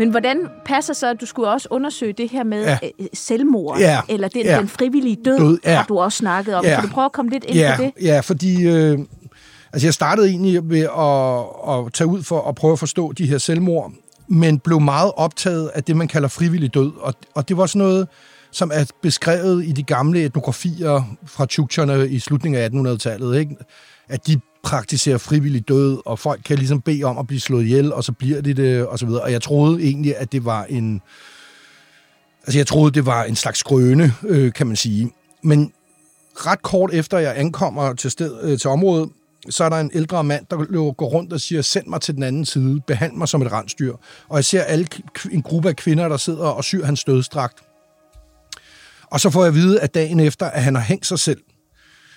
Men 0.01 0.09
hvordan 0.09 0.37
passer 0.65 0.93
så, 0.93 1.07
at 1.07 1.21
du 1.21 1.25
skulle 1.25 1.49
også 1.49 1.67
undersøge 1.71 2.13
det 2.13 2.29
her 2.29 2.43
med 2.43 2.63
ja. 2.63 2.77
Øh, 2.83 3.07
selvmord, 3.13 3.79
ja. 3.79 4.01
eller 4.09 4.27
den, 4.27 4.45
ja. 4.45 4.59
den 4.59 4.67
frivillige 4.67 5.17
død, 5.25 5.39
død 5.39 5.59
ja. 5.65 5.75
har 5.75 5.83
du 5.83 5.99
også 5.99 6.17
snakket 6.17 6.55
om. 6.55 6.65
Ja. 6.65 6.75
Kan 6.75 6.89
du 6.89 6.93
prøve 6.93 7.05
at 7.05 7.11
komme 7.11 7.31
lidt 7.31 7.45
ind 7.45 7.55
ja. 7.55 7.73
på 7.77 7.83
det? 7.83 7.91
Ja, 8.01 8.19
fordi 8.19 8.67
øh, 8.67 8.99
altså 9.73 9.87
jeg 9.87 9.93
startede 9.93 10.29
egentlig 10.29 10.69
ved 10.69 10.79
at, 10.79 11.75
at 11.75 11.93
tage 11.93 12.07
ud 12.07 12.23
for 12.23 12.49
at 12.49 12.55
prøve 12.55 12.73
at 12.73 12.79
forstå 12.79 13.11
de 13.11 13.25
her 13.25 13.37
selvmord, 13.37 13.91
men 14.27 14.59
blev 14.59 14.79
meget 14.79 15.11
optaget 15.17 15.71
af 15.75 15.83
det, 15.83 15.97
man 15.97 16.07
kalder 16.07 16.27
frivillig 16.27 16.73
død. 16.73 16.91
Og, 16.99 17.13
og 17.35 17.49
det 17.49 17.57
var 17.57 17.65
sådan 17.65 17.79
noget, 17.87 18.07
som 18.51 18.71
er 18.73 18.85
beskrevet 19.01 19.65
i 19.65 19.71
de 19.71 19.83
gamle 19.83 20.23
etnografier 20.25 21.17
fra 21.25 21.45
tjuktjerne 21.45 22.09
i 22.09 22.19
slutningen 22.19 22.61
af 22.61 22.93
1800-tallet, 22.93 23.39
ikke? 23.39 23.55
At 24.11 24.27
de 24.27 24.39
praktiserer 24.63 25.17
frivillig 25.17 25.67
død, 25.67 26.01
og 26.05 26.19
folk 26.19 26.41
kan 26.45 26.57
ligesom 26.57 26.81
bede 26.81 27.03
om 27.03 27.17
at 27.17 27.27
blive 27.27 27.39
slået 27.39 27.63
ihjel, 27.63 27.93
og 27.93 28.03
så 28.03 28.11
bliver 28.11 28.41
de 28.41 28.53
det, 28.53 28.85
og 28.85 28.99
så 28.99 29.05
videre. 29.05 29.21
Og 29.21 29.31
jeg 29.31 29.41
troede 29.41 29.83
egentlig, 29.83 30.17
at 30.17 30.31
det 30.31 30.45
var 30.45 30.63
en... 30.63 31.01
Altså, 32.43 32.59
jeg 32.59 32.67
troede, 32.67 32.91
det 32.91 33.05
var 33.05 33.23
en 33.23 33.35
slags 33.35 33.59
skrøne, 33.59 34.13
øh, 34.23 34.53
kan 34.53 34.67
man 34.67 34.75
sige. 34.75 35.11
Men 35.43 35.73
ret 36.35 36.61
kort 36.61 36.93
efter, 36.93 37.17
jeg 37.17 37.37
ankommer 37.37 37.93
til, 37.93 38.11
sted, 38.11 38.43
øh, 38.43 38.59
til 38.59 38.69
området, 38.69 39.09
så 39.49 39.63
er 39.63 39.69
der 39.69 39.77
en 39.77 39.91
ældre 39.93 40.23
mand, 40.23 40.45
der 40.49 40.91
går 40.93 41.05
rundt 41.05 41.33
og 41.33 41.41
siger, 41.41 41.61
send 41.61 41.87
mig 41.87 42.01
til 42.01 42.15
den 42.15 42.23
anden 42.23 42.45
side, 42.45 42.81
behandl 42.87 43.17
mig 43.17 43.27
som 43.27 43.41
et 43.41 43.51
rensdyr. 43.51 43.95
Og 44.29 44.35
jeg 44.35 44.45
ser 44.45 44.61
alle, 44.61 44.87
en 45.31 45.41
gruppe 45.41 45.69
af 45.69 45.75
kvinder, 45.75 46.09
der 46.09 46.17
sidder 46.17 46.45
og 46.45 46.63
syr 46.63 46.85
hans 46.85 47.03
dødstragt. 47.03 47.59
Og 49.11 49.19
så 49.19 49.29
får 49.29 49.41
jeg 49.41 49.47
at 49.47 49.55
vide, 49.55 49.79
at 49.79 49.93
dagen 49.93 50.19
efter, 50.19 50.45
at 50.45 50.63
han 50.63 50.75
har 50.75 50.81
hængt 50.81 51.05
sig 51.05 51.19
selv. 51.19 51.41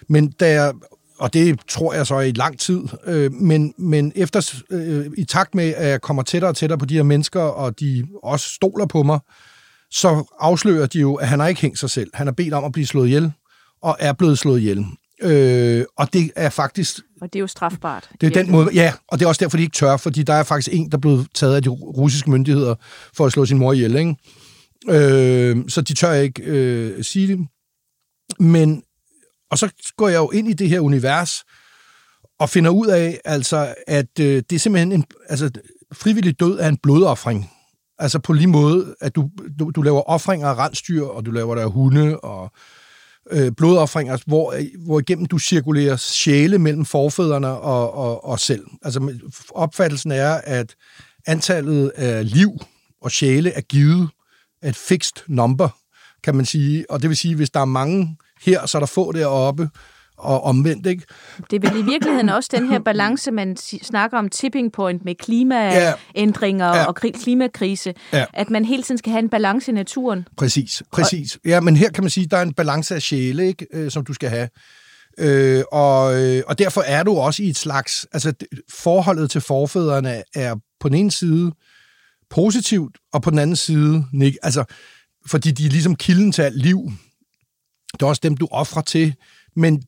Men 0.09 0.31
da 0.31 0.51
jeg 0.51 0.73
og 1.19 1.33
det 1.33 1.61
tror 1.69 1.95
jeg 1.95 2.07
så 2.07 2.21
i 2.21 2.33
lang 2.33 2.59
tid, 2.59 2.81
øh, 3.07 3.33
men, 3.33 3.75
men 3.79 4.13
efter, 4.17 4.63
øh, 4.71 5.07
i 5.17 5.25
takt 5.25 5.55
med, 5.55 5.75
at 5.77 5.89
jeg 5.89 6.01
kommer 6.01 6.23
tættere 6.23 6.51
og 6.51 6.57
tættere 6.57 6.79
på 6.79 6.87
de 6.87 6.95
her 6.95 7.03
mennesker, 7.03 7.41
og 7.41 7.81
de 7.81 8.07
også 8.23 8.49
stoler 8.49 8.87
på 8.87 9.03
mig, 9.03 9.19
så 9.91 10.25
afslører 10.41 10.87
de 10.87 11.01
jo, 11.01 11.15
at 11.15 11.29
han 11.29 11.41
har 11.41 11.47
ikke 11.47 11.61
hængt 11.61 11.79
sig 11.79 11.91
selv. 11.91 12.11
Han 12.15 12.27
har 12.27 12.33
bedt 12.33 12.55
om 12.55 12.65
at 12.65 12.73
blive 12.73 12.87
slået 12.87 13.07
ihjel, 13.07 13.33
og 13.83 13.97
er 14.01 14.13
blevet 14.13 14.39
slået 14.39 14.61
ihjel. 14.61 14.87
Øh, 15.23 15.85
og 15.97 16.13
det 16.13 16.31
er 16.37 16.51
faktisk... 16.51 17.01
Og 17.21 17.33
det 17.33 17.39
er 17.39 17.41
jo 17.41 17.47
strafbart. 17.47 18.11
Det 18.21 18.27
er 18.27 18.43
den 18.43 18.53
måde, 18.53 18.71
ja, 18.75 18.93
og 19.09 19.19
det 19.19 19.25
er 19.25 19.29
også 19.29 19.45
derfor, 19.45 19.57
de 19.57 19.63
ikke 19.63 19.75
tør, 19.75 19.97
fordi 19.97 20.23
der 20.23 20.35
er 20.35 20.43
faktisk 20.43 20.69
en, 20.73 20.91
der 20.91 20.97
er 20.97 21.01
blevet 21.01 21.27
taget 21.35 21.57
af 21.57 21.63
de 21.63 21.69
russiske 21.69 22.31
myndigheder 22.31 22.75
for 23.17 23.27
at 23.27 23.33
slå 23.33 23.47
sin 23.47 23.59
mor 23.59 23.73
ihjel, 23.73 23.97
ikke? 23.97 24.17
Øh, 24.89 25.57
så 25.69 25.81
de 25.81 25.95
tør 25.95 26.13
ikke 26.13 26.43
øh, 26.43 27.05
sige 27.05 27.29
det. 27.29 27.47
Men 28.39 28.83
og 29.55 29.59
så 29.59 29.69
går 29.97 30.09
jeg 30.09 30.19
jo 30.19 30.31
ind 30.31 30.49
i 30.49 30.53
det 30.53 30.69
her 30.69 30.81
univers 30.81 31.45
og 32.39 32.51
finder 32.51 32.71
ud 32.71 32.87
af, 32.87 33.21
altså, 33.25 33.75
at 33.87 34.21
øh, 34.21 34.43
det 34.51 34.53
er 34.53 34.59
simpelthen 34.59 34.93
en, 34.93 35.05
altså, 35.29 35.51
frivillig 35.93 36.41
død 36.41 36.59
er 36.59 36.69
en 36.69 36.77
blodoffring. 36.77 37.51
Altså 37.99 38.19
på 38.19 38.33
lige 38.33 38.47
måde, 38.47 38.95
at 39.01 39.15
du, 39.15 39.31
du, 39.59 39.71
du 39.71 39.83
laver 39.83 40.03
offringer 40.03 40.49
af 40.49 40.55
rensdyr, 40.55 41.05
og 41.05 41.27
du 41.27 41.31
laver 41.31 41.55
der 41.55 41.67
hunde, 41.67 42.21
og 42.21 42.51
øh, 43.31 43.53
blodoffringer, 43.53 44.13
altså, 44.13 44.27
hvor, 44.27 44.55
hvor 44.85 45.01
igennem 45.01 45.27
du 45.27 45.39
cirkulerer 45.39 45.97
sjæle 45.97 46.59
mellem 46.59 46.85
forfædrene 46.85 47.49
og, 47.49 47.95
og, 47.95 48.25
og 48.25 48.41
selv. 48.41 48.67
Altså 48.83 49.19
opfattelsen 49.51 50.13
er, 50.13 50.41
at 50.45 50.75
antallet 51.27 51.89
af 51.89 52.31
liv 52.31 52.51
og 53.03 53.11
sjæle 53.11 53.51
er 53.51 53.61
givet 53.61 54.09
af 54.63 54.69
et 54.69 54.77
fixed 54.77 55.17
number, 55.29 55.69
kan 56.25 56.35
man 56.35 56.47
sige. 56.47 56.91
Og 56.91 57.03
det 57.03 57.09
vil 57.09 57.17
sige, 57.17 57.37
hvis 57.37 57.51
der 57.51 57.61
er 57.61 57.65
mange 57.65 58.17
her, 58.43 58.67
så 58.67 58.79
er 58.79 58.81
der 58.81 58.87
få 58.87 59.13
deroppe, 59.13 59.69
og 60.19 60.43
omvendt, 60.45 60.87
ikke? 60.87 61.03
Det 61.51 61.65
er 61.65 61.71
vel 61.71 61.81
i 61.81 61.85
virkeligheden 61.85 62.29
også 62.29 62.51
den 62.53 62.69
her 62.69 62.79
balance, 62.79 63.31
man 63.31 63.57
snakker 63.83 64.19
om 64.19 64.29
tipping 64.29 64.73
point 64.73 65.05
med 65.05 65.15
klimaændringer 65.15 66.67
Ja. 66.67 66.77
ja. 66.77 66.85
og 66.85 66.95
kri- 67.05 67.23
klimakrise, 67.23 67.95
Ja. 68.13 68.25
at 68.33 68.51
man 68.51 68.65
hele 68.65 68.83
tiden 68.83 68.99
skal 68.99 69.11
have 69.13 69.23
en 69.23 69.29
balance 69.29 69.71
i 69.71 69.75
naturen. 69.75 70.29
Præcis, 70.37 70.83
præcis. 70.93 71.39
Ja, 71.45 71.61
men 71.61 71.77
her 71.77 71.91
kan 71.91 72.05
man 72.05 72.11
sige, 72.11 72.25
at 72.25 72.31
der 72.31 72.37
er 72.37 72.43
en 72.43 72.53
balance 72.55 72.95
af 72.95 73.03
sjæle, 73.03 73.47
ikke, 73.47 73.67
øh, 73.73 73.91
som 73.91 74.05
du 74.05 74.13
skal 74.15 74.29
have. 74.31 74.49
Øh, 75.19 75.63
og, 75.73 76.23
øh, 76.23 76.43
og 76.47 76.59
derfor 76.59 76.81
er 76.81 77.03
du 77.03 77.17
også 77.17 77.43
i 77.43 77.49
et 77.49 77.59
slags... 77.59 78.07
Altså, 78.13 78.33
forholdet 78.73 79.31
til 79.31 79.41
forfædrene 79.41 80.23
er 80.35 80.55
på 80.81 80.89
den 80.89 80.97
ene 80.97 81.11
side 81.11 81.53
positivt, 82.31 82.97
og 83.13 83.23
på 83.23 83.31
den 83.31 83.39
anden 83.39 83.57
side... 83.57 84.05
neg- 84.15 84.37
Altså, 84.43 84.65
fordi 85.27 85.51
de 85.51 85.67
er 85.67 85.71
ligesom 85.71 85.97
kilden 85.97 86.33
til 86.33 86.43
alt 86.43 86.63
liv. 86.63 86.91
Det 87.95 88.03
er 88.03 88.07
også 88.07 88.21
dem, 88.23 88.37
du 88.37 88.49
offrer 88.51 88.83
til, 88.83 89.15
men 89.57 89.83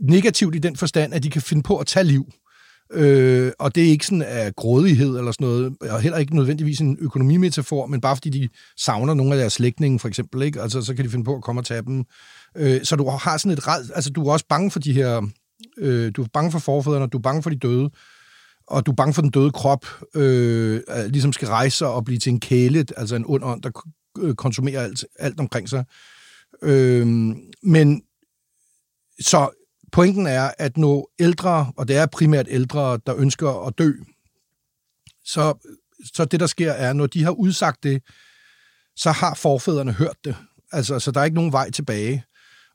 negativt 0.00 0.54
i 0.54 0.58
den 0.58 0.76
forstand, 0.76 1.14
at 1.14 1.22
de 1.22 1.30
kan 1.30 1.42
finde 1.42 1.62
på 1.62 1.78
at 1.78 1.86
tage 1.86 2.04
liv. 2.04 2.32
Øh, 2.92 3.52
og 3.58 3.74
det 3.74 3.82
er 3.84 3.88
ikke 3.88 4.06
sådan 4.06 4.22
af 4.22 4.56
grådighed 4.56 5.18
eller 5.18 5.32
sådan 5.32 5.46
noget, 5.46 5.76
og 5.80 6.00
heller 6.00 6.18
ikke 6.18 6.36
nødvendigvis 6.36 6.80
en 6.80 6.96
økonomimetafor, 7.00 7.86
men 7.86 8.00
bare 8.00 8.16
fordi 8.16 8.30
de 8.30 8.48
savner 8.76 9.14
nogle 9.14 9.32
af 9.32 9.38
deres 9.38 9.52
slægtninge, 9.52 9.98
for 9.98 10.08
eksempel, 10.08 10.42
ikke? 10.42 10.60
Altså, 10.60 10.82
så 10.82 10.94
kan 10.94 11.04
de 11.04 11.10
finde 11.10 11.24
på 11.24 11.36
at 11.36 11.42
komme 11.42 11.60
og 11.60 11.64
tage 11.64 11.82
dem. 11.82 12.04
Øh, 12.56 12.84
så 12.84 12.96
du 12.96 13.08
har 13.08 13.36
sådan 13.36 13.52
et 13.52 13.68
red, 13.68 13.84
altså 13.94 14.10
du 14.10 14.26
er 14.26 14.32
også 14.32 14.46
bange 14.48 14.70
for 14.70 14.78
de 14.78 14.92
her, 14.92 15.22
øh, 15.78 16.12
du 16.16 16.22
er 16.22 16.26
bange 16.32 16.52
for 16.52 16.58
forfædrene, 16.58 17.06
du 17.06 17.18
er 17.18 17.22
bange 17.22 17.42
for 17.42 17.50
de 17.50 17.56
døde, 17.56 17.90
og 18.66 18.86
du 18.86 18.90
er 18.90 18.94
bange 18.94 19.14
for 19.14 19.22
den 19.22 19.30
døde 19.30 19.50
krop, 19.50 19.86
øh, 20.14 20.80
ligesom 21.08 21.32
skal 21.32 21.48
rejse 21.48 21.76
sig 21.76 21.88
og 21.88 22.04
blive 22.04 22.18
til 22.18 22.32
en 22.32 22.40
kæle, 22.40 22.86
altså 22.96 23.16
en 23.16 23.24
ond 23.26 23.44
ånd, 23.44 23.62
der 23.62 23.70
øh, 24.18 24.34
konsumerer 24.34 24.80
alt, 24.80 25.04
alt 25.18 25.40
omkring 25.40 25.68
sig. 25.68 25.84
Øh, 26.62 27.06
men 27.62 28.02
så 29.20 29.50
pointen 29.92 30.26
er, 30.26 30.50
at 30.58 30.76
når 30.76 31.10
ældre, 31.18 31.72
og 31.76 31.88
det 31.88 31.96
er 31.96 32.06
primært 32.06 32.46
ældre, 32.50 32.98
der 33.06 33.16
ønsker 33.16 33.66
at 33.66 33.78
dø, 33.78 33.92
så, 35.24 35.54
så 36.14 36.24
det, 36.24 36.40
der 36.40 36.46
sker, 36.46 36.72
er, 36.72 36.92
når 36.92 37.06
de 37.06 37.24
har 37.24 37.30
udsagt 37.30 37.82
det, 37.82 38.02
så 38.96 39.10
har 39.10 39.34
forfædrene 39.34 39.92
hørt 39.92 40.16
det. 40.24 40.36
Altså, 40.72 40.98
så 40.98 41.10
der 41.10 41.20
er 41.20 41.24
ikke 41.24 41.34
nogen 41.34 41.52
vej 41.52 41.70
tilbage. 41.70 42.24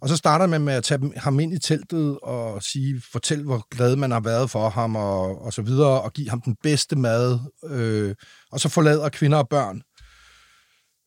Og 0.02 0.10
så 0.10 0.16
starter 0.16 0.48
man 0.48 0.62
med 0.62 0.74
at 0.74 0.84
tage 0.84 1.14
ham 1.18 1.40
ind 1.40 1.54
i 1.54 1.60
teltet 1.60 2.20
og 2.20 2.64
sige, 2.64 3.02
fortæl, 3.12 3.44
hvor 3.44 3.68
glad 3.70 3.96
man 3.96 4.12
har 4.12 4.20
været 4.20 4.50
for 4.50 4.70
ham, 4.70 4.96
og, 4.96 5.42
og 5.42 5.54
så 5.54 5.62
videre, 5.62 6.02
og 6.02 6.14
give 6.14 6.30
ham 6.30 6.42
den 6.42 6.56
bedste 6.64 6.96
mad. 6.96 7.40
Øh, 7.64 8.16
og 8.52 8.60
så 8.60 8.70
forlader 8.70 9.10
kvinder 9.10 9.38
og 9.38 9.50
børn 9.50 9.82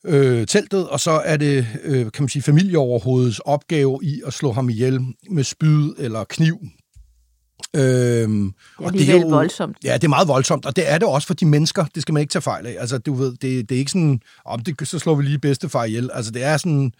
øh, 0.05 0.47
teltet, 0.47 0.89
og 0.89 1.01
så 1.01 1.11
er 1.11 1.37
det, 1.37 1.67
øh, 1.83 2.01
kan 2.13 2.23
man 2.23 2.29
sige, 2.29 2.43
familieoverhovedets 2.43 3.39
opgave 3.39 3.99
i 4.03 4.23
at 4.27 4.33
slå 4.33 4.53
ham 4.53 4.71
ihjel 4.71 5.01
med 5.31 5.45
spyd 5.45 5.93
eller 5.99 6.25
kniv. 6.25 6.59
Øhm, 7.77 8.53
Det 8.79 8.85
er 8.85 8.87
alligevel 8.87 9.23
voldsomt. 9.23 9.77
Ja, 9.85 9.95
det 9.95 10.05
er 10.05 10.09
meget 10.09 10.29
voldsomt, 10.29 10.67
og 10.67 10.77
det 10.77 10.91
er 10.91 10.99
det 10.99 11.09
også 11.09 11.27
for 11.27 11.35
de 11.35 11.47
mennesker, 11.47 11.85
det 11.95 12.03
skal 12.03 12.13
man 12.13 12.21
ikke 12.21 12.31
tage 12.33 12.43
fejl 12.43 12.67
af. 12.67 12.77
Altså, 12.79 12.99
du 12.99 13.15
ved, 13.15 13.31
det, 13.31 13.69
det 13.69 13.75
er 13.75 13.79
ikke 13.79 13.91
sådan, 13.91 14.21
om 14.45 14.61
det, 14.61 14.89
så 14.89 14.99
slår 14.99 15.15
vi 15.15 15.23
lige 15.23 15.39
bedstefar 15.39 15.85
ihjel. 15.85 16.11
Altså, 16.15 16.33
det 16.33 16.45
er 16.45 16.57
sådan, 16.57 16.93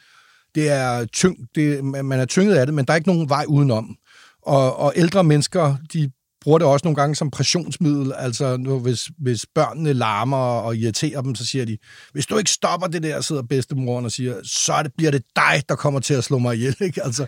det 0.55 0.71
er 0.71 1.05
tyng, 1.05 1.37
det, 1.55 1.85
man 1.85 2.05
man 2.05 2.21
er 2.21 2.25
tynget 2.25 2.55
af 2.55 2.67
det, 2.67 2.75
men 2.75 2.85
der 2.85 2.93
er 2.93 2.97
ikke 2.97 3.09
nogen 3.09 3.29
vej 3.29 3.45
udenom. 3.49 3.97
Og, 4.43 4.77
og 4.77 4.93
ældre 4.97 5.25
mennesker, 5.25 5.77
de 5.93 6.11
bruger 6.41 6.59
det 6.59 6.67
også 6.67 6.85
nogle 6.85 6.97
gange 6.97 7.17
som 7.17 7.31
pressionsmiddel. 7.31 8.13
Altså, 8.17 8.57
nu, 8.57 8.79
hvis, 8.79 9.11
hvis 9.19 9.47
børnene 9.55 9.93
larmer 9.93 10.37
og 10.37 10.77
irriterer 10.77 11.21
dem, 11.21 11.35
så 11.35 11.47
siger 11.47 11.65
de, 11.65 11.79
hvis 12.13 12.27
du 12.27 12.39
ikke 12.39 12.51
stopper 12.51 12.87
det 12.87 13.03
der, 13.03 13.21
sidder 13.21 13.43
bedstemoren 13.43 14.05
og 14.05 14.13
siger, 14.13 14.35
så 14.45 14.83
det, 14.83 14.93
bliver 14.97 15.11
det 15.11 15.23
dig, 15.37 15.63
der 15.69 15.75
kommer 15.75 16.01
til 16.01 16.15
at 16.15 16.25
slå 16.25 16.39
mig 16.39 16.57
ihjel. 16.57 16.77
Ikke? 16.81 17.05
Altså, 17.05 17.27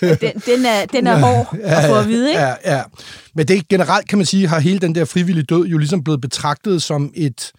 Den, 0.00 0.32
den, 0.46 0.66
er, 0.66 0.86
den 0.86 1.06
er 1.06 1.18
hård 1.18 1.56
at 1.62 1.88
få 1.88 1.94
at 1.94 2.08
vide, 2.08 2.28
ikke? 2.28 2.40
Ja, 2.40 2.54
ja. 2.64 2.82
Men 3.34 3.48
det 3.48 3.68
generelt, 3.68 4.08
kan 4.08 4.18
man 4.18 4.26
sige, 4.26 4.48
har 4.48 4.58
hele 4.58 4.78
den 4.78 4.94
der 4.94 5.04
frivillige 5.04 5.44
død 5.44 5.66
jo 5.66 5.78
ligesom 5.78 6.04
blevet 6.04 6.20
betragtet 6.20 6.82
som 6.82 7.12
et, 7.14 7.52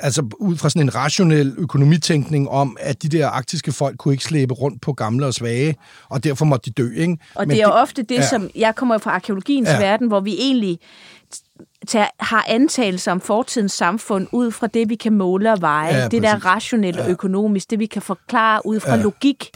altså 0.00 0.22
ud 0.38 0.56
fra 0.56 0.70
sådan 0.70 0.82
en 0.82 0.94
rationel 0.94 1.54
økonomitænkning 1.58 2.48
om, 2.48 2.76
at 2.80 3.02
de 3.02 3.08
der 3.08 3.28
arktiske 3.28 3.72
folk 3.72 3.96
kunne 3.98 4.14
ikke 4.14 4.24
slæbe 4.24 4.54
rundt 4.54 4.80
på 4.82 4.92
gamle 4.92 5.26
og 5.26 5.34
svage, 5.34 5.76
og 6.08 6.24
derfor 6.24 6.44
måtte 6.44 6.70
de 6.70 6.82
dø, 6.82 6.90
ikke? 6.96 7.16
Og 7.34 7.42
Men 7.46 7.50
det 7.50 7.62
er 7.62 7.66
jo 7.66 7.72
ofte 7.72 8.02
det, 8.02 8.14
ja. 8.14 8.20
ja. 8.20 8.26
som... 8.28 8.50
Jeg 8.54 8.74
kommer 8.74 8.98
fra 8.98 9.10
arkeologiens 9.10 9.68
Ja. 9.68 9.74
ja. 9.74 9.80
verden, 9.80 10.08
hvor 10.08 10.20
vi 10.20 10.34
egentlig 10.38 10.78
tager, 11.88 12.06
har 12.20 12.44
antagelser 12.48 13.12
om 13.12 13.20
fortidens 13.20 13.72
samfund 13.72 14.26
ud 14.32 14.50
fra 14.50 14.66
det, 14.66 14.88
vi 14.88 14.94
kan 14.94 15.12
måle 15.12 15.52
og 15.52 15.60
veje. 15.60 15.88
Ja, 15.94 15.96
Ja, 15.98 16.08
det 16.08 16.22
der 16.22 16.32
præcis. 16.32 16.44
rationelt 16.46 16.96
og 17.00 17.10
økonomisk, 17.10 17.70
det 17.70 17.78
vi 17.78 17.86
kan 17.86 18.02
forklare 18.02 18.66
ud 18.66 18.80
fra 18.80 18.90
Ja. 18.90 18.96
ja. 18.96 19.02
logik. 19.02 19.50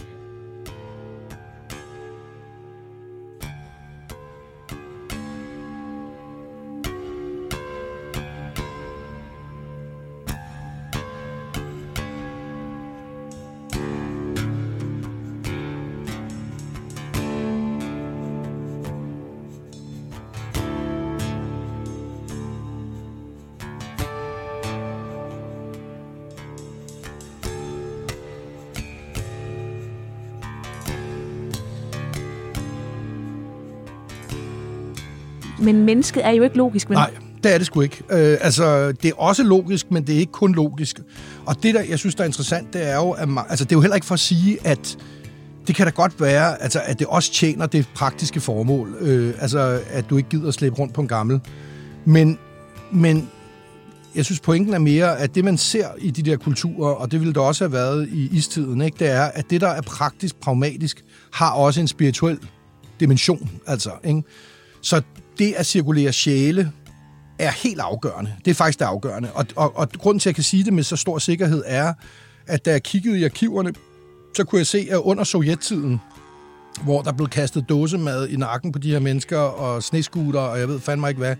Men 35.62 35.84
mennesket 35.84 36.26
er 36.26 36.30
jo 36.30 36.42
ikke 36.42 36.56
logisk, 36.56 36.88
men 36.88 36.98
Nej, 36.98 37.10
det 37.44 37.54
er 37.54 37.58
det 37.58 37.66
sgu 37.66 37.80
ikke. 37.80 38.02
Øh, 38.10 38.38
altså, 38.40 38.92
det 38.92 39.04
er 39.04 39.14
også 39.16 39.42
logisk, 39.42 39.90
men 39.90 40.06
det 40.06 40.14
er 40.14 40.18
ikke 40.18 40.32
kun 40.32 40.54
logisk. 40.54 41.00
Og 41.46 41.62
det, 41.62 41.74
der 41.74 41.82
jeg 41.82 41.98
synes, 41.98 42.14
der 42.14 42.22
er 42.22 42.26
interessant, 42.26 42.72
det 42.72 42.88
er 42.88 42.96
jo, 42.96 43.10
at 43.10 43.28
man, 43.28 43.44
altså, 43.48 43.64
det 43.64 43.72
er 43.72 43.76
jo 43.76 43.80
heller 43.80 43.94
ikke 43.94 44.06
for 44.06 44.14
at 44.14 44.20
sige, 44.20 44.66
at 44.66 44.98
det 45.66 45.74
kan 45.74 45.86
da 45.86 45.90
godt 45.90 46.20
være, 46.20 46.62
altså, 46.62 46.80
at 46.84 46.98
det 46.98 47.06
også 47.06 47.32
tjener 47.32 47.66
det 47.66 47.88
praktiske 47.94 48.40
formål. 48.40 48.96
Øh, 49.00 49.34
altså, 49.40 49.80
at 49.90 50.10
du 50.10 50.16
ikke 50.16 50.28
gider 50.28 50.48
at 50.48 50.54
slæbe 50.54 50.74
rundt 50.74 50.94
på 50.94 51.00
en 51.00 51.08
gammel. 51.08 51.40
Men, 52.04 52.38
men 52.92 53.30
jeg 54.14 54.24
synes, 54.24 54.40
pointen 54.40 54.74
er 54.74 54.78
mere, 54.78 55.18
at 55.18 55.34
det, 55.34 55.44
man 55.44 55.58
ser 55.58 55.88
i 55.98 56.10
de 56.10 56.30
der 56.30 56.36
kulturer, 56.36 56.94
og 56.94 57.12
det 57.12 57.20
ville 57.20 57.34
det 57.34 57.42
også 57.42 57.64
have 57.64 57.72
været 57.72 58.08
i 58.08 58.28
istiden, 58.32 58.82
ikke, 58.82 58.96
det 58.98 59.10
er, 59.10 59.22
at 59.24 59.50
det, 59.50 59.60
der 59.60 59.68
er 59.68 59.82
praktisk, 59.82 60.40
pragmatisk, 60.40 61.04
har 61.32 61.50
også 61.50 61.80
en 61.80 61.88
spirituel 61.88 62.38
dimension. 63.00 63.50
Altså, 63.66 63.90
ikke? 64.04 64.22
Så 64.82 65.02
det 65.38 65.52
at 65.52 65.66
cirkulere 65.66 66.12
sjæle 66.12 66.72
er 67.38 67.50
helt 67.50 67.80
afgørende. 67.80 68.32
Det 68.44 68.50
er 68.50 68.54
faktisk 68.54 68.78
det 68.78 68.84
afgørende. 68.84 69.32
Og, 69.32 69.46
og, 69.56 69.76
og 69.76 69.88
grunden 69.98 70.18
til, 70.20 70.28
at 70.28 70.30
jeg 70.30 70.34
kan 70.34 70.44
sige 70.44 70.64
det 70.64 70.72
med 70.72 70.82
så 70.82 70.96
stor 70.96 71.18
sikkerhed, 71.18 71.62
er, 71.66 71.94
at 72.46 72.64
da 72.64 72.70
jeg 72.70 72.82
kiggede 72.82 73.20
i 73.20 73.24
arkiverne, 73.24 73.72
så 74.36 74.44
kunne 74.44 74.58
jeg 74.58 74.66
se, 74.66 74.86
at 74.90 74.96
under 74.96 75.24
sovjettiden, 75.24 76.00
hvor 76.84 77.02
der 77.02 77.12
blev 77.12 77.28
kastet 77.28 77.68
dåsemad 77.68 78.28
i 78.28 78.36
nakken 78.36 78.72
på 78.72 78.78
de 78.78 78.90
her 78.90 78.98
mennesker, 78.98 79.38
og 79.38 79.82
sneskuter, 79.82 80.40
og 80.40 80.58
jeg 80.58 80.68
ved 80.68 80.80
fandme 80.80 81.08
ikke 81.08 81.18
hvad, 81.18 81.36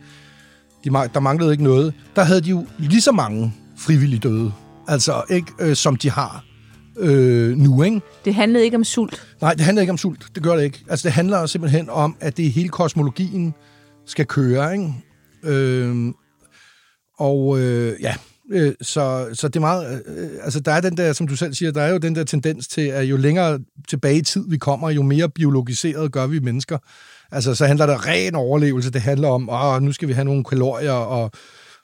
de, 0.85 0.91
der 0.91 1.21
manglede 1.21 1.53
ikke 1.53 1.65
noget, 1.65 1.95
der 2.17 2.25
havde 2.25 2.41
de 2.41 2.51
jo 2.51 2.67
lige 2.79 3.01
så 3.01 3.13
mange 3.13 3.55
frivillige 3.79 4.21
døde, 4.21 4.53
altså 4.89 5.23
ikke, 5.31 5.53
øh, 5.61 5.77
som 5.77 5.97
de 5.97 6.11
har 6.11 6.45
øh, 6.99 7.57
nu, 7.59 7.83
ikke? 7.83 8.01
det 8.25 8.35
handlede 8.35 8.65
ikke 8.65 8.77
om 8.77 8.85
sult. 8.85 9.27
Nej, 9.41 9.55
det 9.55 9.61
handler 9.61 9.81
ikke 9.81 9.91
om 9.91 9.99
sult. 9.99 10.27
Det 10.35 10.43
gør 10.43 10.57
det 10.57 10.65
ikke. 10.65 10.85
Altså, 10.89 11.09
det 11.09 11.13
handler 11.13 11.47
simpelthen 11.47 11.91
om, 11.91 12.17
at 12.21 12.37
det 12.37 12.53
hele 12.53 12.69
kosmologien 12.69 13.55
skal 14.07 14.27
køre, 14.27 14.73
ikke? 14.73 14.95
Øh, 15.45 16.13
og 17.19 17.61
øh, 17.61 18.01
ja, 18.01 18.15
øh, 18.53 18.73
så, 18.81 19.29
så 19.33 19.49
det 19.49 19.57
er 19.57 19.61
meget... 19.61 20.03
Øh, 20.07 20.31
altså, 20.43 20.61
der 20.61 20.73
er 20.73 20.81
den 20.81 20.97
der, 20.97 21.13
som 21.13 21.29
du 21.29 21.37
selv 21.37 21.55
siger, 21.55 21.73
der 21.73 21.83
er 21.83 21.91
jo 21.91 21.99
den 21.99 22.15
der 22.15 22.25
tendens 22.25 22.69
til, 22.69 22.81
at 22.81 23.05
jo 23.05 23.17
længere 23.17 23.59
tilbage 23.89 24.17
i 24.17 24.23
tid 24.23 24.45
vi 24.51 24.57
kommer, 24.57 24.91
jo 24.91 25.03
mere 25.03 25.29
biologiseret 25.29 26.13
gør 26.13 26.27
vi 26.27 26.39
mennesker. 26.39 26.79
Altså, 27.33 27.55
så 27.55 27.67
handler 27.67 27.87
det 27.87 28.07
ren 28.07 28.35
overlevelse. 28.35 28.91
Det 28.91 29.01
handler 29.01 29.29
om, 29.29 29.49
åh, 29.51 29.83
nu 29.83 29.93
skal 29.93 30.09
vi 30.09 30.13
have 30.13 30.25
nogle 30.25 30.45
kalorier, 30.45 30.93
og, 30.93 31.31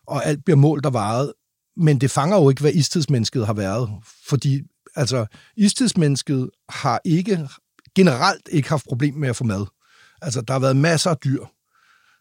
og 0.06 0.26
alt 0.26 0.44
bliver 0.44 0.56
målt 0.56 0.86
og 0.86 0.92
varet. 0.92 1.32
Men 1.76 1.98
det 1.98 2.10
fanger 2.10 2.36
jo 2.36 2.50
ikke, 2.50 2.60
hvad 2.60 2.72
istidsmennesket 2.74 3.46
har 3.46 3.52
været. 3.52 3.88
Fordi 4.28 4.62
altså, 4.98 5.26
istidsmennesket 5.56 6.50
har 6.68 7.00
ikke 7.04 7.48
generelt 7.94 8.48
ikke 8.52 8.68
haft 8.68 8.84
problem 8.88 9.14
med 9.14 9.28
at 9.28 9.36
få 9.36 9.44
mad. 9.44 9.66
Altså, 10.22 10.40
der 10.40 10.52
har 10.52 10.60
været 10.60 10.76
masser 10.76 11.10
af 11.10 11.16
dyr. 11.16 11.44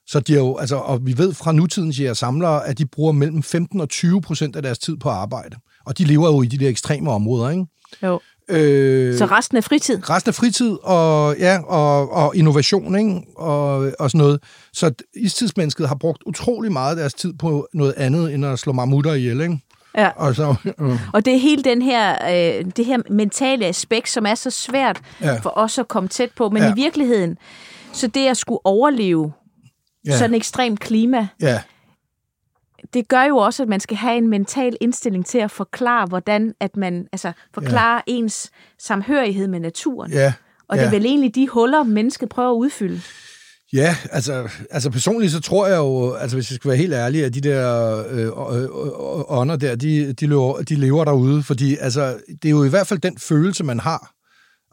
Så 0.08 0.20
de 0.20 0.34
er 0.34 0.38
jo, 0.40 0.58
altså, 0.58 0.76
og 0.76 1.06
vi 1.06 1.18
ved 1.18 1.34
fra 1.34 1.52
nutidens 1.52 2.00
jæger 2.00 2.14
samlere, 2.14 2.68
at 2.68 2.78
de 2.78 2.86
bruger 2.86 3.12
mellem 3.12 3.44
15 3.44 3.82
og 3.82 3.90
20 3.90 4.22
procent 4.22 4.56
af 4.56 4.62
deres 4.62 4.80
tid 4.80 4.98
på 4.98 5.10
arbejde. 5.10 5.56
Og 5.86 5.98
de 5.98 6.04
lever 6.04 6.28
jo 6.28 6.42
i 6.42 6.46
de 6.46 6.58
der 6.58 6.70
ekstreme 6.70 7.12
områder, 7.12 7.50
ikke? 7.50 7.66
Jo. 8.04 8.20
Øh, 8.50 9.18
Så 9.18 9.26
resten 9.26 9.58
af 9.58 9.64
fritid. 9.64 10.10
resten 10.10 10.30
af 10.30 10.36
fritid 10.36 10.78
og, 10.84 11.36
ja, 11.40 11.60
og, 11.64 12.12
og 12.12 12.36
innovation 12.36 12.96
ikke? 13.00 13.22
Og, 13.38 13.92
og 14.00 14.12
sådan 14.12 14.18
noget. 14.18 14.44
Så 14.74 14.92
istidsmennesket 15.16 15.88
har 15.88 15.96
brugt 15.96 16.24
utrolig 16.26 16.72
meget 16.72 16.90
af 16.90 16.96
deres 16.96 17.14
tid 17.14 17.34
på 17.34 17.68
noget 17.74 17.94
andet, 17.98 18.34
end 18.34 18.46
at 18.46 18.60
slå 18.60 18.74
mammutter 18.74 19.14
ihjel. 19.14 19.42
Ikke? 19.42 19.60
Ja. 19.98 20.10
Og 20.16 20.36
så, 20.36 20.56
øh, 20.80 20.90
Og 21.14 21.26
det 21.26 21.34
er 21.36 21.40
hele 21.40 21.64
den 21.64 21.82
her, 21.82 22.12
øh, 22.60 22.66
det 22.78 22.86
her 22.86 22.98
mentale 23.10 23.66
aspekt, 23.66 24.10
som 24.10 24.26
er 24.26 24.36
så 24.36 24.50
svært 24.50 25.02
Ja. 25.22 25.38
for 25.40 25.54
os 25.56 25.78
at 25.80 25.88
komme 25.88 26.10
tæt 26.10 26.32
på. 26.36 26.50
Men 26.50 26.64
Ja. 26.64 26.70
i 26.72 26.74
virkeligheden, 26.76 27.38
så 27.94 28.08
det 28.08 28.28
at 28.28 28.38
skulle 28.38 28.60
overleve 28.64 29.34
ja, 30.08 30.18
sådan 30.18 30.32
et 30.34 30.38
ekstremt 30.38 30.80
klima, 30.80 31.28
ja, 31.42 31.62
det 32.94 33.08
gør 33.08 33.24
jo 33.24 33.38
også, 33.38 33.64
at 33.64 33.70
man 33.70 33.80
skal 33.80 33.98
have 33.98 34.18
en 34.18 34.28
mental 34.28 34.78
indstilling 34.82 35.26
til 35.26 35.38
at 35.38 35.52
forklare, 35.52 36.06
hvordan 36.06 36.54
at 36.60 36.78
man, 36.78 37.08
altså 37.12 37.32
forklare 37.54 38.02
ja. 38.08 38.14
ens 38.14 38.52
samhørighed 38.80 39.48
med 39.48 39.60
naturen. 39.60 40.12
ja. 40.12 40.34
Og 40.70 40.76
ja. 40.78 40.82
det 40.82 40.88
er 40.88 40.92
vel 40.92 41.06
egentlig 41.06 41.36
de 41.36 41.48
huller, 41.48 41.84
mennesket 41.84 42.30
prøver 42.30 42.50
at 42.52 42.56
udfylde. 42.56 43.02
Ja, 43.74 43.96
altså, 44.12 44.50
altså 44.70 44.90
personligt 44.90 45.32
så 45.32 45.40
tror 45.40 45.68
jeg 45.68 45.78
jo, 45.78 46.14
altså 46.14 46.38
hvis 46.38 46.52
jeg 46.52 46.56
skal 46.56 46.70
være 46.70 46.78
helt 46.78 46.94
ærlig, 46.94 47.26
at 47.26 47.34
de 47.34 47.42
der 47.42 47.98
øh, 48.10 48.20
øh, 48.20 48.26
øh, 48.28 48.64
øh 48.64 49.32
ånder 49.32 49.56
der, 49.56 49.76
de, 49.76 50.14
de, 50.14 50.28
lever, 50.28 50.62
de 50.62 50.76
lever 50.76 51.06
derude, 51.06 51.44
fordi 51.44 51.78
altså, 51.80 52.20
det 52.28 52.46
er 52.46 52.50
jo 52.50 52.64
i 52.64 52.70
hvert 52.70 52.88
fald 52.88 53.00
den 53.00 53.18
følelse, 53.18 53.64
man 53.64 53.80
har. 53.80 54.14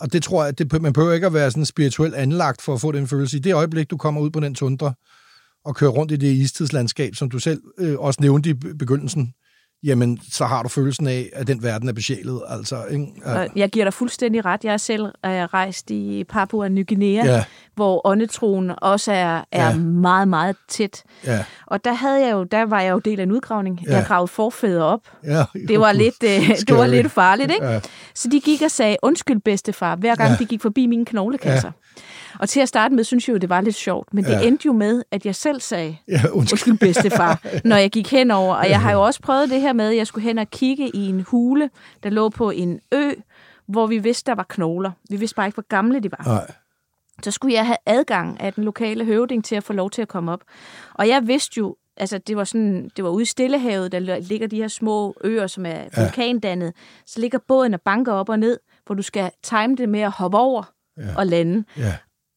Og 0.01 0.12
det 0.12 0.22
tror 0.22 0.45
jeg, 0.45 0.59
det, 0.59 0.82
man 0.82 0.92
behøver 0.92 1.14
ikke 1.14 1.26
at 1.26 1.34
være 1.34 1.51
sådan 1.51 1.64
spirituelt 1.64 2.14
anlagt 2.14 2.62
for 2.62 2.74
at 2.74 2.80
få 2.80 2.92
den 2.92 3.09
følelse. 3.09 3.36
I 3.36 3.40
det 3.40 3.55
øjeblik, 3.55 3.90
du 3.90 3.97
kommer 3.97 4.20
ud 4.20 4.30
på 4.30 4.40
den 4.40 4.55
tundra 4.55 4.92
og 5.64 5.76
kører 5.76 5.90
rundt 5.90 6.12
i 6.12 6.16
det 6.16 6.32
istidslandskab, 6.32 7.14
som 7.14 7.30
du 7.30 7.38
selv 7.38 7.62
øh, 7.78 7.99
også 7.99 8.18
nævnte 8.22 8.51
i 8.51 8.55
begyndelsen, 8.55 9.34
jamen, 9.85 10.18
så 10.32 10.45
har 10.45 10.62
du 10.62 10.68
følelsen 10.68 11.07
af, 11.07 11.30
at 11.32 11.47
den 11.47 11.62
verden 11.62 11.89
er 11.89 11.93
besjælet. 11.93 12.43
Altså, 12.49 12.85
ikke? 12.91 13.07
Ja. 13.26 13.47
Jeg 13.57 13.70
giver 13.70 13.85
dig 13.85 13.95
fuldstændig 13.95 14.45
ret. 14.45 14.64
Jeg 14.64 14.72
er 14.72 14.76
selv 14.76 15.05
øh, 15.05 15.12
rejst 15.30 15.91
i 15.91 16.24
Papua 16.28 16.68
Ny 16.68 16.89
Guinea, 16.89 17.24
Ja. 17.35 17.45
hvor 17.74 18.07
åndetroen 18.07 18.72
også 18.82 19.12
er, 19.12 19.41
er 19.53 19.70
Ja. 19.70 19.76
meget, 19.78 20.28
meget 20.28 20.57
tæt. 20.68 21.03
Ja, 21.26 21.45
Og 21.66 21.85
der, 21.85 21.93
havde 21.93 22.26
jeg 22.26 22.32
jo, 22.32 22.45
der 22.45 22.62
var 22.66 22.80
jeg 22.80 22.93
jo 22.93 22.99
del 22.99 23.18
af 23.20 23.22
en 23.22 23.32
udgravning. 23.32 23.80
Ja. 23.87 23.97
Jeg 23.97 24.05
gravede 24.07 24.28
forfædre 24.28 24.85
op. 24.85 25.01
ja. 25.24 25.45
Det 25.68 25.80
var, 25.80 25.93
lidt, 26.03 26.22
øh, 26.24 26.49
det 26.68 26.76
var 26.76 26.87
lidt 26.87 27.11
farligt, 27.12 27.51
ikke? 27.53 27.66
Ja. 27.66 27.80
Så 28.14 28.28
de 28.28 28.41
gik 28.41 28.62
og 28.62 28.70
sagde, 28.70 28.97
undskyld 29.03 29.41
bedstefar, 29.41 29.97
hver 29.97 30.14
gang 30.14 30.30
ja. 30.30 30.37
de 30.37 30.45
gik 30.45 30.62
forbi 30.62 30.87
mine 30.87 31.05
knoglekasser. 31.05 31.68
Ja. 31.68 32.01
Og 32.41 32.49
til 32.49 32.61
at 32.61 32.68
starte 32.68 32.95
med, 32.95 33.05
synes 33.05 33.28
jeg 33.28 33.32
jo, 33.35 33.39
det 33.39 33.49
var 33.49 33.61
lidt 33.61 33.74
sjovt. 33.74 34.14
Men 34.14 34.24
det 34.24 34.30
Ja. 34.30 34.41
endte 34.47 34.66
jo 34.66 34.72
med, 34.72 35.03
at 35.11 35.26
jeg 35.26 35.35
selv 35.35 35.61
sagde, 35.61 35.97
Ja, 36.09 36.14
undskyld. 36.14 36.32
undskyld 36.35 36.78
bedstefar, 36.78 37.41
når 37.68 37.76
jeg 37.76 37.91
gik 37.91 38.11
henover. 38.11 38.55
Og 38.55 38.68
jeg 38.70 38.80
har 38.80 38.93
jo 38.93 39.03
også 39.03 39.20
prøvet 39.22 39.51
det 39.51 39.61
her 39.61 39.72
med, 39.72 39.89
at 39.91 39.97
jeg 39.97 40.07
skulle 40.07 40.24
hen 40.24 40.39
og 40.39 40.51
kigge 40.51 40.97
i 40.97 41.07
en 41.09 41.20
hule, 41.20 41.70
der 42.03 42.11
lå 42.11 42.28
på 42.28 42.51
en 42.51 42.80
ø, 42.95 43.11
hvor 43.68 43.87
vi 43.87 43.99
vidste, 43.99 44.30
der 44.30 44.35
var 44.37 44.47
knogler. 44.49 44.91
Vi 45.11 45.16
vidste 45.16 45.35
bare 45.35 45.47
ikke, 45.47 45.57
hvor 45.57 45.66
gamle 45.68 46.01
de 46.01 46.11
var. 46.12 46.22
Nej. 46.26 46.51
Så 47.22 47.30
skulle 47.30 47.55
jeg 47.55 47.66
have 47.66 47.76
adgang 47.87 48.41
af 48.41 48.53
den 48.53 48.64
lokale 48.64 49.05
høvding 49.05 49.45
til 49.45 49.55
at 49.57 49.64
få 49.64 49.72
lov 49.72 49.91
til 49.91 50.03
at 50.03 50.09
komme 50.09 50.32
op. 50.32 50.41
Og 50.95 51.09
jeg 51.09 51.26
vidste 51.26 51.59
jo, 51.59 51.76
altså 51.97 52.18
det 52.18 52.37
var 52.37 52.45
sådan, 52.45 52.91
det 52.97 53.05
var 53.05 53.11
ude 53.11 53.22
i 53.22 53.26
Stillehavet, 53.26 53.93
der 53.93 53.99
ligger 54.20 54.47
de 54.47 54.57
her 54.57 54.68
små 54.68 55.14
øer, 55.24 55.47
som 55.47 55.66
er 55.66 55.78
vulkandannet. 55.97 56.72
Så 57.07 57.20
ligger 57.20 57.39
båden 57.49 57.74
og 57.74 57.80
banker 57.80 58.12
op 58.12 58.28
og 58.28 58.39
ned, 58.39 58.59
hvor 58.87 58.95
du 58.95 59.03
skal 59.03 59.30
time 59.43 59.76
det 59.76 59.89
med 59.89 60.01
at 60.01 60.11
hoppe 60.11 60.39
over 60.39 60.72
ja. 60.99 61.03
og 61.16 61.26
lande. 61.26 61.64
Ja. 61.78 61.95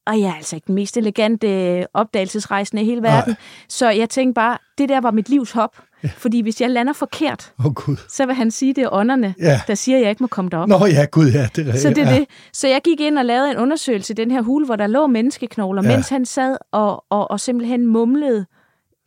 Og 0.08 0.20
jeg 0.20 0.28
er 0.30 0.34
altså 0.36 0.56
ikke 0.56 0.68
den 0.68 0.76
mest 0.76 0.98
elegante 0.98 1.86
opdagelsesrejsende 1.94 2.82
i 2.84 2.86
hele 2.86 3.02
verden. 3.02 3.32
Nej. 3.32 3.38
Så 3.70 3.90
jeg 3.90 4.10
tænkte 4.10 4.34
bare, 4.34 4.58
det 4.78 4.90
der 4.90 5.02
var 5.02 5.12
mit 5.12 5.30
livs 5.30 5.52
hop. 5.52 5.78
Ja. 6.04 6.10
Fordi 6.18 6.42
hvis 6.42 6.62
jeg 6.62 6.70
lander 6.70 6.94
forkert, 6.94 7.54
oh, 7.66 7.74
Gud. 7.74 7.96
så 8.10 8.26
vil 8.26 8.36
han 8.36 8.52
sige, 8.52 8.74
det 8.74 8.84
er 8.84 8.90
ånderne, 8.92 9.36
Ja. 9.40 9.62
der 9.68 9.76
siger, 9.76 9.98
at 9.98 10.02
jeg 10.02 10.10
ikke 10.10 10.24
må 10.24 10.28
komme 10.28 10.50
derop. 10.50 10.68
Nå 10.70 10.86
ja, 10.86 11.06
gud 11.12 11.32
ja, 11.32 11.48
det 11.56 11.68
er 11.70 11.78
Så 11.78 11.90
det 11.90 11.98
er 11.98 12.12
ja. 12.12 12.20
det. 12.20 12.26
Så 12.54 12.68
jeg 12.68 12.82
gik 12.84 13.00
ind 13.00 13.18
og 13.20 13.26
lavede 13.26 13.52
en 13.52 13.58
undersøgelse 13.58 14.14
i 14.14 14.16
den 14.16 14.32
her 14.32 14.42
hule, 14.42 14.66
hvor 14.66 14.76
der 14.76 14.88
lå 14.88 15.08
menneskeknogler, 15.08 15.84
Ja. 15.84 15.96
mens 15.96 16.10
han 16.10 16.26
sad 16.26 16.58
og, 16.72 17.04
og, 17.10 17.32
og 17.32 17.40
simpelthen 17.40 17.86
mumlede 17.86 18.46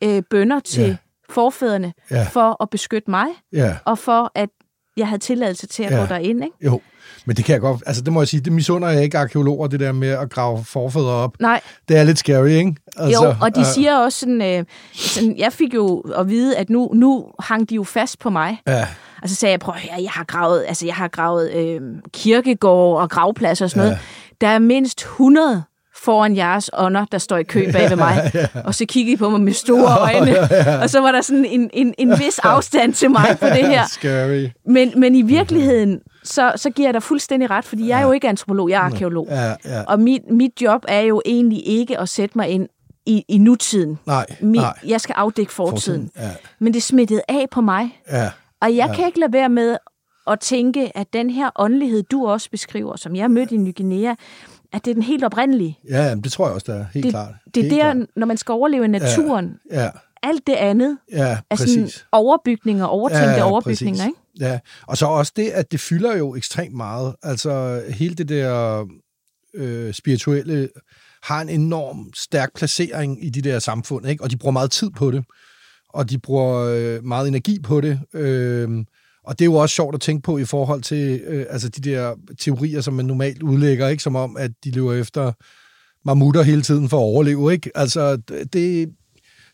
øh, 0.03 0.23
bønder 0.29 0.59
til 0.59 0.83
Ja. 0.87 0.95
forfædrene 1.29 1.93
Ja. 2.11 2.23
for 2.31 2.63
at 2.63 2.69
beskytte 2.69 3.11
mig, 3.11 3.27
Ja, 3.53 3.75
og 3.85 3.97
for 3.97 4.31
at 4.35 4.49
jeg 4.97 5.07
havde 5.07 5.21
tilladelse 5.21 5.67
til 5.67 5.83
at 5.83 5.91
ja. 5.91 5.97
gå 5.99 6.05
derind. 6.05 6.43
Ikke? 6.43 6.55
jo. 6.65 6.81
Men 7.25 7.35
det 7.35 7.45
kan 7.45 7.53
jeg 7.53 7.61
godt, 7.61 7.83
altså 7.85 8.01
det 8.01 8.13
må 8.13 8.21
jeg 8.21 8.27
sige, 8.27 8.41
det 8.41 8.53
misunder 8.53 8.89
jeg 8.89 9.03
ikke 9.03 9.17
arkeologer, 9.17 9.67
det 9.67 9.79
der 9.79 9.91
med 9.91 10.09
at 10.09 10.29
grave 10.29 10.63
forfædre 10.65 11.09
op. 11.11 11.31
Nej, 11.39 11.61
Det 11.89 11.97
er 11.97 12.03
lidt 12.03 12.17
scary, 12.17 12.47
ikke? 12.47 12.75
altså, 12.97 13.25
jo, 13.25 13.35
og 13.41 13.55
de 13.55 13.59
øh, 13.59 13.65
siger 13.65 13.97
også 13.97 14.19
sådan, 14.19 14.41
øh, 14.41 14.65
sådan, 14.95 15.37
jeg 15.37 15.53
fik 15.53 15.73
jo 15.73 15.99
at 15.99 16.29
vide, 16.29 16.57
at 16.57 16.69
nu, 16.69 16.91
nu 16.93 17.25
hang 17.39 17.69
de 17.69 17.75
jo 17.75 17.83
fast 17.83 18.19
på 18.19 18.29
mig. 18.29 18.61
Ja, 18.67 18.87
Og 19.23 19.29
så 19.29 19.35
sagde 19.35 19.51
jeg, 19.51 19.59
prøv 19.59 19.75
at 19.75 19.81
høre, 19.81 20.01
jeg 20.03 20.11
har 20.11 20.23
gravet, 20.23 20.65
altså 20.67 20.85
jeg 20.85 20.95
har 20.95 21.07
gravet 21.07 21.51
øh, 21.51 21.81
kirkegård 22.13 23.01
og 23.01 23.09
gravpladser 23.09 23.65
og 23.65 23.69
sådan 23.71 23.83
noget. 23.83 23.99
Der 24.41 24.47
er 24.47 24.59
mindst 24.59 24.99
100 25.01 25.63
foran 25.95 26.35
jeres 26.35 26.69
ånder, 26.73 27.05
der 27.11 27.17
står 27.17 27.37
i 27.37 27.43
kø 27.43 27.71
bag 27.71 27.89
ved 27.89 27.97
mig. 27.97 28.31
Og 28.65 28.75
så 28.75 28.85
kiggede 28.85 29.13
I 29.13 29.17
på 29.17 29.29
mig 29.29 29.41
med 29.41 29.53
store 29.53 29.97
øjne. 29.99 30.39
Og 30.81 30.89
så 30.89 30.99
var 30.99 31.11
der 31.11 31.21
sådan 31.21 31.45
en, 31.45 31.69
en, 31.73 31.93
en 31.97 32.09
vis 32.19 32.39
afstand 32.39 32.93
til 32.93 33.11
mig 33.11 33.37
på 33.39 33.45
det 33.45 33.67
her. 33.67 33.87
scary. 33.99 34.47
Men, 34.67 34.93
men 34.97 35.15
i 35.15 35.21
virkeligheden, 35.21 35.99
så, 36.23 36.53
så 36.55 36.69
giver 36.69 36.87
jeg 36.87 36.93
dig 36.93 37.03
fuldstændig 37.03 37.49
ret, 37.49 37.65
fordi 37.65 37.87
jeg 37.87 37.99
er 38.01 38.05
jo 38.05 38.11
ikke 38.11 38.29
antropolog, 38.29 38.69
jeg 38.69 38.75
er 38.77 38.81
arkeolog. 38.81 39.27
Ja, 39.29 39.55
ja. 39.65 39.83
Og 39.87 39.99
mit, 39.99 40.21
mit 40.31 40.61
job 40.61 40.85
er 40.87 40.99
jo 41.01 41.21
egentlig 41.25 41.67
ikke 41.67 41.99
at 41.99 42.09
sætte 42.09 42.37
mig 42.37 42.49
ind 42.49 42.67
i, 43.05 43.25
i 43.27 43.37
nutiden. 43.37 43.99
Nej, 44.05 44.25
Mit, 44.41 44.61
nej. 44.61 44.73
jeg 44.87 45.01
skal 45.01 45.13
afdække 45.17 45.53
fortiden. 45.53 46.11
Ja, 46.17 46.29
Men 46.59 46.73
det 46.73 46.83
smittede 46.83 47.21
af 47.29 47.45
på 47.51 47.61
mig. 47.61 48.01
ja, 48.11 48.29
Og 48.61 48.75
jeg 48.75 48.87
ja. 48.89 48.95
kan 48.95 49.05
ikke 49.05 49.19
lade 49.19 49.33
være 49.33 49.49
med 49.49 49.77
at 50.27 50.39
tænke, 50.39 50.97
at 50.97 51.13
den 51.13 51.29
her 51.29 51.49
åndelighed, 51.55 52.03
du 52.03 52.27
også 52.27 52.49
beskriver, 52.49 52.95
som 52.95 53.15
jeg 53.15 53.31
mødte 53.31 53.55
i 53.55 53.57
Ny 53.57 53.75
Guinea, 53.77 54.15
at 54.73 54.85
det 54.85 54.91
er 54.91 54.95
den 54.95 55.03
helt 55.03 55.23
oprindelige. 55.23 55.79
ja, 55.89 56.15
det 56.15 56.31
tror 56.31 56.45
jeg 56.45 56.53
også, 56.55 56.71
der 56.71 56.79
er. 56.79 56.85
Helt 56.93 57.03
Det, 57.03 57.11
klart. 57.11 57.33
det 57.55 57.57
er 57.57 57.61
Helt 57.69 57.75
der, 57.75 57.93
klart. 57.93 58.07
når 58.15 58.25
man 58.27 58.37
skal 58.37 58.51
overleve 58.53 58.85
i 58.85 58.87
naturen. 58.87 59.55
Ja, 59.71 59.89
Alt 60.23 60.47
det 60.47 60.53
andet 60.53 60.97
ja, 61.11 61.37
er 61.49 61.55
sådan 61.55 61.83
præcis. 61.83 62.05
overbygninger, 62.11 62.85
overtænkte 62.85 63.29
ja, 63.29 63.43
overbygninger. 63.43 64.03
præcis. 64.03 64.05
Ikke? 64.05 64.49
Ja, 64.49 64.59
og 64.87 64.97
så 64.97 65.05
også 65.05 65.33
det, 65.35 65.49
at 65.49 65.71
det 65.71 65.79
fylder 65.79 66.17
jo 66.17 66.35
ekstremt 66.35 66.75
meget. 66.75 67.15
Altså 67.23 67.83
hele 67.89 68.15
det 68.15 68.29
der 68.29 68.85
øh, 69.53 69.93
spirituelle 69.93 70.69
har 71.23 71.41
en 71.41 71.49
enorm 71.49 72.11
stærk 72.15 72.55
placering 72.55 73.25
i 73.25 73.29
de 73.29 73.41
der 73.41 73.59
samfund, 73.59 74.07
ikke? 74.07 74.23
og 74.23 74.31
de 74.31 74.37
bruger 74.37 74.51
meget 74.51 74.71
tid 74.71 74.89
på 74.89 75.11
det, 75.11 75.25
og 75.89 76.09
de 76.09 76.19
bruger 76.19 76.57
øh, 76.57 77.03
meget 77.03 77.27
energi 77.27 77.59
på 77.59 77.81
det. 77.81 77.99
Øh, 78.13 78.69
og 79.23 79.39
det 79.39 79.45
er 79.45 79.51
jo 79.51 79.55
også 79.55 79.75
sjovt 79.75 79.95
at 79.95 80.01
tænke 80.01 80.23
på 80.23 80.37
i 80.37 80.45
forhold 80.45 80.81
til 80.81 81.21
øh, 81.25 81.45
altså 81.49 81.69
de 81.69 81.91
der 81.91 82.15
teorier, 82.39 82.81
som 82.81 82.93
man 82.93 83.05
normalt 83.05 83.43
udlægger, 83.43 83.87
ikke 83.87 84.03
som 84.03 84.15
om, 84.15 84.37
at 84.37 84.51
de 84.63 84.71
lever 84.71 84.93
efter 84.93 85.31
mammutter 86.05 86.41
hele 86.41 86.61
tiden 86.61 86.89
for 86.89 86.97
at 86.97 87.01
overleve. 87.01 87.53
Ikke? 87.53 87.71
Altså, 87.75 88.15
det, 88.53 88.89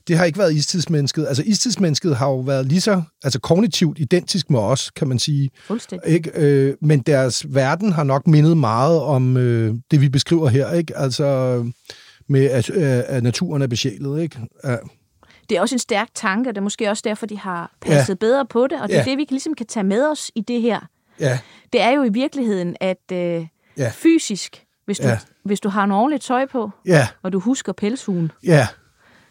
det 0.08 0.18
har 0.18 0.26
ikke 0.26 0.40
været 0.40 0.54
istidsmennesket. 0.54 1.26
Altså, 1.28 1.44
istidsmennesket 1.46 2.16
har 2.16 2.28
jo 2.28 2.40
været 2.40 2.66
lige 2.66 2.82
så 2.82 3.02
altså, 3.24 3.40
kognitivt 3.40 4.00
identisk 4.00 4.50
med 4.50 4.60
os, 4.60 4.92
kan 4.92 5.08
man 5.08 5.20
sige. 5.20 5.50
Fuldstændig. 5.68 6.10
Ikke? 6.10 6.32
Øh, 6.36 6.76
men 6.82 7.00
deres 7.00 7.46
verden 7.56 7.92
har 7.92 8.04
nok 8.04 8.28
mindet 8.28 8.58
meget 8.58 9.02
om 9.02 9.38
øh, 9.38 9.76
det, 9.92 10.02
vi 10.02 10.10
beskriver 10.10 10.48
her. 10.50 10.72
Ikke? 10.74 10.98
Altså, 10.98 11.26
med 12.30 12.46
at, 12.46 12.70
øh, 12.70 12.84
at 13.08 13.24
naturen 13.24 13.62
er 13.62 13.68
besjælet. 13.68 14.22
Ikke? 14.22 14.40
Ja. 14.64 14.76
Det 15.50 15.58
er 15.58 15.62
også 15.62 15.76
en 15.76 15.80
stærk 15.80 16.08
tanke, 16.16 16.50
og 16.50 16.56
det 16.56 16.60
er 16.60 16.64
måske 16.64 16.90
også 16.90 17.02
derfor, 17.06 17.26
de 17.26 17.38
har 17.38 17.72
passet 17.82 18.10
ja. 18.14 18.16
bedre 18.16 18.46
på 18.46 18.68
det, 18.68 18.82
og 18.82 18.88
det 18.88 18.96
er 18.96 19.00
Ja. 19.00 19.10
det, 19.10 19.18
vi 19.18 19.26
ligesom 19.30 19.54
kan 19.54 19.66
tage 19.66 19.84
med 19.84 20.06
os 20.12 20.32
i 20.36 20.42
det 20.42 20.62
her. 20.62 20.80
Ja, 21.20 21.40
Det 21.74 21.82
er 21.82 21.90
jo 21.90 22.04
i 22.04 22.10
virkeligheden, 22.10 22.76
at 22.82 23.12
øh, 23.12 23.46
Ja. 23.78 23.92
fysisk, 23.94 24.64
hvis 24.86 25.00
du, 25.00 25.08
Ja. 25.08 25.20
hvis 25.46 25.60
du 25.60 25.70
har 25.70 25.84
en 25.84 25.92
ordentligt 25.92 26.24
tøj 26.24 26.46
på, 26.46 26.70
ja, 26.86 27.08
og 27.24 27.34
du 27.34 27.40
husker 27.40 27.74
pelshuen, 27.74 28.32
ja. 28.44 28.68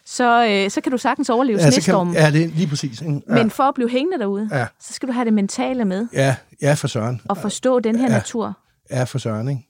Så, 0.06 0.46
øh, 0.48 0.70
så 0.70 0.80
kan 0.80 0.92
du 0.92 0.98
sagtens 0.98 1.30
overleve 1.30 1.58
ja, 1.58 1.70
snestormen. 1.70 2.14
kan, 2.14 2.22
ja 2.22 2.30
det 2.30 2.44
er 2.44 2.48
lige 2.48 2.66
præcis. 2.66 3.00
Ikke? 3.00 3.20
Ja. 3.28 3.34
Men 3.34 3.50
for 3.50 3.62
at 3.62 3.74
blive 3.74 3.88
hængende 3.90 4.18
derude, 4.18 4.48
Ja. 4.52 4.66
så 4.80 4.92
skal 4.92 5.08
du 5.08 5.12
have 5.12 5.24
det 5.24 5.32
mentale 5.32 5.84
med, 5.84 6.06
ja, 6.12 6.36
ja, 6.62 6.74
for 6.74 6.88
søren. 6.88 7.20
og 7.28 7.36
forstå 7.38 7.80
den 7.80 7.96
her 7.98 8.06
Ja. 8.06 8.12
natur. 8.18 8.58
Ja, 8.90 9.04
for 9.04 9.18
søren, 9.18 9.48
ikke? 9.48 9.62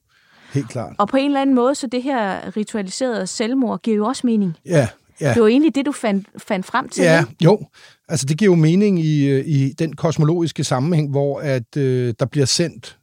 Helt 0.53 0.69
klart. 0.69 0.93
Og 0.99 1.09
på 1.09 1.17
en 1.17 1.27
eller 1.27 1.41
anden 1.41 1.55
måde, 1.57 1.75
så 1.75 1.87
det 1.87 2.03
her 2.03 2.57
ritualiserede 2.57 3.27
selvmord 3.27 3.83
giver 3.83 3.97
jo 3.97 4.07
også 4.07 4.27
mening. 4.27 4.57
Ja, 4.67 4.89
ja. 5.21 5.35
Det 5.35 5.43
var 5.43 5.49
egentlig 5.49 5.75
det, 5.75 5.87
du 5.87 5.93
fandt, 5.93 6.27
fandt 6.39 6.67
frem 6.67 6.89
til. 6.89 7.05
Ja, 7.05 7.21
ikke? 7.21 7.35
jo. 7.45 7.61
Altså, 8.09 8.27
det 8.27 8.39
giver 8.39 8.53
jo 8.53 8.57
mening 8.57 9.01
i, 9.01 9.27
øh, 9.29 9.45
i 9.47 9.73
den 9.79 9.97
kosmologiske 9.97 10.65
sammenhæng, 10.65 11.11
hvor 11.11 11.41
at 11.41 11.77
øh, 11.77 12.15
der 12.21 12.27
bliver 12.27 12.47
sendt, 12.47 12.99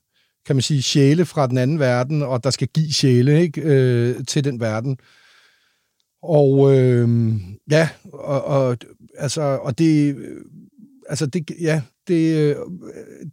kan 0.46 0.56
man 0.56 0.62
sige, 0.64 0.82
sjæle 0.82 1.26
fra 1.26 1.48
den 1.48 1.58
anden 1.58 1.80
verden, 1.80 2.22
og 2.22 2.44
der 2.44 2.50
skal 2.50 2.68
give 2.68 2.94
sjæle 2.94 3.42
ikke, 3.42 3.62
øh, 3.62 4.16
til 4.28 4.44
den 4.44 4.60
verden. 4.60 4.98
Og 6.24 6.78
øh, 6.78 7.34
ja, 7.72 7.90
og, 8.14 8.44
og, 8.44 8.78
altså, 9.18 9.42
og 9.42 9.78
det, 9.78 10.16
øh, 10.16 10.42
altså 11.10 11.26
det, 11.26 11.52
ja, 11.62 11.82
det, 12.08 12.38
øh, 12.38 12.56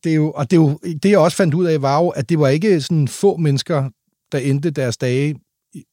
det 0.04 0.12
er 0.12 0.16
jo, 0.16 0.30
og 0.30 0.50
det, 0.50 0.56
er 0.56 0.60
jo, 0.60 0.78
det 1.02 1.10
jeg 1.10 1.18
også 1.18 1.36
fandt 1.36 1.54
ud 1.54 1.64
af, 1.64 1.82
var 1.82 1.98
jo, 2.02 2.08
at 2.08 2.28
det 2.28 2.38
var 2.38 2.48
ikke 2.48 2.80
sådan 2.80 3.08
få 3.08 3.36
mennesker, 3.36 3.90
der 4.32 4.38
endte 4.38 4.70
deres 4.70 4.96
dage 4.96 5.36
i, 5.74 5.84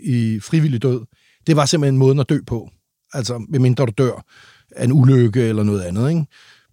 i 0.00 0.40
frivillig 0.40 0.82
død. 0.82 1.00
Det 1.46 1.56
var 1.56 1.66
simpelthen 1.66 1.98
måden 1.98 2.20
at 2.20 2.28
dø 2.28 2.38
på. 2.46 2.68
Altså, 3.12 3.46
medmindre 3.48 3.86
du 3.86 3.92
dør 3.98 4.24
af 4.76 4.84
en 4.84 4.92
ulykke 4.92 5.42
eller 5.42 5.62
noget 5.62 5.82
andet, 5.82 6.10
ikke? 6.10 6.26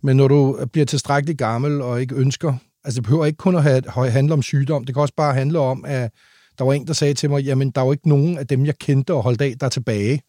Men 0.04 0.18
når 0.18 0.28
du 0.28 0.66
bliver 0.72 0.86
tilstrækkeligt 0.86 1.40
gammel 1.40 1.82
og 1.82 2.02
ikke 2.02 2.16
ønsker, 2.16 2.54
altså 2.84 2.96
det 2.96 3.04
behøver 3.04 3.26
ikke 3.26 3.38
kun 3.38 3.56
at 3.56 3.64
have, 3.64 4.10
handle 4.10 4.34
om 4.34 4.42
sygdom, 4.42 4.84
det 4.84 4.96
kan 4.96 5.02
også 5.02 5.14
bare 5.18 5.34
handle 5.34 5.60
om, 5.60 5.86
at 5.88 6.12
der 6.58 6.66
var 6.66 6.74
en, 6.74 6.88
der 6.88 6.94
sagde 6.94 7.14
til 7.14 7.30
mig, 7.30 7.44
jamen 7.44 7.72
der 7.72 7.82
er 7.82 7.86
jo 7.86 7.92
ikke 7.92 8.10
nogen 8.10 8.38
af 8.38 8.48
dem, 8.48 8.66
jeg 8.66 8.78
kendte 8.80 9.14
og 9.14 9.24
holdt 9.24 9.42
af, 9.42 9.56
der 9.60 9.66
er 9.66 9.70
tilbage. 9.70 10.22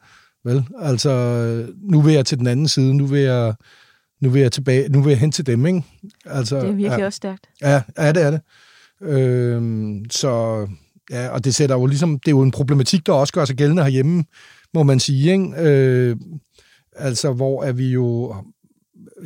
Vel? 0.45 0.65
Altså, 0.79 1.13
nu 1.81 2.01
vil 2.01 2.15
jeg 2.15 2.27
til 2.27 2.39
den 2.39 2.47
anden 2.47 2.69
side, 2.69 2.95
nu 2.95 3.07
vil 3.07 3.21
jeg 3.21 3.55
nu 4.21 4.31
vil 4.31 4.43
jeg 4.43 4.53
tilbage, 4.53 4.89
nu 4.89 5.03
vil 5.03 5.11
jeg 5.11 5.19
hen 5.19 5.33
til 5.33 5.47
dem, 5.47 5.67
ikke? 5.67 5.83
Altså, 6.27 6.57
Det 6.57 6.69
er 6.69 6.73
virkelig 6.73 6.99
ja, 6.99 7.07
også 7.07 7.17
stærkt. 7.17 7.47
Ja, 7.63 7.83
ja, 7.99 8.13
det 8.13 8.23
er 8.23 8.31
det. 8.31 8.41
Øhm, 9.03 10.05
så, 10.11 10.67
ja, 11.11 11.29
og 11.29 11.45
det 11.45 11.55
sætter 11.55 11.77
jo 11.77 11.87
ligesom, 11.87 12.19
det 12.19 12.29
er 12.29 12.37
jo 12.37 12.43
en 12.43 12.51
problematik, 12.51 13.07
der 13.07 13.13
også 13.13 13.33
gør 13.33 13.45
sig 13.45 13.57
gældende 13.57 13.83
herhjemme, 13.83 14.25
må 14.75 14.83
man 14.83 15.01
sige, 15.01 15.33
ikke? 15.33 15.53
Øh, 15.59 16.17
altså, 16.97 17.33
hvor 17.33 17.63
er 17.63 17.73
vi 17.73 17.89
jo 17.93 18.35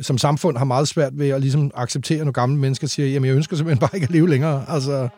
som 0.01 0.17
samfund 0.17 0.57
har 0.57 0.65
meget 0.65 0.87
svært 0.87 1.19
ved 1.19 1.29
at 1.29 1.41
ligesom 1.41 1.71
acceptere, 1.75 2.25
når 2.25 2.31
gamle 2.31 2.57
mennesker 2.57 2.87
siger, 2.87 3.07
jamen 3.07 3.27
jeg 3.27 3.35
ønsker 3.35 3.55
simpelthen 3.55 3.79
bare 3.79 3.89
ikke 3.93 4.05
at 4.05 4.11
leve 4.11 4.29
længere. 4.29 4.65
Altså, 4.67 5.09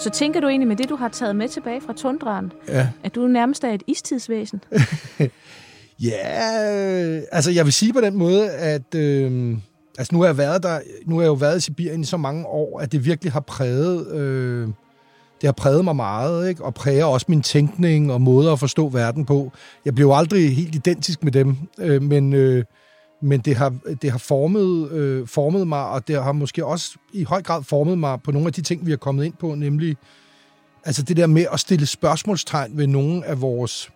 Så 0.00 0.10
tænker 0.10 0.40
du 0.40 0.48
egentlig 0.48 0.68
med 0.68 0.76
det, 0.76 0.88
du 0.88 0.96
har 0.96 1.08
taget 1.08 1.36
med 1.36 1.48
tilbage 1.48 1.80
fra 1.80 1.92
tundraen, 1.92 2.52
ja. 2.68 2.88
at 3.04 3.14
du 3.14 3.26
nærmest 3.26 3.64
er 3.64 3.72
et 3.72 3.82
istidsvæsen? 3.86 4.60
Ja, 6.02 6.72
øh, 6.72 7.22
altså 7.32 7.50
jeg 7.50 7.64
vil 7.64 7.72
sige 7.72 7.92
på 7.92 8.00
den 8.00 8.16
måde, 8.16 8.50
at 8.50 8.94
øh, 8.94 9.56
altså 9.98 10.14
nu 10.14 10.20
har 10.20 10.26
jeg 10.26 10.38
været 10.38 10.62
der, 10.62 10.80
nu 11.06 11.14
har 11.14 11.22
jeg 11.22 11.28
jo 11.28 11.32
været 11.32 11.56
i 11.56 11.60
Sibirien 11.60 12.00
i 12.00 12.04
så 12.04 12.16
mange 12.16 12.46
år, 12.46 12.80
at 12.80 12.92
det 12.92 13.04
virkelig 13.04 13.32
har 13.32 13.40
præget, 13.40 14.12
øh, 14.12 14.68
det 15.40 15.46
har 15.46 15.52
præget 15.52 15.84
mig 15.84 15.96
meget, 15.96 16.48
ikke? 16.48 16.64
og 16.64 16.74
præger 16.74 17.04
også 17.04 17.26
min 17.28 17.42
tænkning 17.42 18.12
og 18.12 18.20
måde 18.20 18.50
at 18.50 18.58
forstå 18.58 18.88
verden 18.88 19.24
på. 19.24 19.52
Jeg 19.84 19.94
blev 19.94 20.10
aldrig 20.14 20.56
helt 20.56 20.74
identisk 20.74 21.24
med 21.24 21.32
dem, 21.32 21.56
øh, 21.78 22.02
men, 22.02 22.32
øh, 22.32 22.64
men 23.20 23.40
det 23.40 23.56
har, 23.56 23.74
det 24.02 24.10
har 24.10 24.18
formet, 24.18 24.90
øh, 24.90 25.26
formet 25.26 25.68
mig, 25.68 25.84
og 25.84 26.08
det 26.08 26.22
har 26.22 26.32
måske 26.32 26.64
også 26.64 26.98
i 27.12 27.24
høj 27.24 27.42
grad 27.42 27.62
formet 27.62 27.98
mig 27.98 28.22
på 28.22 28.32
nogle 28.32 28.46
af 28.46 28.52
de 28.52 28.62
ting, 28.62 28.86
vi 28.86 28.90
har 28.90 28.96
kommet 28.96 29.24
ind 29.24 29.34
på, 29.34 29.54
nemlig 29.54 29.96
altså 30.84 31.02
det 31.02 31.16
der 31.16 31.26
med 31.26 31.46
at 31.52 31.60
stille 31.60 31.86
spørgsmålstegn 31.86 32.78
ved 32.78 32.86
nogle 32.86 33.26
af 33.26 33.40
vores 33.40 33.90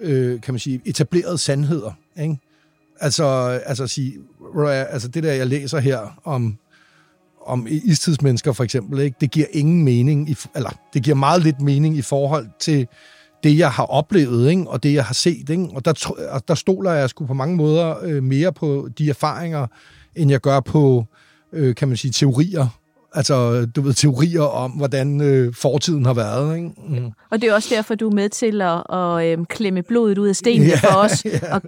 øh, 0.00 0.40
kan 0.40 0.54
man 0.54 0.58
sige, 0.58 0.80
etablerede 0.84 1.38
sandheder. 1.38 1.92
Ikke? 2.20 2.38
Altså, 3.00 3.24
altså 3.66 3.82
at 3.82 3.90
sige, 3.90 4.14
altså 4.64 5.08
det 5.08 5.22
der, 5.22 5.32
jeg 5.32 5.46
læser 5.46 5.78
her 5.78 6.20
om, 6.24 6.58
om 7.46 7.66
istidsmennesker 7.70 8.52
for 8.52 8.64
eksempel, 8.64 9.00
ikke? 9.00 9.16
det 9.20 9.30
giver 9.30 9.46
ingen 9.52 9.84
mening, 9.84 10.30
i, 10.30 10.36
eller 10.56 10.70
det 10.94 11.02
giver 11.02 11.16
meget 11.16 11.42
lidt 11.42 11.60
mening 11.60 11.96
i 11.96 12.02
forhold 12.02 12.48
til 12.58 12.88
det, 13.42 13.58
jeg 13.58 13.70
har 13.70 13.84
oplevet, 13.84 14.50
ikke? 14.50 14.64
og 14.68 14.82
det, 14.82 14.94
jeg 14.94 15.04
har 15.04 15.14
set. 15.14 15.50
Ikke? 15.50 15.68
Og, 15.74 15.84
der, 15.84 16.12
og 16.30 16.48
der 16.48 16.54
stoler 16.54 16.92
jeg 16.92 17.10
sgu 17.10 17.26
på 17.26 17.34
mange 17.34 17.56
måder 17.56 17.94
øh, 18.02 18.22
mere 18.22 18.52
på 18.52 18.88
de 18.98 19.10
erfaringer, 19.10 19.66
end 20.16 20.30
jeg 20.30 20.40
gør 20.40 20.60
på, 20.60 21.04
øh, 21.52 21.74
kan 21.74 21.88
man 21.88 21.96
sige, 21.96 22.12
teorier 22.12 22.78
altså, 23.14 23.66
du 23.66 23.80
ved, 23.80 23.94
teorier 23.94 24.42
om, 24.42 24.70
hvordan 24.70 25.20
øh, 25.20 25.54
fortiden 25.54 26.06
har 26.06 26.14
været. 26.14 26.56
Ikke? 26.56 26.70
Mm. 26.88 27.10
Og 27.30 27.40
det 27.40 27.48
er 27.48 27.54
også 27.54 27.74
derfor, 27.74 27.94
du 27.94 28.08
er 28.08 28.14
med 28.14 28.28
til 28.28 28.62
at, 28.62 28.82
at 28.92 29.38
øh, 29.38 29.46
klemme 29.46 29.82
blodet 29.82 30.18
ud 30.18 30.28
af 30.28 30.36
stenene 30.36 30.68
ja, 30.68 30.76
for 30.76 30.96
os, 30.98 31.24
ja. 31.24 31.54
og, 31.54 31.62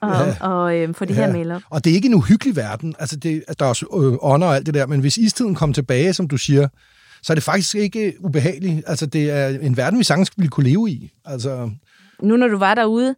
og, 0.00 0.26
ja. 0.26 0.48
og 0.48 0.76
øh, 0.76 0.94
få 0.94 1.04
det 1.04 1.16
ja. 1.16 1.32
her 1.32 1.54
op. 1.54 1.62
Og 1.70 1.84
det 1.84 1.90
er 1.90 1.94
ikke 1.94 2.08
en 2.08 2.14
uhyggelig 2.14 2.56
verden. 2.56 2.94
Altså, 2.98 3.16
det, 3.16 3.44
der 3.58 3.64
er 3.64 3.68
også 3.68 3.86
øh, 3.94 4.32
ånder 4.32 4.46
og 4.46 4.56
alt 4.56 4.66
det 4.66 4.74
der, 4.74 4.86
men 4.86 5.00
hvis 5.00 5.16
istiden 5.16 5.54
kommer 5.54 5.74
tilbage, 5.74 6.12
som 6.12 6.28
du 6.28 6.36
siger, 6.36 6.68
så 7.22 7.32
er 7.32 7.34
det 7.34 7.44
faktisk 7.44 7.74
ikke 7.74 8.14
ubehageligt. 8.20 8.82
Altså, 8.86 9.06
det 9.06 9.30
er 9.30 9.48
en 9.48 9.76
verden, 9.76 9.98
vi 9.98 10.04
sagtens 10.04 10.30
ville 10.36 10.50
kunne 10.50 10.68
leve 10.68 10.90
i. 10.90 11.12
Altså, 11.24 11.70
nu 12.22 12.36
når 12.36 12.48
du 12.48 12.58
var 12.58 12.74
derude, 12.74 13.14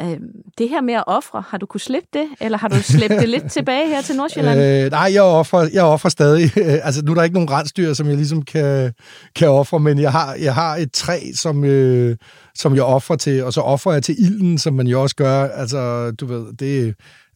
øh, 0.00 0.16
det 0.58 0.68
her 0.68 0.80
med 0.80 0.94
at 0.94 1.04
ofre, 1.06 1.44
har 1.48 1.58
du 1.58 1.66
kunne 1.66 1.80
slippe 1.80 2.08
det, 2.12 2.26
eller 2.40 2.58
har 2.58 2.68
du 2.68 2.82
slæbt 2.82 3.14
det 3.20 3.28
lidt 3.28 3.52
tilbage 3.56 3.88
her 3.88 4.02
til 4.02 4.16
Nordsjælland? 4.16 4.60
Øh, 4.60 4.90
nej, 4.90 5.10
jeg 5.12 5.22
offrer, 5.22 5.68
jeg 5.72 5.84
offrer 5.84 6.10
stadig. 6.10 6.56
altså, 6.86 7.02
nu 7.04 7.10
er 7.10 7.14
der 7.14 7.22
ikke 7.22 7.34
nogen 7.34 7.50
rensdyr, 7.50 7.92
som 7.92 8.08
jeg 8.08 8.16
ligesom 8.16 8.42
kan, 8.42 8.92
kan 9.36 9.48
ofre, 9.48 9.80
men 9.80 9.98
jeg 9.98 10.12
har, 10.12 10.34
jeg 10.34 10.54
har 10.54 10.76
et 10.76 10.92
træ, 10.92 11.20
som, 11.34 11.64
øh, 11.64 12.16
som 12.54 12.74
jeg 12.74 12.82
offrer 12.82 13.16
til, 13.16 13.44
og 13.44 13.52
så 13.52 13.60
offrer 13.60 13.92
jeg 13.92 14.02
til 14.02 14.14
ilden, 14.18 14.58
som 14.58 14.74
man 14.74 14.86
jo 14.86 15.02
også 15.02 15.16
gør. 15.16 15.48
Altså, 15.48 16.10
du 16.10 16.26
ved, 16.26 16.52
det, 16.52 16.86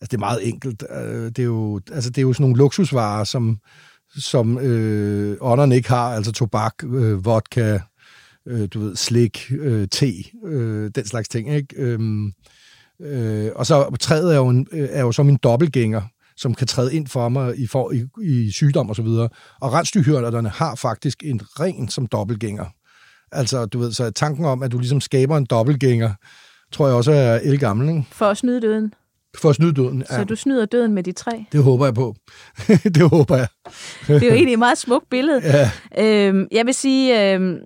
altså, 0.01 0.09
det 0.11 0.15
er 0.15 0.19
meget 0.19 0.49
enkelt. 0.49 0.85
Øh, 0.91 1.25
det 1.25 1.39
er 1.39 1.45
jo, 1.45 1.81
altså, 1.93 2.11
det 2.11 2.19
er 2.19 2.23
jo 2.23 2.33
sådan 2.33 2.45
nogle 2.45 2.59
luksusvarer, 2.59 3.25
som, 3.25 3.59
som 4.19 4.59
øh, 4.59 5.37
ånderne 5.41 5.77
ikke 5.77 5.89
har, 5.89 6.15
altså 6.15 6.33
tobak, 6.33 6.75
øh, 6.85 7.25
vodka, 7.25 7.79
øh, 8.47 8.69
du 8.75 8.81
ved, 8.81 8.97
slik, 8.97 9.53
øh, 9.61 9.89
te, 9.89 10.13
øh, 10.47 10.91
den 10.95 11.07
slags 11.07 11.29
ting, 11.29 11.55
ikke? 11.55 11.75
Øhm, 11.77 12.33
øh, 13.01 13.51
og 13.55 13.67
så 13.67 13.97
træet 14.01 14.33
er 14.33 14.37
jo, 14.37 14.49
en, 14.49 14.67
øh, 14.73 14.89
er 14.93 15.01
jo 15.01 15.13
som 15.13 15.29
en 15.29 15.37
dobbeltgænger, 15.37 16.03
som 16.37 16.55
kan 16.55 16.67
træde 16.67 16.95
ind 16.95 17.07
for 17.07 17.29
mig 17.29 17.59
i, 17.59 17.67
for, 17.67 17.93
i, 17.93 18.07
i 18.23 18.51
sygdom 18.51 18.89
og 18.89 18.97
så 18.97 19.03
videre. 19.03 19.29
Og 19.61 19.73
rensdyrhyrderne 19.73 20.49
har 20.49 20.75
faktisk 20.75 21.23
en 21.25 21.41
ren 21.61 21.89
som 21.89 22.07
dobbeltgænger. 22.07 22.65
Altså, 23.33 23.67
du 23.67 23.79
ved, 23.79 23.93
så 23.93 24.11
tanken 24.11 24.45
om, 24.45 24.63
at 24.63 24.73
du 24.73 24.79
ligesom 24.79 25.01
skaber 25.01 25.37
en 25.37 25.47
dobbeltgænger, 25.47 26.13
tror 26.73 26.87
jeg 26.87 26.97
også 26.97 27.13
er 27.13 27.39
elgammel, 27.43 27.89
ikke? 27.89 28.05
For 28.13 28.27
at 28.27 28.37
snyde 28.37 28.61
døden. 28.61 28.95
For 29.37 29.51
at 29.51 29.57
snyde 29.57 29.73
døden, 29.73 30.05
ja. 30.11 30.17
Så 30.17 30.25
du 30.25 30.37
snyder 30.37 30.67
døden 30.67 30.93
med 30.93 31.03
de 31.03 31.13
tre? 31.13 31.45
Det 31.53 31.63
håber 31.63 31.85
jeg 31.87 31.95
på. 31.95 32.15
det 32.95 33.11
håber 33.11 33.37
jeg. 33.37 33.47
det 34.07 34.23
er 34.23 34.27
jo 34.27 34.33
egentlig 34.35 34.53
et 34.53 34.59
meget 34.59 34.79
smukt 34.79 35.11
billede. 35.11 35.41
Ja. 35.45 35.71
Øhm, 35.99 36.47
jeg 36.53 36.67
vil 36.67 36.75
sige, 36.75 37.33
øhm, 37.35 37.57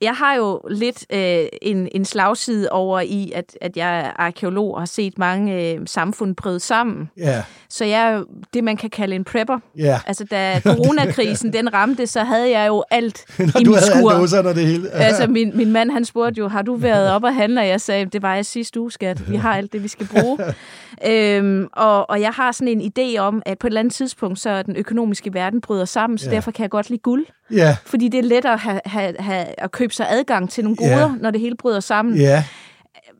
jeg 0.00 0.12
har 0.14 0.34
jo 0.34 0.60
lidt 0.70 1.04
øh, 1.12 1.46
en, 1.62 1.88
en 1.94 2.04
slagside 2.04 2.68
over 2.70 3.00
i, 3.00 3.32
at, 3.34 3.58
at 3.60 3.76
jeg 3.76 3.98
er 4.00 4.10
arkeolog 4.16 4.74
og 4.74 4.80
har 4.80 4.86
set 4.86 5.18
mange 5.18 5.72
øh, 5.72 5.80
samfund 5.86 6.36
bryde 6.36 6.60
sammen. 6.60 7.10
Yeah. 7.20 7.42
Så 7.68 7.84
jeg 7.84 8.02
er 8.06 8.10
jo 8.16 8.26
det, 8.54 8.64
man 8.64 8.76
kan 8.76 8.90
kalde 8.90 9.14
en 9.16 9.24
prepper. 9.24 9.58
Yeah. 9.80 10.00
Altså, 10.08 10.24
da 10.24 10.60
coronakrisen 10.70 11.52
den 11.52 11.74
ramte, 11.74 12.06
så 12.06 12.20
havde 12.24 12.50
jeg 12.50 12.68
jo 12.68 12.84
alt 12.90 13.24
Når 13.38 13.44
i 13.44 13.64
du 13.64 13.70
min 13.70 13.78
havde 13.78 13.86
skur. 13.98 14.10
alle 14.36 14.48
og 14.48 14.54
det 14.54 14.66
hele. 14.66 14.90
altså, 14.92 15.26
min, 15.26 15.56
min 15.56 15.72
mand, 15.72 15.90
han 15.90 16.04
spurgte 16.04 16.38
jo, 16.38 16.48
har 16.48 16.62
du 16.62 16.74
været 16.74 17.10
op 17.10 17.24
og 17.24 17.34
handle? 17.34 17.60
Og 17.60 17.68
jeg 17.68 17.80
sagde, 17.80 18.04
det 18.06 18.22
var 18.22 18.34
jeg 18.34 18.46
sidste 18.46 18.80
uge, 18.80 18.92
skat. 18.92 19.30
Vi 19.30 19.36
har 19.36 19.54
alt 19.56 19.72
det, 19.72 19.82
vi 19.82 19.88
skal 19.88 20.06
bruge. 20.06 20.38
øhm, 21.06 21.68
og, 21.72 22.10
og 22.10 22.20
jeg 22.20 22.30
har 22.30 22.52
sådan 22.52 22.80
en 22.80 22.92
idé 22.98 23.18
om, 23.18 23.42
at 23.46 23.58
på 23.58 23.66
et 23.66 23.70
eller 23.70 23.80
andet 23.80 23.94
tidspunkt, 23.94 24.38
så 24.40 24.62
den 24.62 24.76
økonomiske 24.76 25.34
verden 25.34 25.60
bryder 25.60 25.84
sammen, 25.84 26.18
så 26.18 26.26
Ja. 26.30 26.34
derfor 26.34 26.50
kan 26.50 26.62
jeg 26.62 26.70
godt 26.70 26.90
lide 26.90 27.00
guld. 27.00 27.26
Ja, 27.50 27.76
Fordi 27.84 28.08
det 28.08 28.18
er 28.18 28.22
lettere 28.22 28.52
at, 28.52 28.58
have, 28.60 28.80
have, 28.86 29.14
have, 29.18 29.46
at 29.58 29.70
købe 29.70 29.85
sig 29.94 30.06
adgang 30.10 30.50
til 30.50 30.64
nogle 30.64 30.76
Ja. 30.80 30.94
goder, 30.94 31.14
når 31.20 31.30
det 31.30 31.40
hele 31.40 31.56
bryder 31.56 31.80
sammen. 31.80 32.16
ja. 32.16 32.44